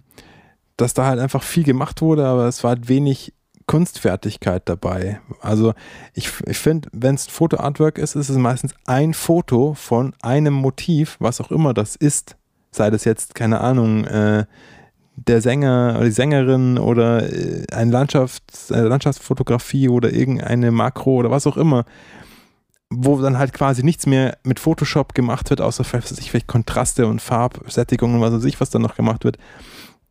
[0.76, 3.32] dass da halt einfach viel gemacht wurde, aber es war halt wenig
[3.70, 5.20] Kunstfertigkeit dabei.
[5.40, 5.74] Also
[6.12, 11.16] ich, ich finde, wenn es Foto-Artwork ist, ist es meistens ein Foto von einem Motiv,
[11.20, 12.36] was auch immer das ist.
[12.72, 14.44] Sei das jetzt, keine Ahnung, äh,
[15.14, 21.30] der Sänger oder die Sängerin oder äh, eine Landschafts-, äh, Landschaftsfotografie oder irgendeine Makro oder
[21.30, 21.84] was auch immer.
[22.92, 27.22] wo dann halt quasi nichts mehr mit Photoshop gemacht wird, außer vielleicht, vielleicht Kontraste und
[27.22, 29.38] Farbsättigungen, was weiß ich, was dann noch gemacht wird.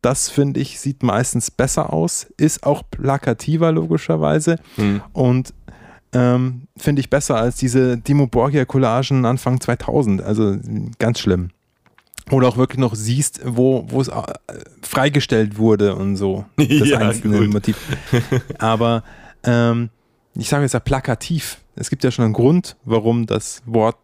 [0.02, 5.02] Das finde ich, sieht meistens besser aus, ist auch plakativer logischerweise Hm.
[5.12, 5.52] und
[6.12, 10.20] ähm, finde ich besser als diese Dimo Borgia Collagen Anfang 2000.
[10.22, 10.56] Also
[10.98, 11.50] ganz schlimm.
[12.32, 14.22] Oder auch wirklich noch siehst, wo, wo es äh,
[14.82, 16.44] freigestellt wurde und so.
[16.56, 17.52] Das Ja, einzelne gut.
[17.52, 17.76] Motiv.
[18.58, 19.04] Aber
[19.44, 19.90] ähm,
[20.34, 21.58] ich sage jetzt ja plakativ.
[21.76, 23.98] Es gibt ja schon einen Grund, warum das Wort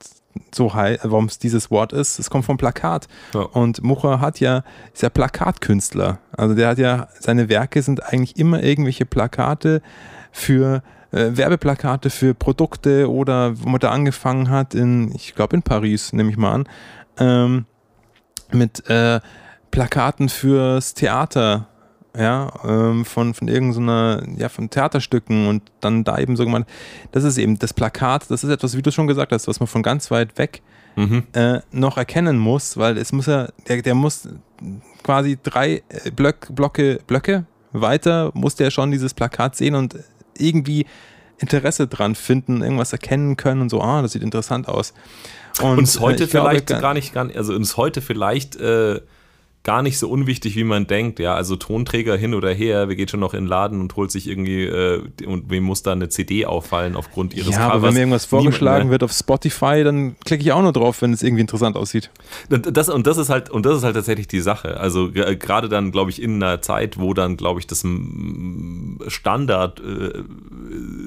[0.54, 2.18] so warum es dieses Wort ist.
[2.18, 3.08] Es kommt vom Plakat.
[3.34, 3.40] Ja.
[3.40, 6.18] Und Mucha hat ja, ist ja Plakatkünstler.
[6.36, 9.82] Also der hat ja, seine Werke sind eigentlich immer irgendwelche Plakate
[10.32, 10.82] für
[11.12, 16.12] äh, Werbeplakate für Produkte oder wo man da angefangen hat in, ich glaube in Paris,
[16.12, 16.68] nehme ich mal an,
[17.18, 17.64] ähm,
[18.52, 19.20] mit äh,
[19.70, 21.68] Plakaten fürs Theater,
[22.18, 26.66] ja, ähm, von, von irgendeiner, ja, von Theaterstücken und dann da eben so gemeint,
[27.12, 29.66] das ist eben das Plakat, das ist etwas, wie du schon gesagt hast, was man
[29.66, 30.62] von ganz weit weg
[30.98, 31.24] Mhm.
[31.34, 34.26] äh, noch erkennen muss, weil es muss ja, der, der muss
[35.02, 39.94] quasi drei äh, Blöck, Blocke, Blöcke weiter, muss der schon dieses Plakat sehen und
[40.38, 40.86] irgendwie
[41.36, 44.94] Interesse dran finden, irgendwas erkennen können und so, ah, das sieht interessant aus.
[45.62, 48.00] Und ist äh, heute ich glaube, vielleicht ga- gar nicht, gar nicht, also ist heute
[48.00, 49.02] vielleicht äh,
[49.66, 51.18] gar nicht so unwichtig, wie man denkt.
[51.18, 54.12] Ja, also Tonträger hin oder her, wer geht schon noch in den Laden und holt
[54.12, 57.94] sich irgendwie, äh, und wem muss da eine CD auffallen aufgrund ihres Ja, aber wenn
[57.94, 58.90] mir irgendwas Niemand, vorgeschlagen ne?
[58.92, 62.10] wird auf Spotify, dann klicke ich auch nur drauf, wenn es irgendwie interessant aussieht.
[62.48, 64.78] Das, und das ist halt, und das ist halt tatsächlich die Sache.
[64.78, 67.84] Also g- gerade dann, glaube ich, in einer Zeit, wo dann, glaube ich, das
[69.08, 70.22] Standard äh,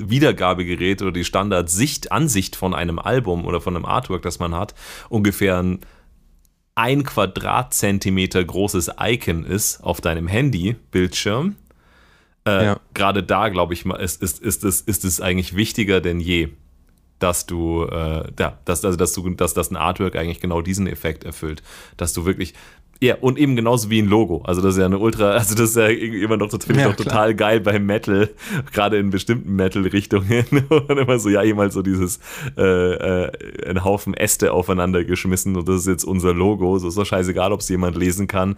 [0.10, 4.54] Wiedergabegerät oder die Standard Sicht, Ansicht von einem Album oder von einem Artwork, das man
[4.54, 4.76] hat,
[5.10, 5.80] ungefähr ein
[6.80, 11.58] ein Quadratzentimeter großes Icon ist auf deinem Handy-Bildschirm.
[12.48, 12.80] Äh, Ja.
[12.94, 16.50] Gerade da, glaube ich, mal, ist, ist, ist, es, ist es eigentlich wichtiger denn je,
[17.20, 20.88] dass du, äh, ja, dass, also, dass du, dass, dass ein Artwork eigentlich genau diesen
[20.88, 21.64] Effekt erfüllt.
[21.98, 22.54] Dass du wirklich,
[23.02, 24.42] ja, und eben genauso wie ein Logo.
[24.44, 26.82] Also das ist ja eine ultra, also das ist ja irgendwie immer noch, das finde
[26.82, 28.30] ich Ja, doch total geil beim Metal,
[28.74, 30.46] gerade in bestimmten Metal-Richtungen.
[30.70, 32.20] Und immer so, ja, jemals so dieses,
[32.58, 36.78] äh, äh, ein Haufen Äste aufeinander geschmissen und das ist jetzt unser Logo.
[36.78, 38.58] So ist doch scheißegal, ob es jemand lesen kann.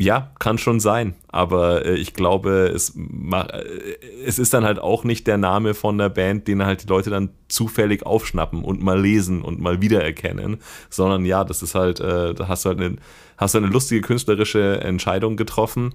[0.00, 5.04] Ja, kann schon sein, aber äh, ich glaube, es, äh, es ist dann halt auch
[5.04, 8.98] nicht der Name von der Band, den halt die Leute dann zufällig aufschnappen und mal
[8.98, 10.56] lesen und mal wiedererkennen,
[10.88, 12.96] sondern ja, das ist halt, äh, da hast du halt eine,
[13.36, 15.94] hast du eine lustige künstlerische Entscheidung getroffen,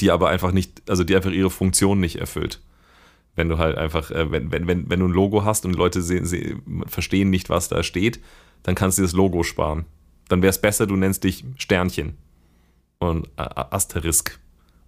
[0.00, 2.60] die aber einfach nicht, also die einfach ihre Funktion nicht erfüllt.
[3.36, 6.02] Wenn du halt einfach, äh, wenn, wenn, wenn, wenn du ein Logo hast und Leute
[6.02, 8.20] sehen, sehen, verstehen nicht, was da steht,
[8.64, 9.86] dann kannst du das Logo sparen.
[10.28, 12.18] Dann wäre es besser, du nennst dich Sternchen
[13.10, 14.38] und Asterisk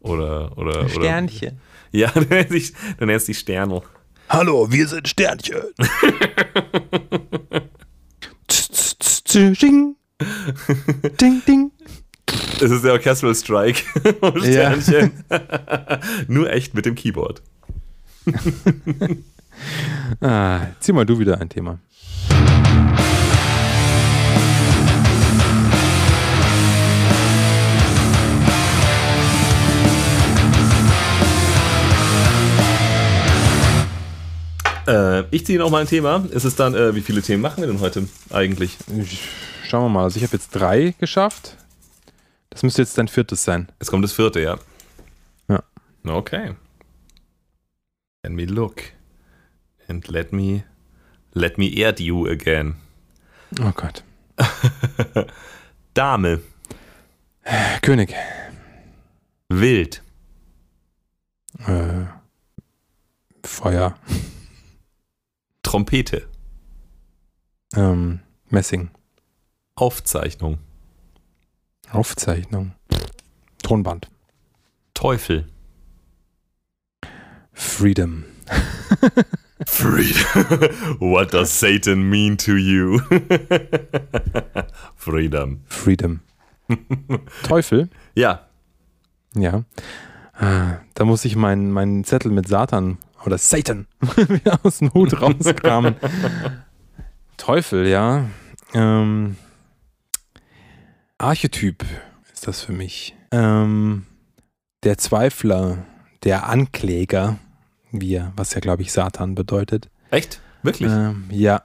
[0.01, 1.48] oder oder Sternchen.
[1.48, 1.56] Oder,
[1.93, 3.82] ja, du nennst dich, du nennst dich Sternl.
[4.28, 5.62] Hallo, wir sind Sternchen.
[9.32, 9.97] Ding.
[11.20, 11.70] Ding, ding.
[12.60, 13.82] Es ist der Orchestral Strike.
[14.40, 15.24] Sternchen.
[16.28, 17.43] Nur echt mit dem Keyboard.
[20.20, 21.78] Ah, zieh mal du wieder ein Thema.
[34.87, 36.25] Äh, ich ziehe noch mal ein Thema.
[36.33, 38.77] Es ist dann, äh, wie viele Themen machen wir denn heute eigentlich?
[38.99, 39.21] Ich-
[39.69, 40.05] Schauen wir mal.
[40.05, 41.57] Also ich habe jetzt drei geschafft.
[42.51, 43.69] Das müsste jetzt dein viertes sein.
[43.81, 44.59] Es kommt das vierte, ja.
[45.49, 45.63] Ja.
[46.05, 46.55] Okay.
[48.23, 48.83] Let me look.
[49.89, 50.65] And let me
[51.33, 52.77] let me add you again.
[53.61, 54.05] Oh Gott.
[55.95, 56.41] Dame.
[57.83, 58.15] König.
[59.49, 60.03] Wild.
[61.67, 62.07] Äh,
[63.45, 63.95] Feuer.
[65.66, 66.28] Trompete.
[67.74, 68.20] Ähm,
[68.51, 68.90] Messing.
[69.74, 70.59] Aufzeichnung.
[71.90, 72.72] Aufzeichnung.
[73.64, 74.09] Tonband.
[74.94, 75.48] Teufel.
[77.52, 78.24] Freedom.
[79.66, 81.01] Freedom.
[81.01, 83.01] What does Satan mean to you?
[84.94, 85.62] Freedom.
[85.66, 86.20] Freedom.
[87.43, 87.90] Teufel.
[88.14, 88.47] Ja.
[89.34, 89.64] Ja.
[90.32, 93.86] Ah, Da muss ich meinen meinen Zettel mit Satan oder Satan
[94.16, 95.97] wieder aus dem Hut rauskramen.
[97.36, 98.27] Teufel, ja.
[98.73, 99.36] Ähm,
[101.19, 101.85] Archetyp
[102.32, 103.15] ist das für mich.
[103.32, 104.07] Ähm,
[104.85, 105.85] der Zweifler,
[106.23, 107.39] der Ankläger,
[107.90, 109.90] wie er, was ja, glaube ich, Satan bedeutet.
[110.11, 110.40] Echt?
[110.62, 110.90] Wirklich?
[110.90, 111.62] Ähm, ja,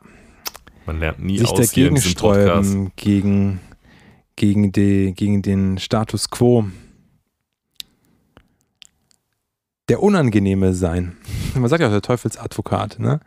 [0.86, 3.60] Man lernt nie sich aus dagegen sträuben gegen,
[4.36, 6.66] gegen, die, gegen den Status quo.
[9.92, 11.18] Der Unangenehme sein.
[11.54, 13.20] Man sagt ja auch der Teufelsadvokat, ne?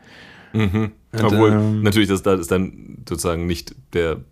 [0.54, 0.92] Mhm.
[1.12, 4.22] Und, Obwohl, ähm, natürlich, das, das ist dann sozusagen nicht der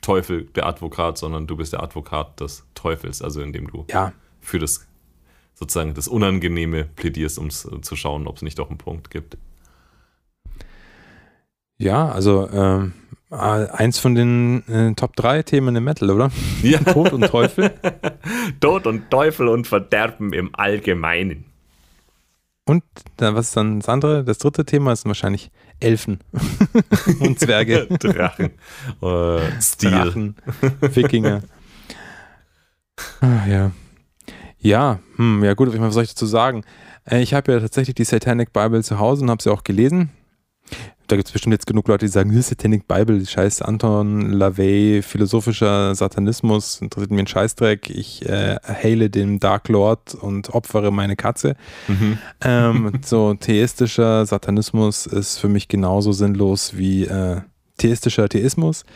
[0.00, 4.60] Teufel, der Advokat, sondern du bist der Advokat des Teufels, also indem du Ja, für
[4.60, 4.86] das
[5.54, 9.36] sozusagen das Unangenehme plädierst, um zu schauen, ob es nicht doch einen Punkt gibt.
[11.78, 12.92] ja, also ähm,
[13.32, 16.30] äh, eins von den äh, Top 3 Themen im Metal, oder?
[16.62, 16.78] Ja.
[16.78, 17.72] Tod und Teufel.
[18.60, 21.51] Tod und Teufel und Verderben im Allgemeinen.
[22.64, 22.84] Und
[23.16, 24.22] dann, was ist dann das andere?
[24.24, 26.20] Das dritte Thema ist wahrscheinlich Elfen
[27.20, 28.50] und Zwerge, Drachen.
[29.02, 29.90] äh, Stil.
[29.90, 30.36] Drachen,
[30.80, 31.42] Wikinger.
[33.20, 33.72] Ah, ja.
[34.58, 36.62] Ja, hm, ja gut, was soll ich dazu sagen?
[37.04, 40.10] Äh, ich habe ja tatsächlich die Satanic Bible zu Hause und habe sie auch gelesen.
[41.12, 44.30] Da gibt es bestimmt jetzt genug Leute, die sagen, "Hier, Satanic Bible, die scheiß Anton
[44.32, 47.90] LaVey, philosophischer Satanismus, interessiert mir ein Scheißdreck.
[47.90, 51.54] Ich äh, haile den Dark Lord und opfere meine Katze.
[51.86, 52.16] Mhm.
[52.40, 57.42] Ähm, so theistischer Satanismus ist für mich genauso sinnlos wie äh,
[57.76, 58.86] theistischer Theismus.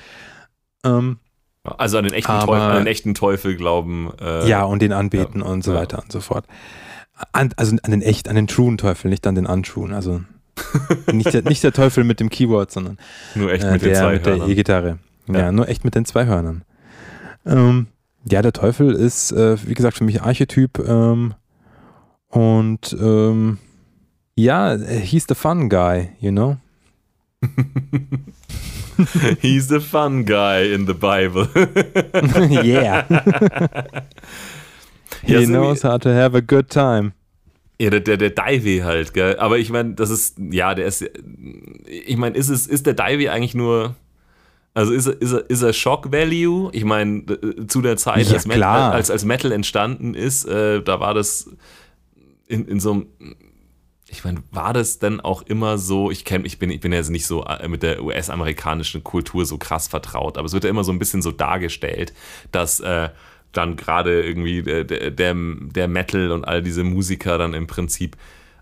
[0.84, 1.18] Ähm,
[1.64, 4.10] Also an den echten, Aber- Teufel, an den echten Teufel glauben.
[4.22, 5.80] Äh, ja, und den anbeten ja, und so ja.
[5.80, 6.46] weiter und so fort.
[7.32, 9.92] An, also an den echt, an den truen Teufel, nicht an den untruen.
[9.92, 10.22] Also
[11.12, 12.98] nicht der, nicht der Teufel mit dem Keyboard, sondern
[13.34, 14.46] Nur echt äh, mit den der mit der.
[14.48, 14.98] E-Gitarre.
[15.28, 15.38] Ja.
[15.38, 15.52] Ja.
[15.52, 16.62] nur echt mit den zwei Hörnern.
[17.44, 17.88] Ähm,
[18.24, 20.78] ja, der Teufel ist, äh, wie gesagt, für mich Archetyp.
[20.78, 21.34] Ähm,
[22.28, 23.58] und ähm,
[24.34, 26.56] ja, he's the fun guy, you know?
[29.40, 31.48] He's the fun guy in the Bible.
[32.64, 33.04] yeah.
[35.22, 37.12] He knows how to have a good time.
[37.78, 39.36] Ja, der, der, der Divey halt, gell?
[39.38, 41.04] Aber ich meine, das ist, ja, der ist,
[41.86, 43.94] ich meine, ist es, ist der Divey eigentlich nur,
[44.72, 46.70] also ist er, ist ist er Shock Value?
[46.72, 48.92] Ich meine, äh, zu der Zeit, Ja, als, Met- klar.
[48.92, 51.50] als, als Metal entstanden ist, äh, da war das
[52.46, 53.06] in, in so einem,
[54.08, 56.98] ich meine, war das denn auch immer so, ich kenne, ich bin, ich bin ja
[56.98, 60.70] jetzt nicht so äh, mit der US-amerikanischen Kultur so krass vertraut, aber es wird ja
[60.70, 62.14] immer so ein bisschen so dargestellt,
[62.52, 63.10] dass äh,
[63.56, 68.16] dann gerade irgendwie der, der, der Metal und all diese Musiker dann im Prinzip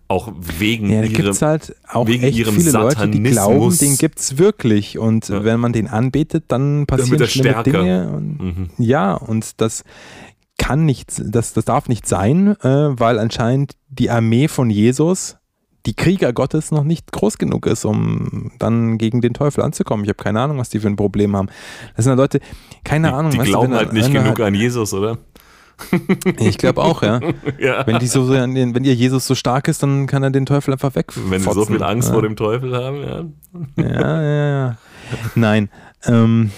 [0.07, 4.19] auch wegen Ja, ihrem, halt auch wegen ihrem viele Leute, die glauben, Satanismus- den gibt
[4.21, 4.99] es wirklich.
[4.99, 5.45] Und Ja.
[5.45, 7.71] wenn man den anbetet, dann passieren er schlimme stärker.
[7.81, 8.09] Dinge.
[8.11, 8.69] Und, Mhm.
[8.79, 9.83] Ja, und das
[10.59, 15.37] kann nicht, das, das darf nicht sein, äh, weil anscheinend die Armee von Jesus,
[15.87, 20.05] die Krieger Gottes, noch nicht groß genug ist, um dann gegen den Teufel anzukommen.
[20.05, 21.49] Ich habe keine Ahnung, was die für ein Problem haben.
[21.97, 22.41] Das sind ja Leute,
[22.85, 25.19] keine Ahnung, die weißt du, glauben wenn- halt nicht genug an Jesus, oder?
[26.39, 27.21] Ich glaube auch, ja.
[27.59, 27.85] Ja.
[27.87, 30.95] Wenn die so, wenn ihr Jesus so stark ist, dann kann er den Teufel einfach
[30.95, 31.13] weg.
[31.17, 33.25] Wenn sie so viel Angst vor dem Teufel haben, ja.
[33.85, 34.77] Ja, ja, ja.
[35.35, 35.69] Nein.
[36.07, 36.51] Ähm,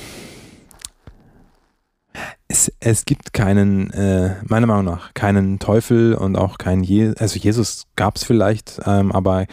[2.49, 7.39] es, es gibt keinen, äh, meiner Meinung nach, keinen Teufel und auch keinen Je also
[7.39, 9.47] Jesus gab es vielleicht, ähm, aber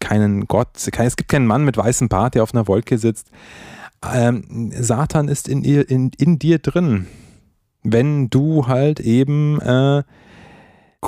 [0.00, 3.30] keinen Gott, kein, es gibt keinen Mann mit weißem Bart, der auf einer Wolke sitzt.
[4.12, 7.06] Ähm, Satan ist in, ihr, in, in dir drin.
[7.82, 10.02] Wenn du halt eben äh,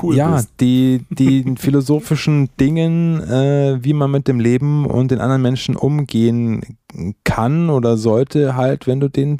[0.00, 0.52] Cool ja, bist.
[0.60, 6.78] die, die philosophischen Dingen, äh, wie man mit dem Leben und den anderen Menschen umgehen
[7.24, 9.38] kann oder sollte, halt, wenn du den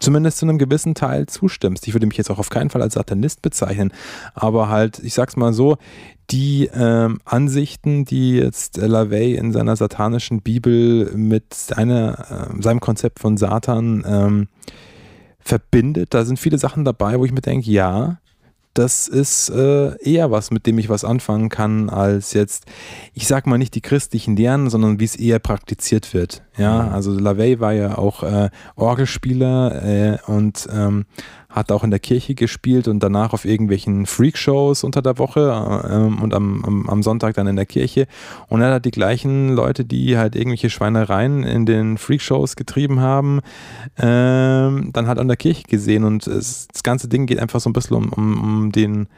[0.00, 1.86] zumindest zu einem gewissen Teil zustimmst.
[1.86, 3.92] Ich würde mich jetzt auch auf keinen Fall als Satanist bezeichnen,
[4.34, 5.76] aber halt, ich sag's mal so,
[6.30, 13.18] die ähm, Ansichten, die jetzt LaVey in seiner satanischen Bibel mit seiner, äh, seinem Konzept
[13.18, 14.48] von Satan ähm,
[15.40, 18.18] verbindet, da sind viele Sachen dabei, wo ich mir denke, ja,
[18.74, 22.66] das ist äh, eher was, mit dem ich was anfangen kann, als jetzt,
[23.14, 26.42] ich sag mal nicht die christlichen Lehren, sondern wie es eher praktiziert wird.
[26.56, 26.92] Ja, Mhm.
[26.92, 31.06] also LaVey war ja auch äh, Orgelspieler äh, und ähm,
[31.50, 35.40] hat auch in der Kirche gespielt und danach auf irgendwelchen Freakshows unter der Woche
[35.84, 38.06] äh, ähm, und am, am, am Sonntag dann in der Kirche.
[38.48, 43.40] Und er hat die gleichen Leute, die halt irgendwelche Schweinereien in den Freakshows getrieben haben,
[43.98, 46.04] ähm, dann halt an der Kirche gesehen.
[46.04, 49.08] Und es, das ganze Ding geht einfach so ein bisschen um, um, um den,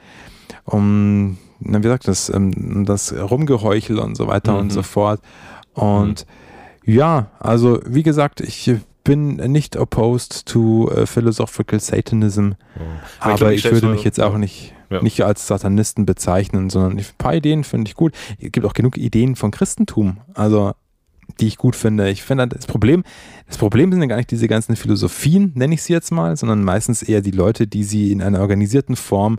[0.65, 4.59] um, na, wie sagt das, ähm, um das Rumgeheuchel und so weiter Mhm.
[4.59, 5.21] und so fort.
[5.75, 6.27] Und
[6.85, 8.73] ja, also wie gesagt, ich
[9.05, 12.53] bin nicht opposed to äh, philosophical Satanism,
[13.21, 15.03] aber glaub, ich, stell's würde mich jetzt auch nicht, Ja.
[15.03, 18.13] nicht als Satanisten bezeichnen, sondern ich- ein paar Ideen finde ich gut.
[18.41, 20.73] Es gibt auch genug Ideen von Christentum, also
[21.41, 22.11] die ich gut finde.
[22.11, 23.05] Ich finde das Problem,
[23.47, 26.63] das Problem sind ja gar nicht diese ganzen Philosophien, nenne ich sie jetzt mal, sondern
[26.63, 29.39] meistens eher die Leute, die sie in einer organisierten Form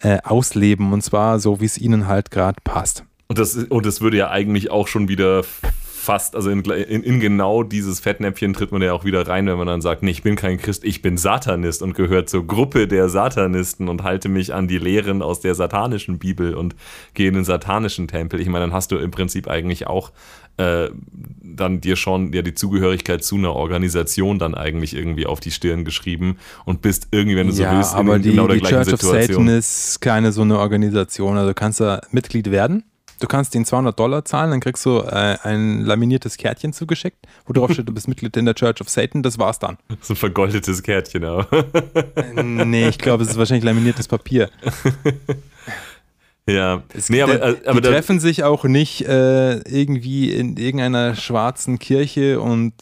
[0.00, 3.04] äh, ausleben und zwar so, wie es ihnen halt gerade passt.
[3.28, 5.42] Und das, und das würde ja eigentlich auch schon wieder
[6.06, 9.58] fast, also in, in, in genau dieses Fettnäpfchen tritt man ja auch wieder rein, wenn
[9.58, 12.86] man dann sagt, nee, ich bin kein Christ, ich bin Satanist und gehöre zur Gruppe
[12.86, 16.76] der Satanisten und halte mich an die Lehren aus der satanischen Bibel und
[17.14, 18.40] gehe in den satanischen Tempel.
[18.40, 20.12] Ich meine, dann hast du im Prinzip eigentlich auch
[20.58, 20.88] äh,
[21.42, 25.84] dann dir schon ja die Zugehörigkeit zu einer Organisation dann eigentlich irgendwie auf die Stirn
[25.84, 28.60] geschrieben und bist irgendwie, wenn du ja, so willst, aber in die, genau der die
[28.60, 29.46] gleichen Church of Situation.
[29.46, 31.36] Satan ist keine so eine Organisation.
[31.36, 32.84] Also du kannst da Mitglied werden.
[33.18, 37.52] Du kannst den 200 Dollar zahlen, dann kriegst du äh, ein laminiertes Kärtchen zugeschickt, wo
[37.52, 39.22] drauf steht, du bist Mitglied in der Church of Satan.
[39.22, 39.78] Das war's dann.
[40.00, 41.46] so ein vergoldetes Kärtchen, aber.
[42.16, 44.50] Äh, nee, ich glaube, es ist wahrscheinlich laminiertes Papier.
[46.46, 46.82] ja.
[46.92, 51.14] Es, nee, aber, äh, aber die da, treffen sich auch nicht äh, irgendwie in irgendeiner
[51.14, 52.74] schwarzen Kirche und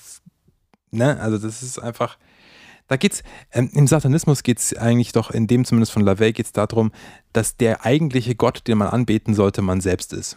[0.90, 2.16] ne, also das ist einfach.
[2.86, 6.46] Da geht's, ähm, im Satanismus geht es eigentlich doch, in dem zumindest von LaVey geht
[6.46, 6.92] es darum,
[7.32, 10.36] dass der eigentliche Gott, den man anbeten sollte, man selbst ist.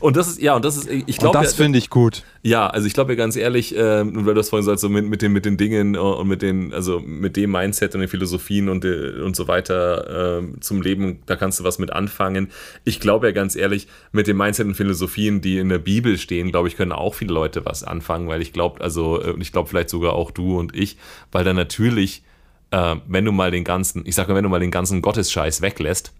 [0.00, 1.38] Und das ist, ja, und das ist, ich glaube.
[1.38, 2.22] das finde ich gut.
[2.42, 5.06] Ja, also ich glaube ja ganz ehrlich, ähm, weil du das vorhin sagst, so mit,
[5.06, 8.08] mit, den, mit den Dingen äh, und mit den, also mit dem Mindset und den
[8.08, 12.50] Philosophien und, äh, und so weiter ähm, zum Leben, da kannst du was mit anfangen.
[12.84, 16.50] Ich glaube ja ganz ehrlich, mit dem Mindset und Philosophien, die in der Bibel stehen,
[16.50, 19.52] glaube ich, können auch viele Leute was anfangen, weil ich glaube, also, äh, und ich
[19.52, 20.98] glaube vielleicht sogar auch du und ich,
[21.32, 22.22] weil da natürlich,
[22.70, 25.62] äh, wenn du mal den ganzen, ich sage mal, wenn du mal den ganzen Gottesscheiß
[25.62, 26.12] weglässt,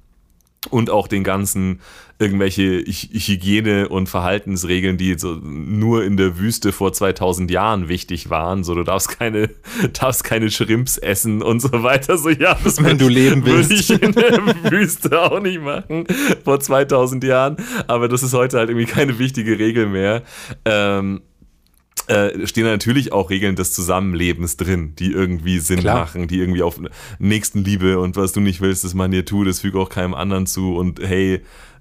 [0.71, 1.81] und auch den ganzen
[2.21, 8.31] irgendwelche Hy- Hygiene- und Verhaltensregeln, die so nur in der Wüste vor 2000 Jahren wichtig
[8.31, 8.63] waren.
[8.63, 9.51] So, du darfst keine,
[9.99, 12.17] darfst keine Shrimps essen und so weiter.
[12.17, 13.71] So, ja, das Wenn du leben willst.
[13.71, 16.07] Würde ich in der Wüste auch nicht machen
[16.45, 17.57] vor 2000 Jahren.
[17.89, 20.23] Aber das ist heute halt irgendwie keine wichtige Regel mehr.
[20.65, 21.23] Ähm,
[22.09, 26.01] äh, stehen natürlich auch Regeln des Zusammenlebens drin, die irgendwie Sinn Klar.
[26.01, 26.79] machen, die irgendwie auf
[27.19, 30.47] Nächstenliebe und was du nicht willst, dass man dir tut, das füge auch keinem anderen
[30.47, 31.41] zu und hey,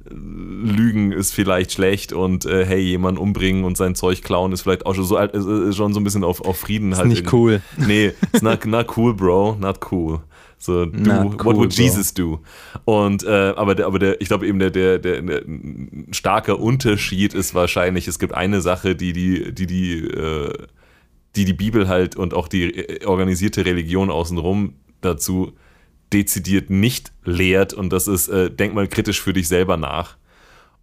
[0.09, 4.85] Lügen ist vielleicht schlecht und äh, hey, jemanden umbringen und sein Zeug klauen ist vielleicht
[4.85, 7.07] auch schon so, alt- ist, ist schon so ein bisschen auf, auf Frieden Ist halt.
[7.07, 7.35] nicht irgendwie.
[7.35, 7.61] cool.
[7.77, 10.19] Nee, it's not, not cool, bro, not cool.
[10.63, 11.83] So, Not what cool, would bro.
[11.83, 12.39] Jesus do?
[12.85, 16.57] Und, äh, aber der, aber der, ich glaube eben, der, der, der, der ein starker
[16.57, 20.53] Unterschied ist wahrscheinlich, es gibt eine Sache, die die, die, die, äh,
[21.35, 25.51] die die Bibel halt und auch die äh, organisierte Religion außenrum dazu
[26.13, 30.15] dezidiert nicht lehrt und das ist, äh, denk mal kritisch für dich selber nach.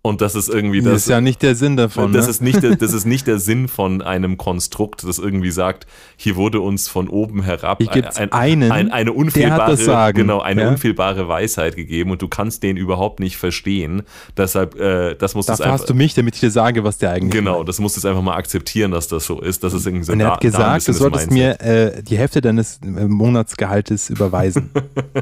[0.03, 1.03] Und das ist irgendwie Das das.
[1.03, 2.15] ist ja nicht der Sinn davon.
[2.15, 2.31] das, ne?
[2.31, 5.87] ist nicht der, das ist nicht der Sinn von einem Konstrukt, das irgendwie sagt,
[6.17, 8.33] hier wurde uns von oben herab Hier gibt's einen,
[8.73, 10.69] ein, eine der unfehlbare, hat das Sagen, genau, eine ja?
[10.71, 14.01] unfehlbare Weisheit gegeben und du kannst den überhaupt nicht verstehen.
[14.39, 17.11] Deshalb, äh, das musst du Dafür hast du mich, damit ich dir sage, was der
[17.11, 17.69] eigentlich Genau, meint.
[17.69, 19.63] das musst du jetzt einfach mal akzeptieren, dass das so ist.
[19.65, 21.61] Das ist irgendwie so Und er da- hat da ein gesagt, bisschen du solltest mir
[21.61, 24.71] äh, die Hälfte deines äh, Monatsgehaltes überweisen,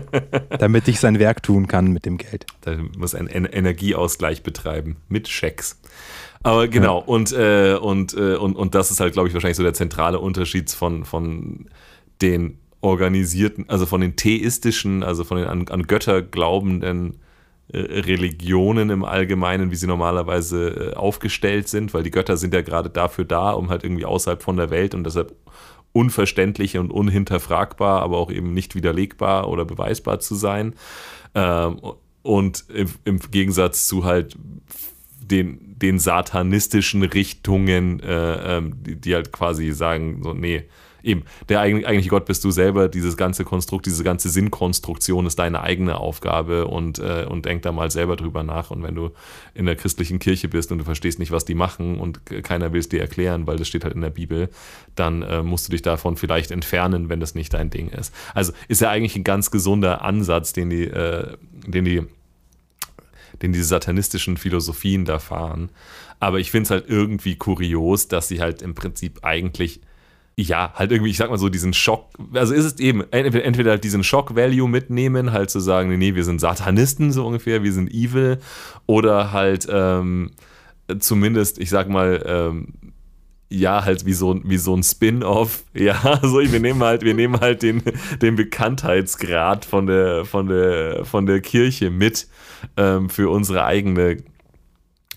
[0.61, 2.47] damit ich sein Werk tun kann mit dem Geld.
[2.61, 4.68] Da muss ein En- Energieausgleich betreiben
[5.09, 5.81] mit Schecks.
[6.43, 9.63] Aber genau, und, äh, und, äh, und, und das ist halt, glaube ich, wahrscheinlich so
[9.63, 11.69] der zentrale Unterschied von, von
[12.23, 17.19] den organisierten, also von den theistischen, also von den an, an Götter glaubenden
[17.73, 22.63] äh, Religionen im Allgemeinen, wie sie normalerweise äh, aufgestellt sind, weil die Götter sind ja
[22.63, 25.35] gerade dafür da, um halt irgendwie außerhalb von der Welt und deshalb
[25.93, 30.75] unverständlich und unhinterfragbar, aber auch eben nicht widerlegbar oder beweisbar zu sein.
[31.35, 31.81] Ähm,
[32.29, 34.37] und im, im Gegensatz zu halt
[35.19, 40.65] den, den satanistischen Richtungen, äh, ähm, die, die halt quasi sagen, so, nee,
[41.03, 45.39] eben, der eigentlich, eigentliche Gott bist du selber, dieses ganze Konstrukt, diese ganze Sinnkonstruktion ist
[45.39, 48.71] deine eigene Aufgabe und, äh, und denk da mal selber drüber nach.
[48.71, 49.11] Und wenn du
[49.55, 52.81] in der christlichen Kirche bist und du verstehst nicht, was die machen und keiner will
[52.81, 54.51] es dir erklären, weil das steht halt in der Bibel,
[54.97, 58.13] dann äh, musst du dich davon vielleicht entfernen, wenn das nicht dein Ding ist.
[58.35, 62.03] Also ist ja eigentlich ein ganz gesunder Ansatz, den die, äh, den die
[63.43, 65.71] den diese satanistischen Philosophien da fahren.
[66.21, 69.81] Aber ich finde es halt irgendwie kurios, dass sie halt im Prinzip eigentlich,
[70.37, 73.71] ja, halt irgendwie, ich sag mal so, diesen Schock, also ist es eben, entweder, entweder
[73.73, 77.93] halt diesen Shock-Value mitnehmen, halt zu sagen, nee, wir sind Satanisten so ungefähr, wir sind
[77.93, 78.39] evil,
[78.87, 80.31] oder halt ähm,
[80.99, 82.69] zumindest, ich sag mal, ähm,
[83.51, 85.65] ja, halt wie so, wie so ein Spin-off.
[85.75, 87.83] Ja, so wir nehmen halt, wir nehmen halt den,
[88.21, 92.27] den Bekanntheitsgrad von der, von der, von der Kirche mit
[92.77, 94.17] ähm, für unsere eigene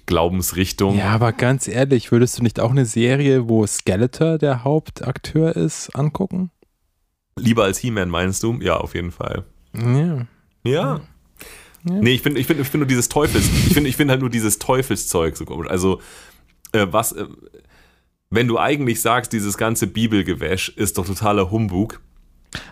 [0.05, 0.97] Glaubensrichtung.
[0.97, 5.95] Ja, aber ganz ehrlich, würdest du nicht auch eine Serie, wo Skeletor der Hauptakteur ist,
[5.95, 6.51] angucken?
[7.37, 8.59] Lieber als He-Man, meinst du?
[8.61, 9.45] Ja, auf jeden Fall.
[9.73, 10.27] Ja.
[10.63, 11.01] Ja.
[11.83, 14.21] Nee, ich finde ich find, ich find nur dieses Teufels, ich finde ich find halt
[14.21, 15.67] nur dieses Teufelszeug so komisch.
[15.69, 15.99] Also,
[16.73, 17.25] äh, was, äh,
[18.31, 22.01] wenn du eigentlich sagst, dieses ganze Bibelgewäsch ist doch totaler Humbug,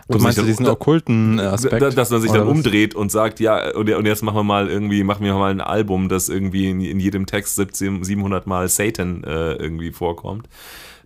[0.08, 1.80] Du meinst du diesen dann- okkulten Aspekt?
[1.80, 2.50] Da- Dass man sich dann was?
[2.50, 6.10] umdreht und sagt, ja, und, jetzt machen wir mal irgendwie, machen wir mal ein Album,
[6.10, 10.48] das irgendwie in, in jedem Text 17, 700 Mal Satan äh, irgendwie vorkommt.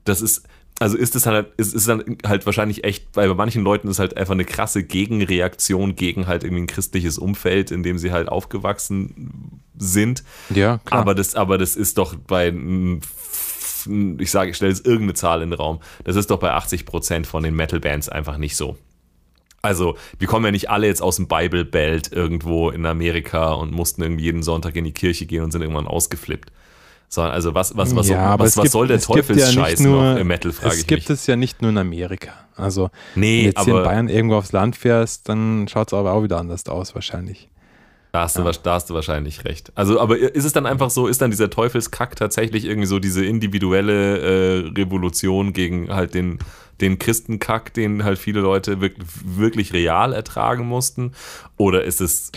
[0.04, 0.42] Das ist,
[0.80, 4.00] also ist es halt, ist, ist dann halt wahrscheinlich echt, weil bei manchen Leuten ist
[4.00, 8.28] halt einfach eine krasse Gegenreaktion gegen halt irgendwie ein christliches Umfeld, in dem sie halt
[8.28, 10.24] aufgewachsen sind.
[10.52, 11.00] Ja, klar.
[11.02, 12.52] Aber das, aber das ist doch bei,
[14.18, 17.26] ich sage, ich stelle jetzt irgendeine Zahl in den Raum, das ist doch bei 80%
[17.26, 18.76] von den Metal-Bands einfach nicht so.
[19.62, 23.72] Also, wir kommen ja nicht alle jetzt aus dem Bible Belt irgendwo in Amerika und
[23.72, 26.52] mussten irgendwie jeden Sonntag in die Kirche gehen und sind irgendwann ausgeflippt.
[27.08, 29.06] Sondern, also, was, was, was, ja, soll, aber was, es was gibt, soll der es
[29.06, 31.10] gibt ja Teufelsscheiß nicht nur, noch im Metal, frage Es ich gibt mich.
[31.18, 32.32] es ja nicht nur in Amerika.
[32.56, 35.88] Also, wenn Nee, du jetzt hier in aber Bayern irgendwo aufs Land fährst, dann schaut
[35.88, 37.48] es aber auch wieder anders aus, wahrscheinlich.
[38.14, 39.72] Da hast, du, wa- da hast du wahrscheinlich recht.
[39.74, 43.24] Also, aber ist es dann einfach so, ist dann dieser Teufelskack tatsächlich irgendwie so diese
[43.24, 46.38] individuelle äh, Revolution gegen halt den,
[46.80, 51.10] den Christenkack, den halt viele Leute wirklich, wirklich real ertragen mussten?
[51.56, 52.30] Oder ist es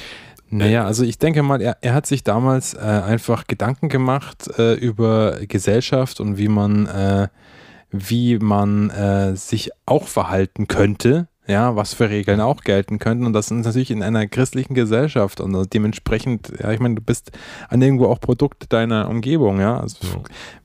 [0.49, 4.73] Naja, also ich denke mal, er, er hat sich damals äh, einfach Gedanken gemacht äh,
[4.73, 7.27] über Gesellschaft und wie man, äh,
[7.91, 13.25] wie man äh, sich auch verhalten könnte, ja, was für Regeln auch gelten könnten.
[13.25, 17.31] Und das ist natürlich in einer christlichen Gesellschaft und dementsprechend, ja, ich meine, du bist
[17.69, 19.79] an irgendwo auch Produkt deiner Umgebung, ja.
[19.79, 19.97] Also,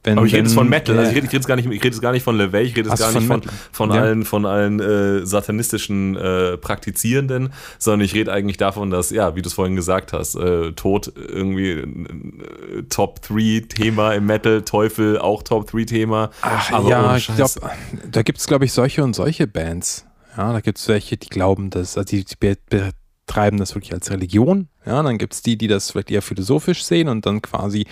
[0.04, 1.72] wenn, Aber ich rede jetzt von Metal, also ich rede, ich rede gar nicht, ich
[1.72, 3.54] rede jetzt gar nicht von LeVay, ich rede jetzt Ach gar nicht von von, Metal.
[3.70, 4.00] von Ja.
[4.02, 9.42] allen, von allen äh, satanistischen äh, Praktizierenden, sondern ich rede eigentlich davon, dass, ja, wie
[9.42, 16.30] du es vorhin gesagt hast, äh, Tod irgendwie äh, Top-3-Thema im Metal, Teufel auch Top-3-Thema.
[16.42, 17.70] Ach Aber ja, ohne ich glaube,
[18.10, 20.06] da gibt es, glaube ich, solche und solche Bands.
[20.36, 22.56] Ja, da gibt es welche, die glauben, dass, also die, die be-
[23.26, 24.68] betreiben das wirklich als Religion.
[24.84, 27.86] Ja, dann gibt es die, die das vielleicht eher philosophisch sehen und dann quasi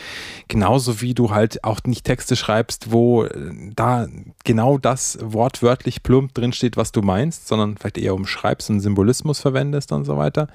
[0.49, 4.09] genauso wie du halt auch nicht Texte schreibst, wo äh, da
[4.45, 9.93] genau das wortwörtlich plump drinsteht, was du meinst, sondern vielleicht eher umschreibst und Symbolismus verwendest
[9.93, 10.49] und so weiter.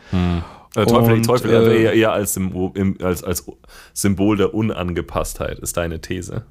[0.76, 3.45] Äh, Teufel, Und, Teufel äh, also eher, eher als, Symbol, im, als, als
[3.94, 6.45] Symbol der Unangepasstheit, ist deine These.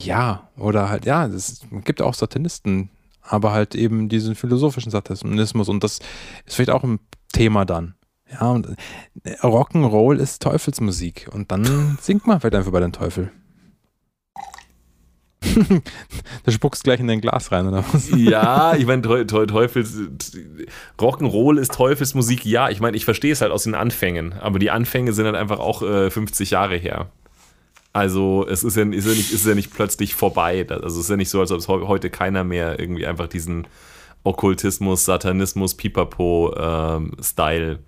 [0.00, 2.88] Ja, oder halt, ja, es gibt auch Satanisten,
[3.28, 5.98] aber halt eben diesen philosophischen Satanismus und das
[6.46, 6.98] ist vielleicht auch ein
[7.32, 7.94] Thema dann.
[8.30, 8.76] Ja, und
[9.24, 13.30] äh, Rock'n'Roll ist Teufelsmusik und dann singt man vielleicht einfach bei den Teufel.
[16.44, 18.10] du spuckst gleich in dein Glas rein, oder was?
[18.14, 19.96] Ja, ich meine, Teu- Teu- Teufels,
[20.98, 22.68] Rock'n'Roll ist Teufelsmusik, ja.
[22.70, 25.60] Ich meine, ich verstehe es halt aus den Anfängen, aber die Anfänge sind halt einfach
[25.60, 27.06] auch äh, 50 Jahre her.
[27.92, 30.66] Also es ist ja, ist, ja nicht, ist ja nicht plötzlich vorbei.
[30.68, 33.28] Also es ist ja nicht so, als ob es heu- heute keiner mehr irgendwie einfach
[33.28, 33.66] diesen
[34.24, 37.78] Okkultismus, Satanismus, Pipapo-Style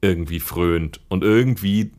[0.00, 1.00] irgendwie frönt.
[1.08, 1.90] Und irgendwie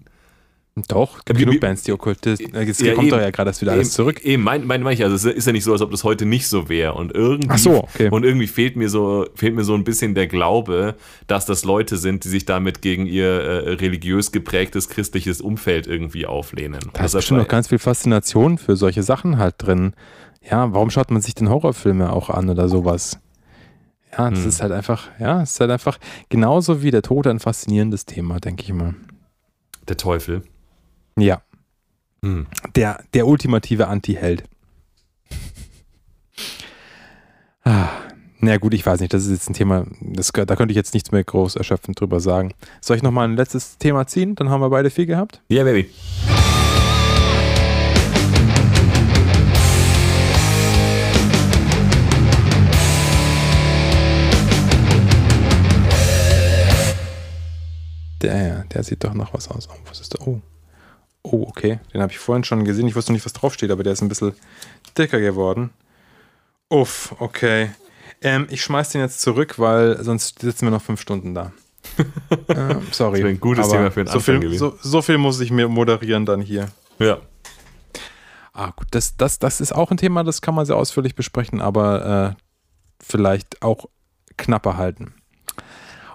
[0.87, 2.53] Doch, gibt genug Bands, die Okkultisten.
[2.55, 3.17] Es Ja, kommt eben.
[3.17, 4.21] doch ja gerade erst wieder alles Eben- zurück.
[4.23, 6.25] Eben, mein, mein, mein ich, also es ist ja nicht so, als ob das heute
[6.25, 6.93] nicht so wäre.
[6.93, 8.09] Und irgendwie, Ach so, okay.
[8.09, 10.95] und irgendwie fehlt mir so, fehlt mir so ein bisschen der Glaube,
[11.27, 16.25] dass das Leute sind, die sich damit gegen ihr äh, religiös geprägtes christliches Umfeld irgendwie
[16.25, 16.79] auflehnen.
[16.81, 19.93] Da ist Deshalb- bestimmt noch ganz viel Faszination für solche Sachen halt drin.
[20.49, 23.19] Ja, warum schaut man sich denn Horrorfilme auch an oder sowas?
[24.17, 24.47] Ja, das Hm.
[24.49, 25.99] ist halt einfach, ja, es ist halt einfach
[26.29, 28.95] genauso wie der Tod ein faszinierendes Thema, denke ich mal.
[29.89, 30.41] der Teufel.
[31.17, 31.41] Ja,
[32.23, 32.47] Hm.
[32.75, 34.43] der, der ultimative Anti-Held.
[37.63, 37.89] Ah,
[38.39, 40.93] na gut, ich weiß nicht, das ist jetzt ein Thema, das, da könnte ich jetzt
[40.93, 42.53] nichts mehr groß erschöpfend drüber sagen.
[42.81, 44.35] Soll ich nochmal ein letztes Thema ziehen?
[44.35, 45.41] Dann haben wir beide viel gehabt.
[45.49, 45.89] Ja, Baby.
[58.21, 59.67] Der, der sieht doch noch was aus.
[59.69, 60.25] Oh, was ist da?
[60.25, 60.41] Oh.
[61.31, 61.79] Oh, okay.
[61.93, 62.87] Den habe ich vorhin schon gesehen.
[62.87, 64.33] Ich wusste nicht, was draufsteht, aber der ist ein bisschen
[64.97, 65.71] dicker geworden.
[66.69, 67.71] Uff, okay.
[68.21, 71.51] Ähm, ich schmeiß den jetzt zurück, weil sonst sitzen wir noch fünf Stunden da.
[72.47, 73.21] ähm, sorry.
[73.21, 75.67] Das ein gutes Thema für den so Anfang viel, so, so viel muss ich mir
[75.67, 76.69] moderieren dann hier.
[76.99, 77.19] Ja.
[78.53, 81.61] Ah, gut, das, das, das ist auch ein Thema, das kann man sehr ausführlich besprechen,
[81.61, 82.43] aber äh,
[83.03, 83.85] vielleicht auch
[84.37, 85.13] knapper halten.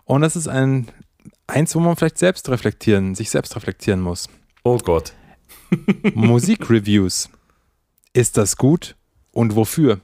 [0.04, 0.88] Und das ist ein
[1.46, 4.28] eins, wo man vielleicht selbst reflektieren, sich selbst reflektieren muss.
[4.62, 5.14] Oh Gott.
[6.14, 7.28] Musikreviews.
[8.12, 8.96] Ist das gut
[9.32, 10.00] und wofür?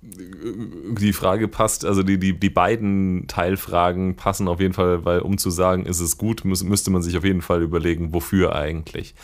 [0.00, 5.38] Die Frage passt, also die, die, die beiden Teilfragen passen auf jeden Fall, weil um
[5.38, 9.14] zu sagen, ist es gut, muss, müsste man sich auf jeden Fall überlegen, wofür eigentlich.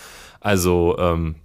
[0.40, 1.36] Also, ähm,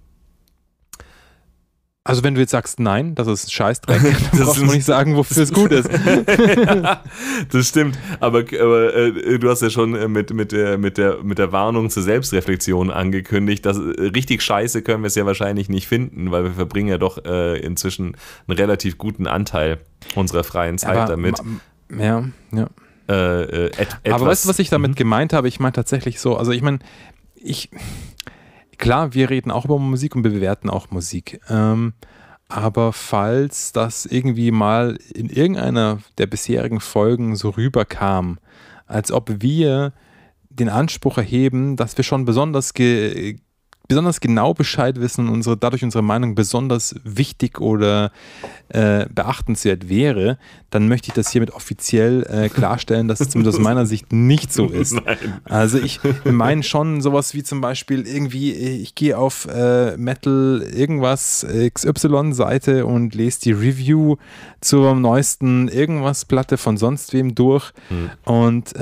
[2.07, 4.85] Also wenn du jetzt sagst nein, das ist ein Scheißdreck, dann Das brauchst du nicht
[4.85, 5.89] sagen, wofür es gut ist.
[7.51, 7.97] das stimmt.
[8.19, 11.51] Aber, aber äh, du hast ja schon äh, mit, mit, der, mit, der, mit der
[11.51, 13.81] Warnung zur Selbstreflexion angekündigt, dass äh,
[14.13, 17.57] richtig scheiße können wir es ja wahrscheinlich nicht finden, weil wir verbringen ja doch äh,
[17.59, 18.15] inzwischen
[18.47, 19.79] einen relativ guten Anteil
[20.13, 21.37] unserer freien Zeit Aber, damit.
[21.89, 22.67] Ja, ja.
[23.09, 24.95] Äh, äh, et, Aber weißt du, was ich damit Mhm.
[24.95, 25.47] gemeint habe?
[25.47, 26.79] Ich meine tatsächlich so, also ich meine,
[27.35, 27.69] ich,
[28.77, 31.39] klar, wir reden auch über Musik und wir bewerten auch Musik.
[31.49, 31.93] Ähm,
[32.47, 38.39] aber falls das irgendwie mal in irgendeiner der bisherigen Folgen so rüberkam,
[38.85, 39.93] als ob wir
[40.49, 43.37] den Anspruch erheben, dass wir schon besonders, ge
[43.87, 48.11] besonders genau Bescheid wissen und unsere, dadurch unsere Meinung besonders wichtig oder
[48.69, 50.37] äh, beachtenswert wäre,
[50.69, 54.51] dann möchte ich das hiermit offiziell äh, klarstellen, dass es zumindest aus meiner Sicht nicht
[54.51, 54.93] so ist.
[55.05, 55.39] Nein.
[55.45, 61.45] Also ich meine schon sowas wie zum Beispiel irgendwie, ich gehe auf äh, Metal irgendwas
[61.73, 64.17] XY-Seite und lese die Review
[64.61, 68.09] zur neuesten irgendwas Platte von sonst wem durch Hm.
[68.25, 68.73] und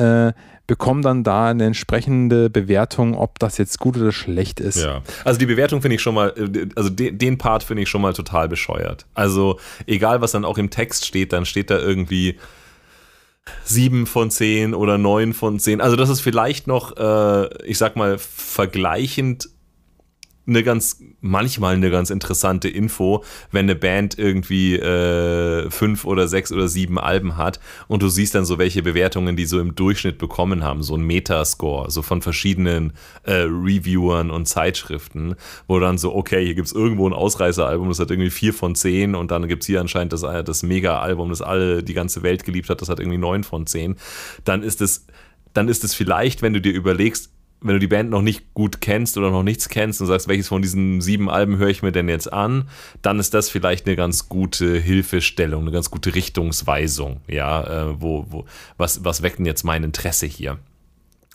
[0.74, 4.82] äh, bekomme dann da eine entsprechende Bewertung, ob das jetzt gut oder schlecht ist.
[4.82, 7.90] Ja, also die Bewertung finde ich schon mal, äh, also den, den Part finde ich
[7.90, 9.06] schon mal total bescheuert.
[9.14, 12.40] Also egal, was dann auch im Text steht, dann steht da irgendwie
[13.64, 15.80] sieben von zehn oder neun von zehn.
[15.80, 19.50] Also das ist vielleicht noch, äh, ich sag mal, vergleichend
[20.45, 26.52] eine ganz, manchmal eine ganz interessante Info, wenn eine Band irgendwie äh, fünf oder sechs
[26.52, 30.18] oder sieben Alben hat und du siehst dann so welche Bewertungen, die so im Durchschnitt
[30.18, 32.94] bekommen haben, so ein Metascore, so von verschiedenen
[33.24, 35.36] äh, Reviewern und Zeitschriften,
[35.68, 39.15] wo dann so, okay, hier gibt's irgendwo ein Ausreißeralbum, das hat irgendwie vier von zehn
[39.15, 42.70] und dann gibt's hier anscheinend das, äh, das Mega-Album, das alle die ganze Welt geliebt
[42.70, 43.95] hat, das hat irgendwie neun von zehn.
[44.44, 45.07] Dann ist es,
[45.53, 47.32] dann ist es vielleicht, wenn du dir überlegst,
[47.64, 50.48] wenn du die Band noch nicht gut kennst oder noch nichts kennst und sagst, welches
[50.48, 52.69] von diesen sieben Alben höre ich mir denn jetzt an,
[53.02, 58.26] dann ist das vielleicht eine ganz gute Hilfestellung, eine ganz gute Richtungsweisung, ja, äh, wo,
[58.30, 58.45] wo,
[58.77, 60.60] was, was weckt denn jetzt mein Interesse hier?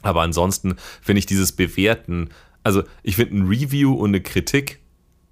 [0.03, 2.29] Aber ansonsten finde ich dieses Bewerten,
[2.63, 4.81] also ich finde ein Review und eine Kritik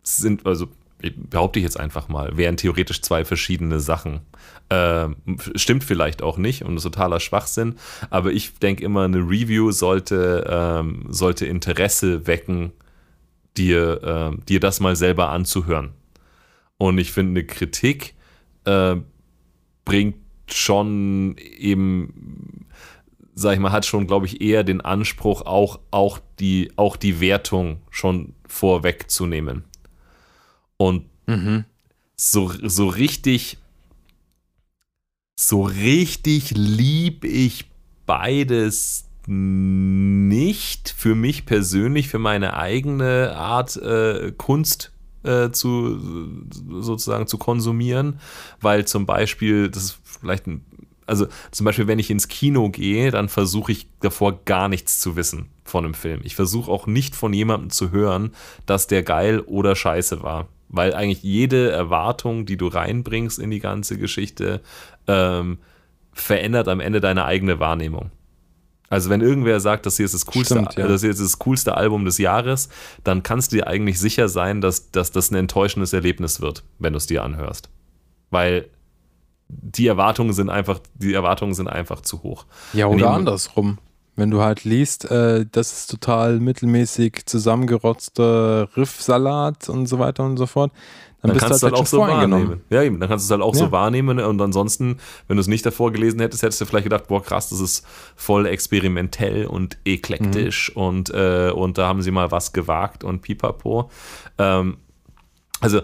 [0.02, 0.68] sind, also
[0.98, 4.20] behaupte ich jetzt einfach mal, wären theoretisch zwei verschiedene Sachen.
[4.70, 5.16] Ähm,
[5.54, 7.76] stimmt vielleicht auch nicht und ist totaler Schwachsinn,
[8.10, 12.72] aber ich denke immer, eine Review sollte, ähm, sollte Interesse wecken,
[13.56, 15.90] dir, ähm, dir das mal selber anzuhören.
[16.78, 18.14] Und ich finde, eine Kritik
[18.64, 18.96] äh,
[19.84, 20.16] bringt
[20.48, 22.66] schon eben,
[23.34, 27.20] sag ich mal, hat schon, glaube ich, eher den Anspruch, auch, auch, die, auch die
[27.20, 29.64] Wertung schon vorwegzunehmen.
[30.76, 31.04] Und
[32.16, 33.58] so, so richtig,
[35.38, 37.66] so richtig lieb ich
[38.06, 44.92] beides nicht für mich persönlich, für meine eigene Art äh, Kunst
[45.24, 45.98] äh, zu
[46.80, 48.20] sozusagen zu konsumieren,
[48.60, 50.64] weil zum Beispiel, das ist vielleicht ein,
[51.06, 55.16] also zum Beispiel, wenn ich ins Kino gehe, dann versuche ich davor gar nichts zu
[55.16, 56.20] wissen von einem Film.
[56.22, 58.32] Ich versuche auch nicht von jemandem zu hören,
[58.64, 60.48] dass der geil oder scheiße war.
[60.68, 64.60] Weil eigentlich jede Erwartung, die du reinbringst in die ganze Geschichte,
[65.06, 65.58] ähm,
[66.12, 68.10] verändert am Ende deine eigene Wahrnehmung.
[68.88, 70.86] Also wenn irgendwer sagt, das hier ist das coolste, Stimmt, ja.
[70.86, 72.68] das hier ist das coolste Album des Jahres,
[73.02, 76.92] dann kannst du dir eigentlich sicher sein, dass, dass das ein enttäuschendes Erlebnis wird, wenn
[76.92, 77.68] du es dir anhörst.
[78.30, 78.68] Weil
[79.48, 82.46] die Erwartungen sind einfach, die Erwartungen sind einfach zu hoch.
[82.72, 83.78] Ja, oder andersrum.
[84.16, 90.36] Wenn du halt liest, äh, das ist total mittelmäßig zusammengerotzter Riffsalat und so weiter und
[90.38, 90.72] so fort,
[91.22, 92.60] dann, Dann bist kannst du du halt halt auch so wahrnehmen.
[92.70, 93.66] Ja, eben, dann kannst du es halt auch Ja.
[93.66, 94.98] so wahrnehmen und ansonsten,
[95.28, 97.86] wenn du es nicht davor gelesen hättest, hättest du vielleicht gedacht, boah krass, das ist
[98.16, 100.82] voll experimentell und eklektisch Mhm.
[100.82, 103.90] und, äh, und da haben sie mal was gewagt und pipapo.
[104.38, 104.76] Ähm,
[105.60, 105.80] also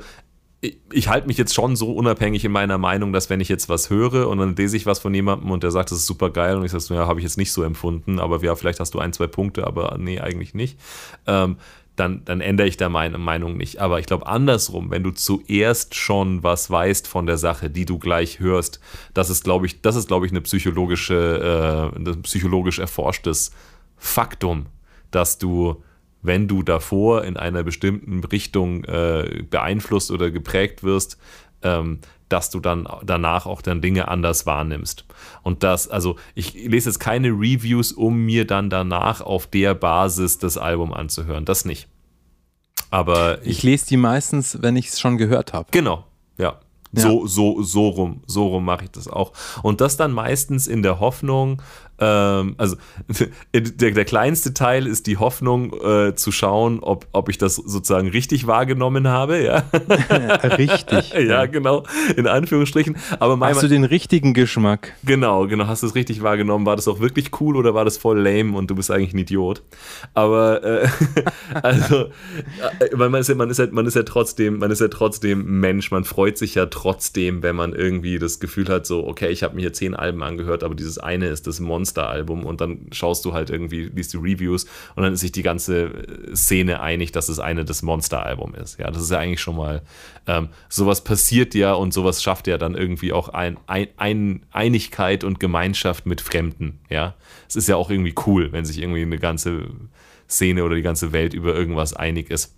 [0.63, 3.69] ich, ich halte mich jetzt schon so unabhängig in meiner Meinung, dass wenn ich jetzt
[3.69, 6.31] was höre und dann lese ich was von jemandem und der sagt, das ist super
[6.31, 8.95] geil und ich sage ja, habe ich jetzt nicht so empfunden, aber ja, vielleicht hast
[8.95, 10.79] du ein, zwei Punkte, aber nee, eigentlich nicht.
[11.27, 11.57] Ähm,
[11.97, 13.81] dann, dann ändere ich da meine Meinung nicht.
[13.81, 17.99] Aber ich glaube andersrum, wenn du zuerst schon was weißt von der Sache, die du
[17.99, 18.81] gleich hörst,
[19.13, 23.51] das ist, glaube ich, das ist, glaube ich, eine psychologische, äh, ein psychologisch erforschtes
[23.99, 24.67] Faktum,
[25.11, 25.83] dass du,
[26.23, 31.19] wenn du davor in einer bestimmten Richtung äh, beeinflusst oder geprägt wirst,
[31.63, 35.05] ähm, dass du dann danach auch dann Dinge anders wahrnimmst.
[35.43, 40.39] Und das, also ich lese jetzt keine Reviews, um mir dann danach auf der Basis
[40.39, 41.45] das Album anzuhören.
[41.45, 41.89] Das nicht.
[42.91, 45.69] Aber ich, Ich lese die meistens, wenn ich es schon gehört habe.
[45.73, 46.05] Genau,
[46.39, 46.59] ja.
[46.95, 47.01] Ja.
[47.01, 49.33] So, so, so rum, so rum mache ich das auch.
[49.63, 51.63] Und das dann meistens in der Hoffnung,
[52.03, 52.77] ähm, also
[53.55, 58.09] der, der kleinste Teil ist die Hoffnung äh, zu schauen, ob, ob ich das sozusagen
[58.09, 59.63] richtig wahrgenommen habe, ja.
[60.59, 61.13] Richtig.
[61.29, 61.85] ja, genau,
[62.17, 62.97] in Anführungsstrichen.
[63.21, 64.95] Aber mein, Hast du den richtigen Geschmack?
[65.05, 65.69] Genau, genau.
[65.69, 66.67] Hast du es richtig wahrgenommen?
[66.67, 69.19] War das auch wirklich cool oder war das voll lame und du bist eigentlich ein
[69.19, 69.63] Idiot?
[70.15, 70.89] Aber äh,
[71.63, 72.07] also,
[72.81, 74.89] äh, weil man ist ja, man ist ja, man ist ja trotzdem, man ist ja
[74.89, 75.93] trotzdem Mensch.
[75.93, 79.55] Man freut sich ja trotzdem, wenn man irgendwie das Gefühl hat, so, okay, ich habe
[79.55, 81.61] mir hier zehn Alben angehört, aber dieses eine ist das
[81.93, 84.65] Monster-Album und dann schaust du halt irgendwie, liest die Reviews
[84.97, 88.79] und dann ist sich die ganze äh, Szene einig, dass es eine das Monster-Album ist.
[88.79, 89.83] Ja, das ist ja eigentlich schon mal
[90.27, 95.25] ähm, sowas passiert ja und sowas schafft ja dann irgendwie auch ein, ein, ein Einigkeit
[95.25, 96.81] und Gemeinschaft mit Fremden.
[96.89, 97.15] Ja,
[97.49, 99.69] es ist ja auch irgendwie cool, wenn sich irgendwie eine ganze
[100.29, 102.55] Szene oder die ganze Welt über irgendwas einig ist,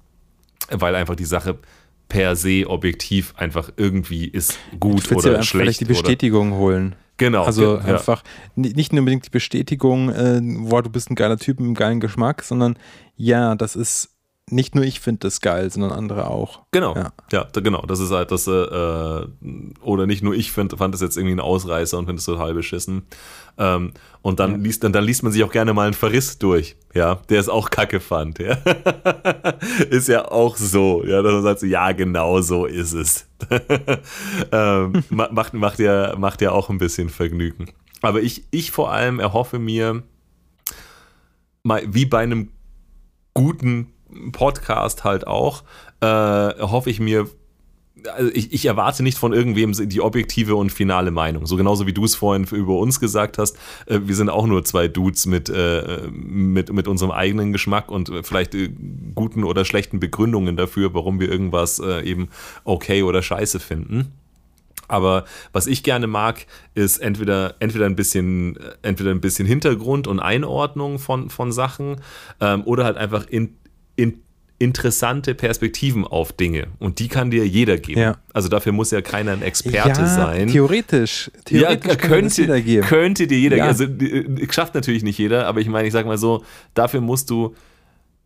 [0.70, 1.58] weil einfach die Sache
[2.08, 5.50] per se objektiv einfach irgendwie ist gut oder schlecht.
[5.50, 6.94] vielleicht die oder, Bestätigung holen.
[7.16, 7.44] Genau.
[7.44, 7.80] Also ja.
[7.80, 8.22] einfach
[8.56, 11.74] ni- nicht nur unbedingt die Bestätigung, äh, boah, du bist ein geiler Typ mit einem
[11.74, 12.76] geilen Geschmack, sondern
[13.16, 14.10] ja, das ist
[14.50, 16.60] nicht nur ich finde das geil, sondern andere auch.
[16.70, 17.12] Genau, Ja.
[17.32, 17.80] ja, genau.
[17.86, 19.26] Das ist halt das, äh, äh,
[19.80, 22.52] oder nicht nur ich find, fand das jetzt irgendwie ein Ausreißer und finde es total
[22.52, 23.04] beschissen.
[23.56, 26.76] Ähm, und dann, liest, dann, dann liest man sich auch gerne mal einen Verriss durch,
[26.92, 28.58] ja, der es auch kacke fand, ja.
[29.90, 33.26] ist ja auch so, ja, dass man sagt, ja, genau so ist es.
[34.52, 37.70] ähm, ma- macht, macht, ja, macht ja auch ein bisschen Vergnügen.
[38.02, 40.02] Aber ich, ich vor allem erhoffe mir,
[41.62, 42.50] mal wie bei einem
[43.32, 43.92] guten
[44.32, 45.64] Podcast halt auch,
[46.00, 47.28] äh, hoffe ich mir,
[48.08, 51.46] also ich, ich erwarte nicht von irgendwem die objektive und finale Meinung.
[51.46, 53.56] So genauso wie du es vorhin über uns gesagt hast,
[53.86, 58.08] äh, wir sind auch nur zwei Dudes mit, äh, mit, mit unserem eigenen Geschmack und
[58.08, 58.70] äh, vielleicht äh,
[59.14, 62.28] guten oder schlechten Begründungen dafür, warum wir irgendwas äh, eben
[62.64, 64.12] okay oder scheiße finden.
[64.88, 70.06] Aber was ich gerne mag, ist entweder, entweder, ein, bisschen, äh, entweder ein bisschen Hintergrund
[70.06, 71.96] und Einordnung von, von Sachen
[72.40, 73.63] ähm, oder halt einfach in, in,
[74.58, 76.68] interessante Perspektiven auf Dinge.
[76.78, 78.00] Und die kann dir jeder geben.
[78.00, 78.16] Ja.
[78.32, 80.48] Also dafür muss ja keiner ein Experte ja, sein.
[80.48, 81.30] Theoretisch.
[81.44, 82.86] Theoretisch ja, kann das jeder könnte, geben.
[82.86, 83.66] könnte dir jeder Ja.
[83.66, 86.44] Also, äh, schafft natürlich nicht jeder, aber ich meine, ich sag mal so,
[86.74, 87.54] dafür musst du.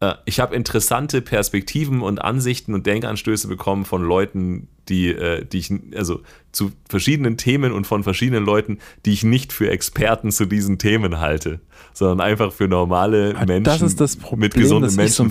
[0.00, 5.58] äh, Ich habe interessante Perspektiven und Ansichten und Denkanstöße bekommen von Leuten, die, äh, die
[5.58, 6.20] ich, also
[6.52, 11.20] zu verschiedenen Themen und von verschiedenen Leuten, die ich nicht für Experten zu diesen Themen
[11.20, 11.60] halte,
[11.94, 15.24] sondern einfach für normale Ah, Menschen das das Problem, mit gesundem ich so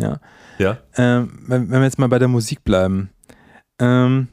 [0.00, 0.20] Ja.
[0.58, 0.78] Ja?
[0.96, 3.10] Ähm, wenn, wenn wir jetzt mal bei der Musik bleiben.
[3.78, 4.28] Ähm,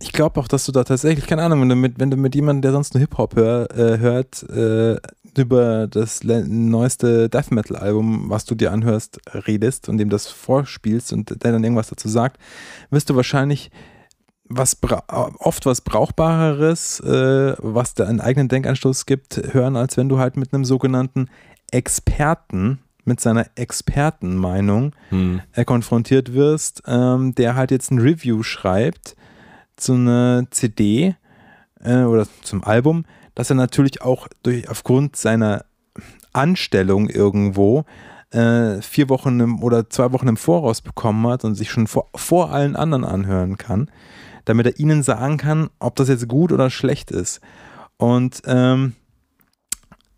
[0.00, 2.34] ich glaube auch, dass du da tatsächlich, keine Ahnung, wenn du mit, wenn du mit
[2.34, 4.96] jemandem, der sonst nur Hip-Hop hör, äh, hört, äh,
[5.38, 11.42] über das neueste Death Metal-Album, was du dir anhörst, redest und dem das vorspielst und
[11.42, 12.38] der dann irgendwas dazu sagt,
[12.90, 13.70] wirst du wahrscheinlich
[14.48, 14.76] was
[15.38, 20.36] oft was Brauchbareres, äh, was da einen eigenen Denkanstoß gibt, hören, als wenn du halt
[20.36, 21.28] mit einem sogenannten
[21.70, 25.40] Experten, mit seiner Expertenmeinung Hm.
[25.52, 29.16] äh, konfrontiert wirst, ähm, der halt jetzt ein Review schreibt
[29.76, 31.16] zu einer CD
[31.80, 33.04] äh, oder zum Album,
[33.34, 35.64] das er natürlich auch durch, aufgrund seiner
[36.32, 37.84] Anstellung irgendwo
[38.30, 42.08] äh, vier Wochen im, oder zwei Wochen im Voraus bekommen hat und sich schon vor,
[42.14, 43.90] vor allen anderen anhören kann,
[44.44, 47.40] damit er ihnen sagen kann, ob das jetzt gut oder schlecht ist.
[47.96, 48.94] Und ähm,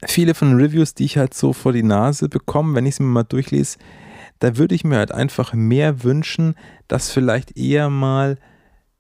[0.07, 3.03] viele von den Reviews, die ich halt so vor die Nase bekomme, wenn ich sie
[3.03, 3.79] mir mal durchlese,
[4.39, 6.55] da würde ich mir halt einfach mehr wünschen,
[6.87, 8.39] dass vielleicht eher mal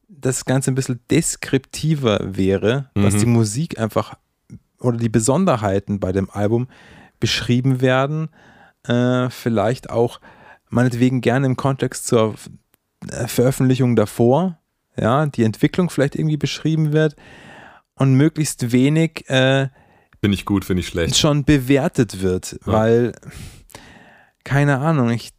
[0.08, 3.18] das Ganze ein bisschen deskriptiver wäre, dass Mhm.
[3.20, 4.14] die Musik einfach
[4.80, 6.68] oder die Besonderheiten bei dem Album
[7.20, 8.28] beschrieben werden.
[8.84, 10.20] Äh, vielleicht auch
[10.70, 12.34] meinetwegen gerne im Kontext zur
[13.10, 14.58] äh, Veröffentlichung davor,
[14.96, 17.14] ja, die Entwicklung vielleicht irgendwie beschrieben wird
[17.94, 19.68] und möglichst wenig äh,
[20.20, 21.16] Finde ich gut, finde ich schlecht.
[21.16, 22.72] schon bewertet wird, Ja.
[22.72, 23.12] weil,
[24.44, 25.32] keine Ahnung, ich,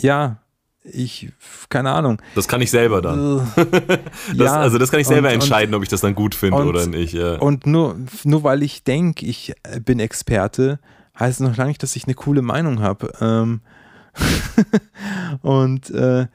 [0.00, 0.42] ja,
[0.84, 1.30] ich,
[1.68, 2.22] keine Ahnung.
[2.34, 3.50] Das kann ich selber dann.
[4.36, 6.68] Das, also das kann ich selber und- entscheiden, ob ich das dann gut finde und-
[6.68, 7.12] oder nicht.
[7.14, 7.34] Ja.
[7.36, 9.54] Und nur, nur weil ich denke, ich
[9.84, 10.78] bin Experte,
[11.18, 13.12] heißt es noch lange nicht, dass ich eine coole Meinung habe.
[13.20, 13.60] Ähm
[15.42, 16.26] und äh,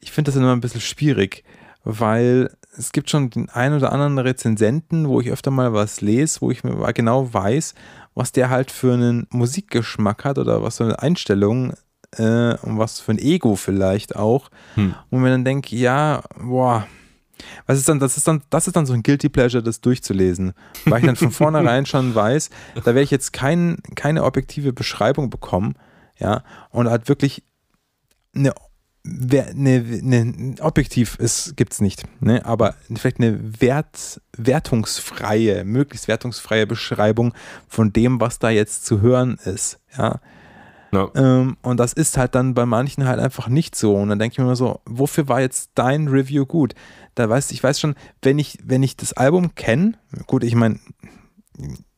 [0.00, 1.44] ich finde das immer ein bisschen schwierig,
[1.84, 6.40] weil es gibt schon den einen oder anderen Rezensenten, wo ich öfter mal was lese,
[6.40, 7.74] wo ich mir genau weiß,
[8.14, 11.74] was der halt für einen Musikgeschmack hat oder was für eine Einstellung
[12.16, 14.50] äh, und was für ein Ego vielleicht auch.
[14.74, 14.94] Hm.
[15.10, 16.86] Und mir dann denke, ja, boah,
[17.66, 20.52] was ist dann, das ist dann, das ist dann so ein Guilty Pleasure, das durchzulesen.
[20.84, 25.30] Weil ich dann von vornherein schon weiß, da werde ich jetzt kein, keine objektive Beschreibung
[25.30, 25.74] bekommen,
[26.18, 27.42] ja, und halt wirklich
[28.34, 28.52] eine
[29.02, 31.18] wer, ne, ne, objektiv
[31.56, 32.44] gibt es nicht, ne?
[32.44, 37.34] aber vielleicht eine Wert, wertungsfreie, möglichst wertungsfreie Beschreibung
[37.68, 39.78] von dem, was da jetzt zu hören ist.
[39.96, 40.20] Ja.
[40.92, 41.08] Ja.
[41.14, 43.94] Ähm, und das ist halt dann bei manchen halt einfach nicht so.
[43.94, 46.74] Und dann denke ich mir immer so, wofür war jetzt dein Review gut?
[47.14, 49.94] Da weiß ich weiß schon, wenn ich, wenn ich das Album kenne,
[50.26, 50.80] gut, ich meine,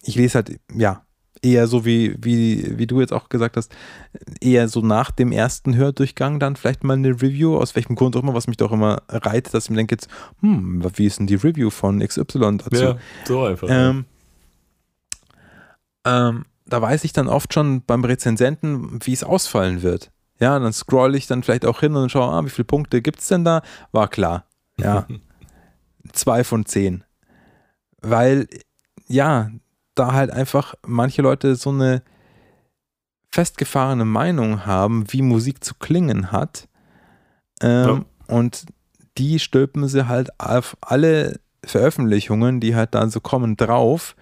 [0.02, 1.06] ich lese halt, ja,
[1.42, 3.74] eher so wie, wie, wie du jetzt auch gesagt hast,
[4.40, 8.22] eher so nach dem ersten Hördurchgang dann vielleicht mal eine Review, aus welchem Grund auch
[8.22, 10.08] immer, was mich doch immer reizt, dass ich mir denke jetzt,
[10.40, 12.82] hm, wie ist denn die Review von XY dazu?
[12.82, 13.68] Ja, so einfach.
[13.70, 14.04] Ähm,
[16.04, 20.10] ähm, da weiß ich dann oft schon beim Rezensenten, wie es ausfallen wird.
[20.40, 23.20] Ja, dann scroll ich dann vielleicht auch hin und schaue, ah, wie viele Punkte gibt
[23.20, 23.62] es denn da?
[23.92, 24.46] War klar.
[24.78, 25.06] Ja.
[26.12, 27.04] Zwei von zehn.
[28.00, 28.48] Weil,
[29.06, 29.50] ja,
[29.94, 32.02] da halt einfach manche Leute so eine
[33.30, 36.68] festgefahrene Meinung haben, wie Musik zu klingen hat.
[37.60, 38.66] Ähm, Und
[39.18, 44.16] die stülpen sie halt auf alle Veröffentlichungen, die halt dann so kommen, drauf.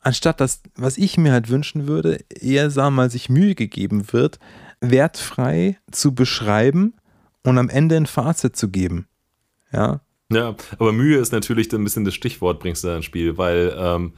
[0.00, 4.38] Anstatt das, was ich mir halt wünschen würde, eher, sagen mal, sich Mühe gegeben wird,
[4.80, 6.94] wertfrei zu beschreiben
[7.44, 9.06] und am Ende ein Fazit zu geben.
[9.72, 10.00] Ja.
[10.32, 13.74] Ja, aber Mühe ist natürlich ein bisschen das Stichwort, bringst du da ins Spiel, weil
[13.76, 14.14] ähm,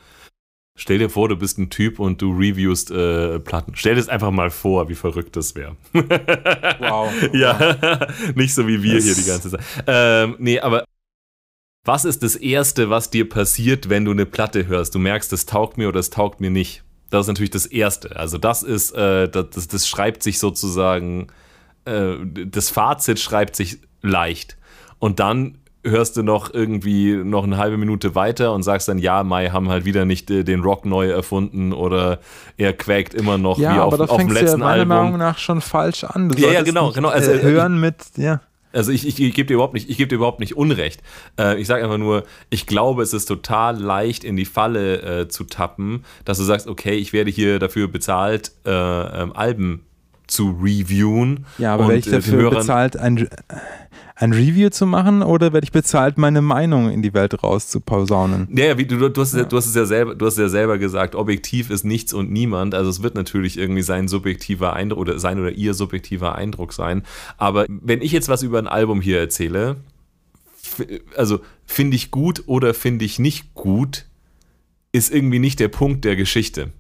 [0.77, 3.73] stell dir vor, du bist ein Typ und du reviewst äh, Platten.
[3.77, 5.77] Stell dir das einfach mal vor, wie verrückt das wäre.
[5.93, 7.13] Wow.
[7.33, 9.61] ja, nicht so wie wir Das- hier die ganze Zeit.
[9.87, 10.85] Ähm, nee, aber
[11.85, 14.95] was ist das Erste, was dir passiert, wenn du eine Platte hörst?
[14.95, 16.85] Du merkst, das taugt mir oder das taugt mir nicht.
[17.11, 18.17] Das ist natürlich das Erste.
[18.17, 21.27] Also das ist, äh, das, das, das schreibt sich sozusagen,
[21.85, 24.57] äh, das Fazit schreibt sich leicht.
[24.99, 29.25] Und dann hörst du noch irgendwie noch eine halbe Minute weiter und sagst dann, ja,
[29.25, 32.21] Mai haben halt wieder nicht äh, den Rock neu erfunden oder
[32.57, 34.61] er quäkt immer noch Ja, wie auf, aber da auf dem fängst du ja letzten
[34.61, 35.19] meiner Meinung Album.
[35.19, 36.29] nach schon falsch an.
[36.29, 37.09] Du Ja, ja, genau, nicht, genau.
[37.09, 38.41] Also, äh, äh, hören mit, ja.
[38.73, 41.03] Also ich, ich, ich gebe dir überhaupt nicht, ich gebe dir überhaupt nicht Unrecht.
[41.39, 45.29] Äh, ich sage einfach nur, ich glaube, es ist total leicht in die Falle äh,
[45.29, 49.85] zu tappen, dass du sagst, okay, ich werde hier dafür bezahlt, äh, ähm, Alben
[50.27, 51.45] zu reviewen.
[51.59, 53.29] Ja, aber und, werde ich äh, dafür bezahlt, ein,
[54.15, 58.49] ein Review zu machen oder werde ich bezahlt, meine Meinung in die Welt rauszuposaunen?
[58.55, 59.45] Ja, ja, wie du, du, hast, es ja.
[59.45, 62.75] du hast es ja selber, du hast ja selber gesagt, objektiv ist nichts und niemand.
[62.75, 67.03] Also es wird natürlich irgendwie sein subjektiver Eindruck oder sein oder ihr subjektiver Eindruck sein.
[67.39, 69.77] Aber wenn ich jetzt was über ein Album hier erzähle,
[71.17, 74.07] also finde ich gut oder finde ich nicht gut,
[74.93, 76.71] ist irgendwie nicht der Punkt der Geschichte.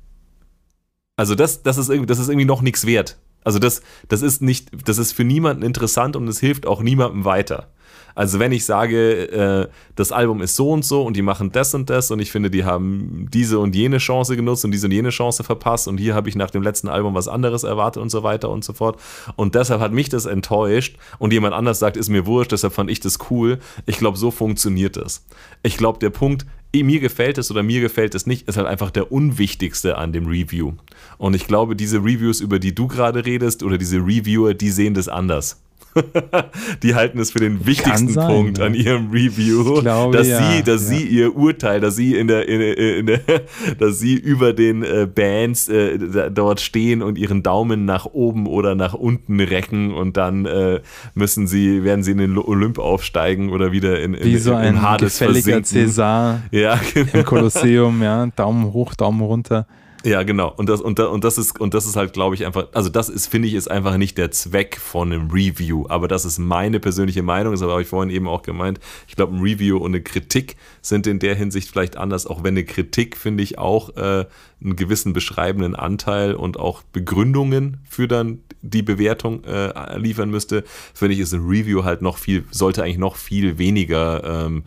[1.16, 3.18] Also das, das ist irgendwie, das ist irgendwie noch nichts wert.
[3.44, 7.24] Also das, das ist nicht, das ist für niemanden interessant und es hilft auch niemandem
[7.24, 7.71] weiter.
[8.14, 11.74] Also wenn ich sage, äh, das Album ist so und so und die machen das
[11.74, 14.92] und das und ich finde, die haben diese und jene Chance genutzt und diese und
[14.92, 18.10] jene Chance verpasst und hier habe ich nach dem letzten Album was anderes erwartet und
[18.10, 19.00] so weiter und so fort.
[19.36, 22.90] Und deshalb hat mich das enttäuscht und jemand anders sagt, ist mir wurscht, deshalb fand
[22.90, 23.58] ich das cool.
[23.86, 25.24] Ich glaube, so funktioniert das.
[25.62, 28.66] Ich glaube, der Punkt, eh, mir gefällt es oder mir gefällt es nicht, ist halt
[28.66, 30.72] einfach der unwichtigste an dem Review.
[31.18, 34.94] Und ich glaube, diese Reviews, über die du gerade redest oder diese Reviewer, die sehen
[34.94, 35.61] das anders.
[36.82, 38.66] die halten es für den wichtigsten sein, Punkt ja.
[38.66, 40.96] an ihrem Review, glaube, dass ja, sie, dass ja.
[40.96, 43.20] sie ihr Urteil, dass sie in der, in, der- in der,
[43.78, 48.46] dass sie über den äh, Bands äh, da, dort stehen und ihren Daumen nach oben
[48.46, 50.80] oder nach unten recken und dann äh,
[51.14, 54.58] müssen sie, werden sie in den Olymp aufsteigen oder wieder in, in, Wie so im
[54.58, 55.88] ein Hades gefälliger versinken.
[55.88, 57.08] Cäsar Ja, genau.
[57.12, 59.66] im Kolosseum, ja, Daumen hoch, Daumen runter.
[60.04, 60.52] Ja, genau.
[60.56, 63.08] Und das, und, und das ist, und das ist halt, glaube ich, einfach, also das
[63.08, 65.86] ist, finde ich, ist einfach nicht der Zweck von einem Review.
[65.88, 68.80] Aber das ist meine persönliche Meinung, das habe ich vorhin eben auch gemeint.
[69.06, 72.54] Ich glaube, ein Review und eine Kritik sind in der Hinsicht vielleicht anders, auch wenn
[72.54, 74.26] eine Kritik, finde ich, auch äh,
[74.62, 80.64] einen gewissen beschreibenden Anteil und auch Begründungen für dann die Bewertung äh, liefern müsste,
[80.94, 84.64] finde ich, ist ein Review halt noch viel, sollte eigentlich noch viel weniger ähm,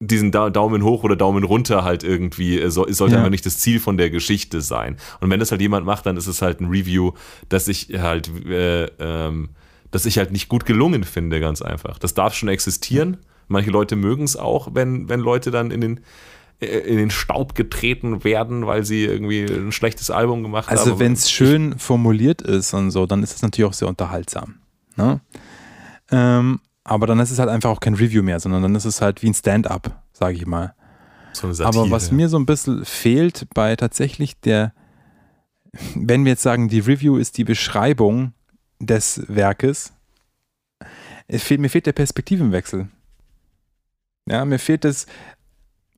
[0.00, 3.20] diesen Da- Daumen hoch oder Daumen runter halt irgendwie, äh, so, sollte Ja.
[3.20, 4.96] einfach nicht das Ziel von der Geschichte sein.
[5.20, 7.12] Und wenn das halt jemand macht, dann ist es halt ein Review,
[7.48, 9.48] das ich halt, äh, ähm,
[9.90, 11.98] das ich halt nicht gut gelungen finde, ganz einfach.
[11.98, 13.16] Das darf schon existieren.
[13.48, 16.00] Manche Leute mögen es auch, wenn, wenn Leute dann in den,
[16.60, 20.76] äh, in den Staub getreten werden, weil sie irgendwie ein schlechtes Album gemacht haben.
[20.76, 24.56] Also wenn es schön formuliert ist und so, dann ist es natürlich auch sehr unterhaltsam.
[24.96, 25.20] Ne?
[26.10, 29.00] Ähm, aber dann ist es halt einfach auch kein Review mehr, sondern dann ist es
[29.02, 30.74] halt wie ein Stand-up, sage ich mal.
[31.32, 31.82] So Satire.
[31.82, 34.72] Aber was mir so ein bisschen fehlt bei tatsächlich der,
[35.94, 38.32] wenn wir jetzt sagen, die Review ist die Beschreibung
[38.78, 39.92] des Werkes,
[41.26, 42.88] es fehlt, mir fehlt der Perspektivenwechsel.
[44.28, 45.06] Ja, mir fehlt das,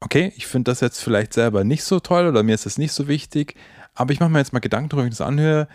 [0.01, 2.93] okay, ich finde das jetzt vielleicht selber nicht so toll oder mir ist das nicht
[2.93, 3.57] so wichtig,
[3.95, 5.69] aber ich mache mir jetzt mal Gedanken darüber, wenn ich das anhöre,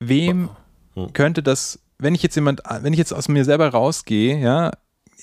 [0.00, 0.48] wem
[0.94, 1.12] Hm.
[1.12, 4.70] könnte das wenn ich jetzt jemand, wenn ich jetzt aus mir selber rausgehe, ja,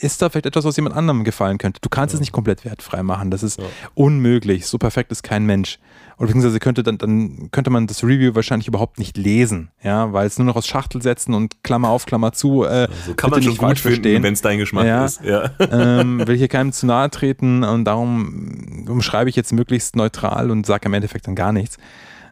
[0.01, 1.81] ist da vielleicht etwas, was jemand anderem gefallen könnte.
[1.81, 3.31] Du kannst es nicht komplett wertfrei machen.
[3.31, 3.65] Das ist Ja.
[3.95, 4.65] unmöglich.
[4.65, 5.77] So perfekt ist kein Mensch.
[6.18, 10.26] Oder beziehungsweise könnte dann, dann könnte man das Review wahrscheinlich überhaupt nicht lesen, ja, weil
[10.27, 12.64] es nur noch aus Schachtel setzen und Klammer auf, Klammer zu.
[12.65, 14.23] Äh, So kann man schon gut verstehen.
[14.23, 15.06] wenn es dein Geschmack Ja.
[15.06, 15.22] ist.
[15.23, 15.49] Ja.
[15.60, 20.65] ähm, will hier keinem zu nahe treten und darum umschreibe ich jetzt möglichst neutral und
[20.65, 21.77] sage im Endeffekt dann gar nichts.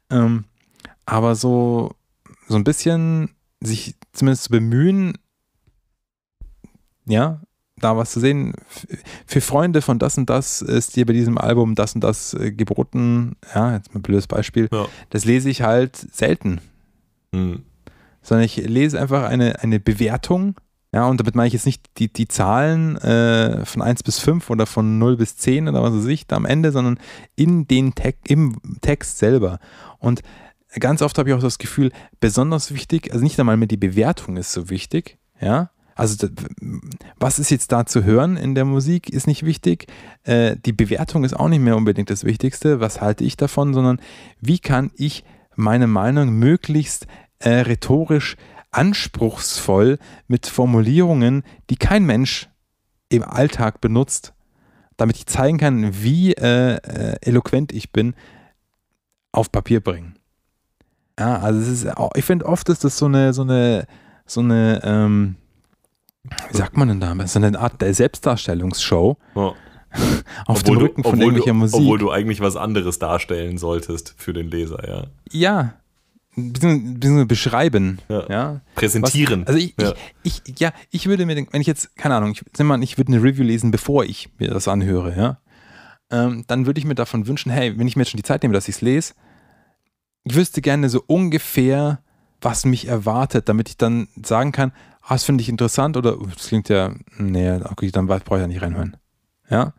[0.09, 0.45] Ähm,
[1.05, 1.91] aber so,
[2.47, 3.29] so ein bisschen
[3.61, 5.17] sich zumindest zu bemühen,
[7.05, 7.41] ja,
[7.79, 8.53] da was zu sehen.
[9.25, 12.51] Für Freunde von das und das ist hier bei diesem Album das und das äh,
[12.51, 13.35] geboten.
[13.53, 14.67] Ja, jetzt mal ein blödes Beispiel.
[14.71, 14.87] Ja.
[15.09, 16.59] Das lese ich halt selten
[17.33, 17.63] Hm.
[18.21, 20.55] sondern ich lese einfach eine, eine Bewertung.
[20.93, 24.49] Ja, und damit meine ich jetzt nicht die, die Zahlen äh, von 1 bis 5
[24.49, 26.99] oder von 0 bis 10 oder was weiß ich da am Ende, sondern
[27.35, 29.59] in den Te im Text selber.
[29.99, 30.21] Und
[30.79, 34.37] ganz oft habe ich auch das Gefühl, besonders wichtig, also nicht einmal mehr die Bewertung
[34.37, 35.71] ist so wichtig, ja.
[35.95, 36.27] Also
[37.19, 39.87] was ist jetzt da zu hören in der Musik, ist nicht wichtig.
[40.23, 42.79] Äh, die Bewertung ist auch nicht mehr unbedingt das Wichtigste.
[42.79, 43.99] Was halte ich davon, sondern
[44.39, 45.23] wie kann ich
[45.55, 47.07] meine Meinung möglichst
[47.39, 48.37] äh, rhetorisch
[48.69, 49.97] anspruchsvoll
[50.27, 52.47] mit Formulierungen, die kein Mensch
[53.09, 54.33] im Alltag benutzt,
[54.97, 58.13] damit ich zeigen kann, wie äh, äh, eloquent ich bin,
[59.31, 60.17] auf Papier bringen.
[61.19, 63.87] Ja, also es ist auch, ich finde oft ist das so eine, so eine,
[64.25, 65.35] so eine, ähm,
[66.51, 67.15] wie sagt man denn da?
[67.27, 69.53] So eine Art der Selbstdarstellungsshow Ja.
[70.45, 71.79] auf dem Rücken von obwohl, irgendwelcher du, Musik.
[71.79, 75.07] obwohl du eigentlich was anderes darstellen solltest für den Leser, ja.
[75.31, 75.73] ja,
[76.35, 77.99] beziehungsweise beschreiben.
[78.09, 78.29] Ja.
[78.29, 78.61] ja.
[78.75, 79.41] Präsentieren.
[79.41, 79.93] Was, also ich, ja.
[80.23, 82.97] ich, ich, ja, ich würde mir, denken, wenn ich jetzt, keine Ahnung, ich, mal, ich
[82.97, 85.39] würde eine Review lesen, bevor ich mir das anhöre, ja,
[86.11, 88.43] ähm, dann würde ich mir davon wünschen, hey, wenn ich mir jetzt schon die Zeit
[88.43, 89.13] nehme, dass ich es lese,
[90.23, 91.99] ich wüsste gerne so ungefähr,
[92.41, 94.71] was mich erwartet, damit ich dann sagen kann,
[95.01, 98.41] ah, das finde ich interessant oder uh, das klingt ja, nee, okay, dann brauche ich
[98.41, 98.97] ja nicht reinhören.
[99.49, 99.73] Ja.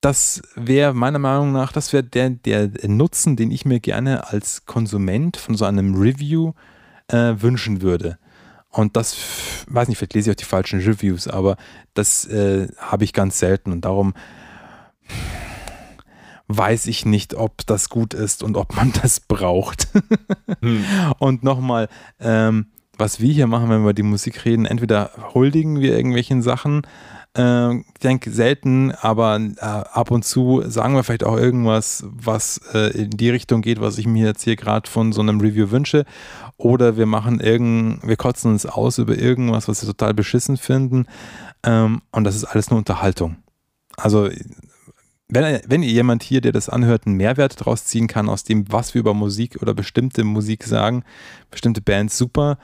[0.00, 4.64] Das wäre meiner Meinung nach, das wäre der, der Nutzen, den ich mir gerne als
[4.66, 6.52] Konsument von so einem Review
[7.08, 8.18] äh, wünschen würde.
[8.70, 9.16] Und das,
[9.68, 11.56] weiß nicht, vielleicht lese ich auch die falschen Reviews, aber
[11.94, 14.14] das äh, habe ich ganz selten und darum
[16.48, 19.88] weiß ich nicht, ob das gut ist und ob man das braucht.
[20.60, 20.84] Hm.
[21.18, 21.88] Und nochmal,
[22.20, 22.66] ähm,
[22.98, 26.82] was wir hier machen, wenn wir über die Musik reden, entweder huldigen wir irgendwelchen Sachen,
[27.36, 32.60] ähm, ich denke selten, aber äh, ab und zu sagen wir vielleicht auch irgendwas, was
[32.72, 35.70] äh, in die Richtung geht, was ich mir jetzt hier gerade von so einem Review
[35.70, 36.06] wünsche.
[36.56, 41.06] Oder wir machen irgend, wir kotzen uns aus über irgendwas, was wir total beschissen finden.
[41.62, 43.36] Ähm, und das ist alles nur Unterhaltung.
[43.98, 44.30] Also
[45.28, 48.70] wenn, wenn ihr jemand hier, der das anhört, einen Mehrwert draus ziehen kann aus dem,
[48.72, 51.04] was wir über Musik oder bestimmte Musik sagen,
[51.50, 52.58] bestimmte Bands, super.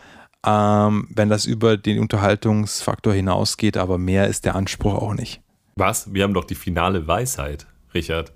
[0.45, 5.41] Ähm, wenn das über den Unterhaltungsfaktor hinausgeht, aber mehr ist der Anspruch auch nicht.
[5.77, 6.13] Was?
[6.13, 8.33] Wir haben doch die finale Weisheit, Richard.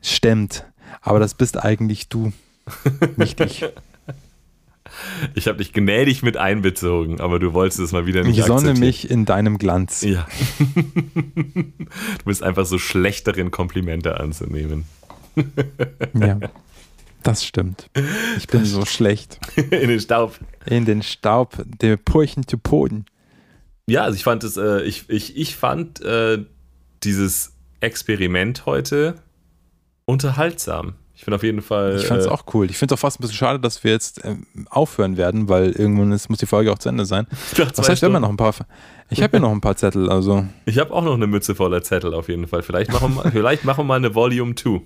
[0.00, 0.64] Stimmt.
[1.02, 2.32] Aber das bist eigentlich du,
[3.16, 3.64] nicht ich.
[5.34, 8.74] Ich habe dich gnädig mit einbezogen, aber du wolltest es mal wieder nicht Ich sonne
[8.74, 10.02] mich in deinem Glanz.
[10.02, 10.26] Ja.
[11.34, 14.84] du bist einfach so schlecht darin, Komplimente anzunehmen.
[16.14, 16.38] Ja,
[17.22, 17.90] das stimmt.
[18.36, 19.38] Ich bin so schlecht.
[19.56, 20.38] In den Staub.
[20.66, 23.06] In den Staub, der Purchen zu Boden.
[23.86, 26.44] Ja, also ich fand es, äh, ich, ich, ich fand äh,
[27.02, 29.16] dieses Experiment heute
[30.04, 30.94] unterhaltsam.
[31.20, 31.96] Ich finde auf jeden Fall.
[31.96, 32.70] Ich fand es äh, auch cool.
[32.70, 35.72] Ich finde es auch fast ein bisschen schade, dass wir jetzt ähm, aufhören werden, weil
[35.72, 37.26] irgendwann ist, muss die Folge auch zu Ende sein.
[37.58, 38.22] Was heißt, Stunden.
[38.22, 38.54] noch ein paar.
[39.10, 41.82] Ich habe ja noch ein paar Zettel, also Ich habe auch noch eine Mütze voller
[41.82, 42.62] Zettel auf jeden Fall.
[42.62, 44.80] Vielleicht machen wir, vielleicht machen wir mal eine Volume 2.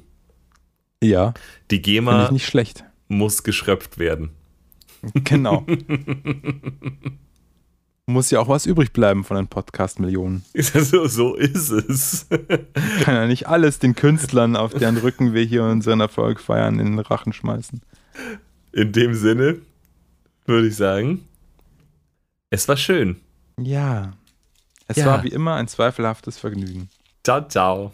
[1.05, 1.35] ja,
[1.71, 2.83] Die GEMA ich nicht schlecht.
[3.07, 4.31] muss geschröpft werden.
[5.15, 5.65] Genau.
[8.07, 10.45] Muss ja auch was übrig bleiben von den Podcast-Millionen.
[10.55, 12.27] so, so ist es.
[13.03, 16.87] Kann ja nicht alles den Künstlern, auf deren Rücken wir hier unseren Erfolg feiern, in
[16.97, 17.81] den Rachen schmeißen.
[18.73, 19.59] In dem Sinne
[20.45, 21.27] würde ich sagen,
[22.51, 23.17] es war schön.
[23.59, 24.13] Ja.
[24.87, 25.07] Es Ja.
[25.07, 26.91] war wie immer ein zweifelhaftes Vergnügen.
[27.25, 27.93] Ciao, ciao.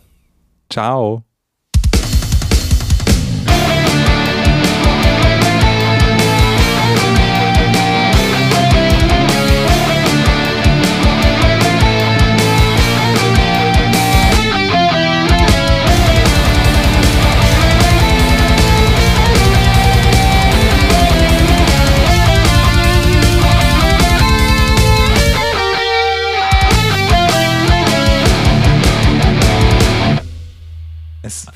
[0.71, 1.23] Ciao.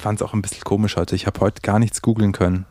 [0.04, 1.16] Fand es auch ein bisschen komisch heute.
[1.16, 2.66] Ich habe heute gar nichts googeln können.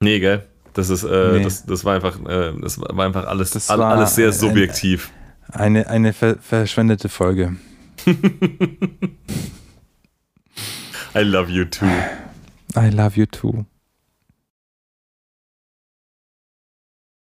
[0.00, 0.46] Nee, gell?
[0.72, 1.44] Das ist, äh, Nee.
[1.44, 5.10] das, das war einfach, äh, das war einfach alles, Das all, war alles sehr subjektiv.
[5.52, 7.56] Eine, eine ver verschwendete Folge.
[11.14, 11.86] I love you too.
[12.74, 13.66] I love you too.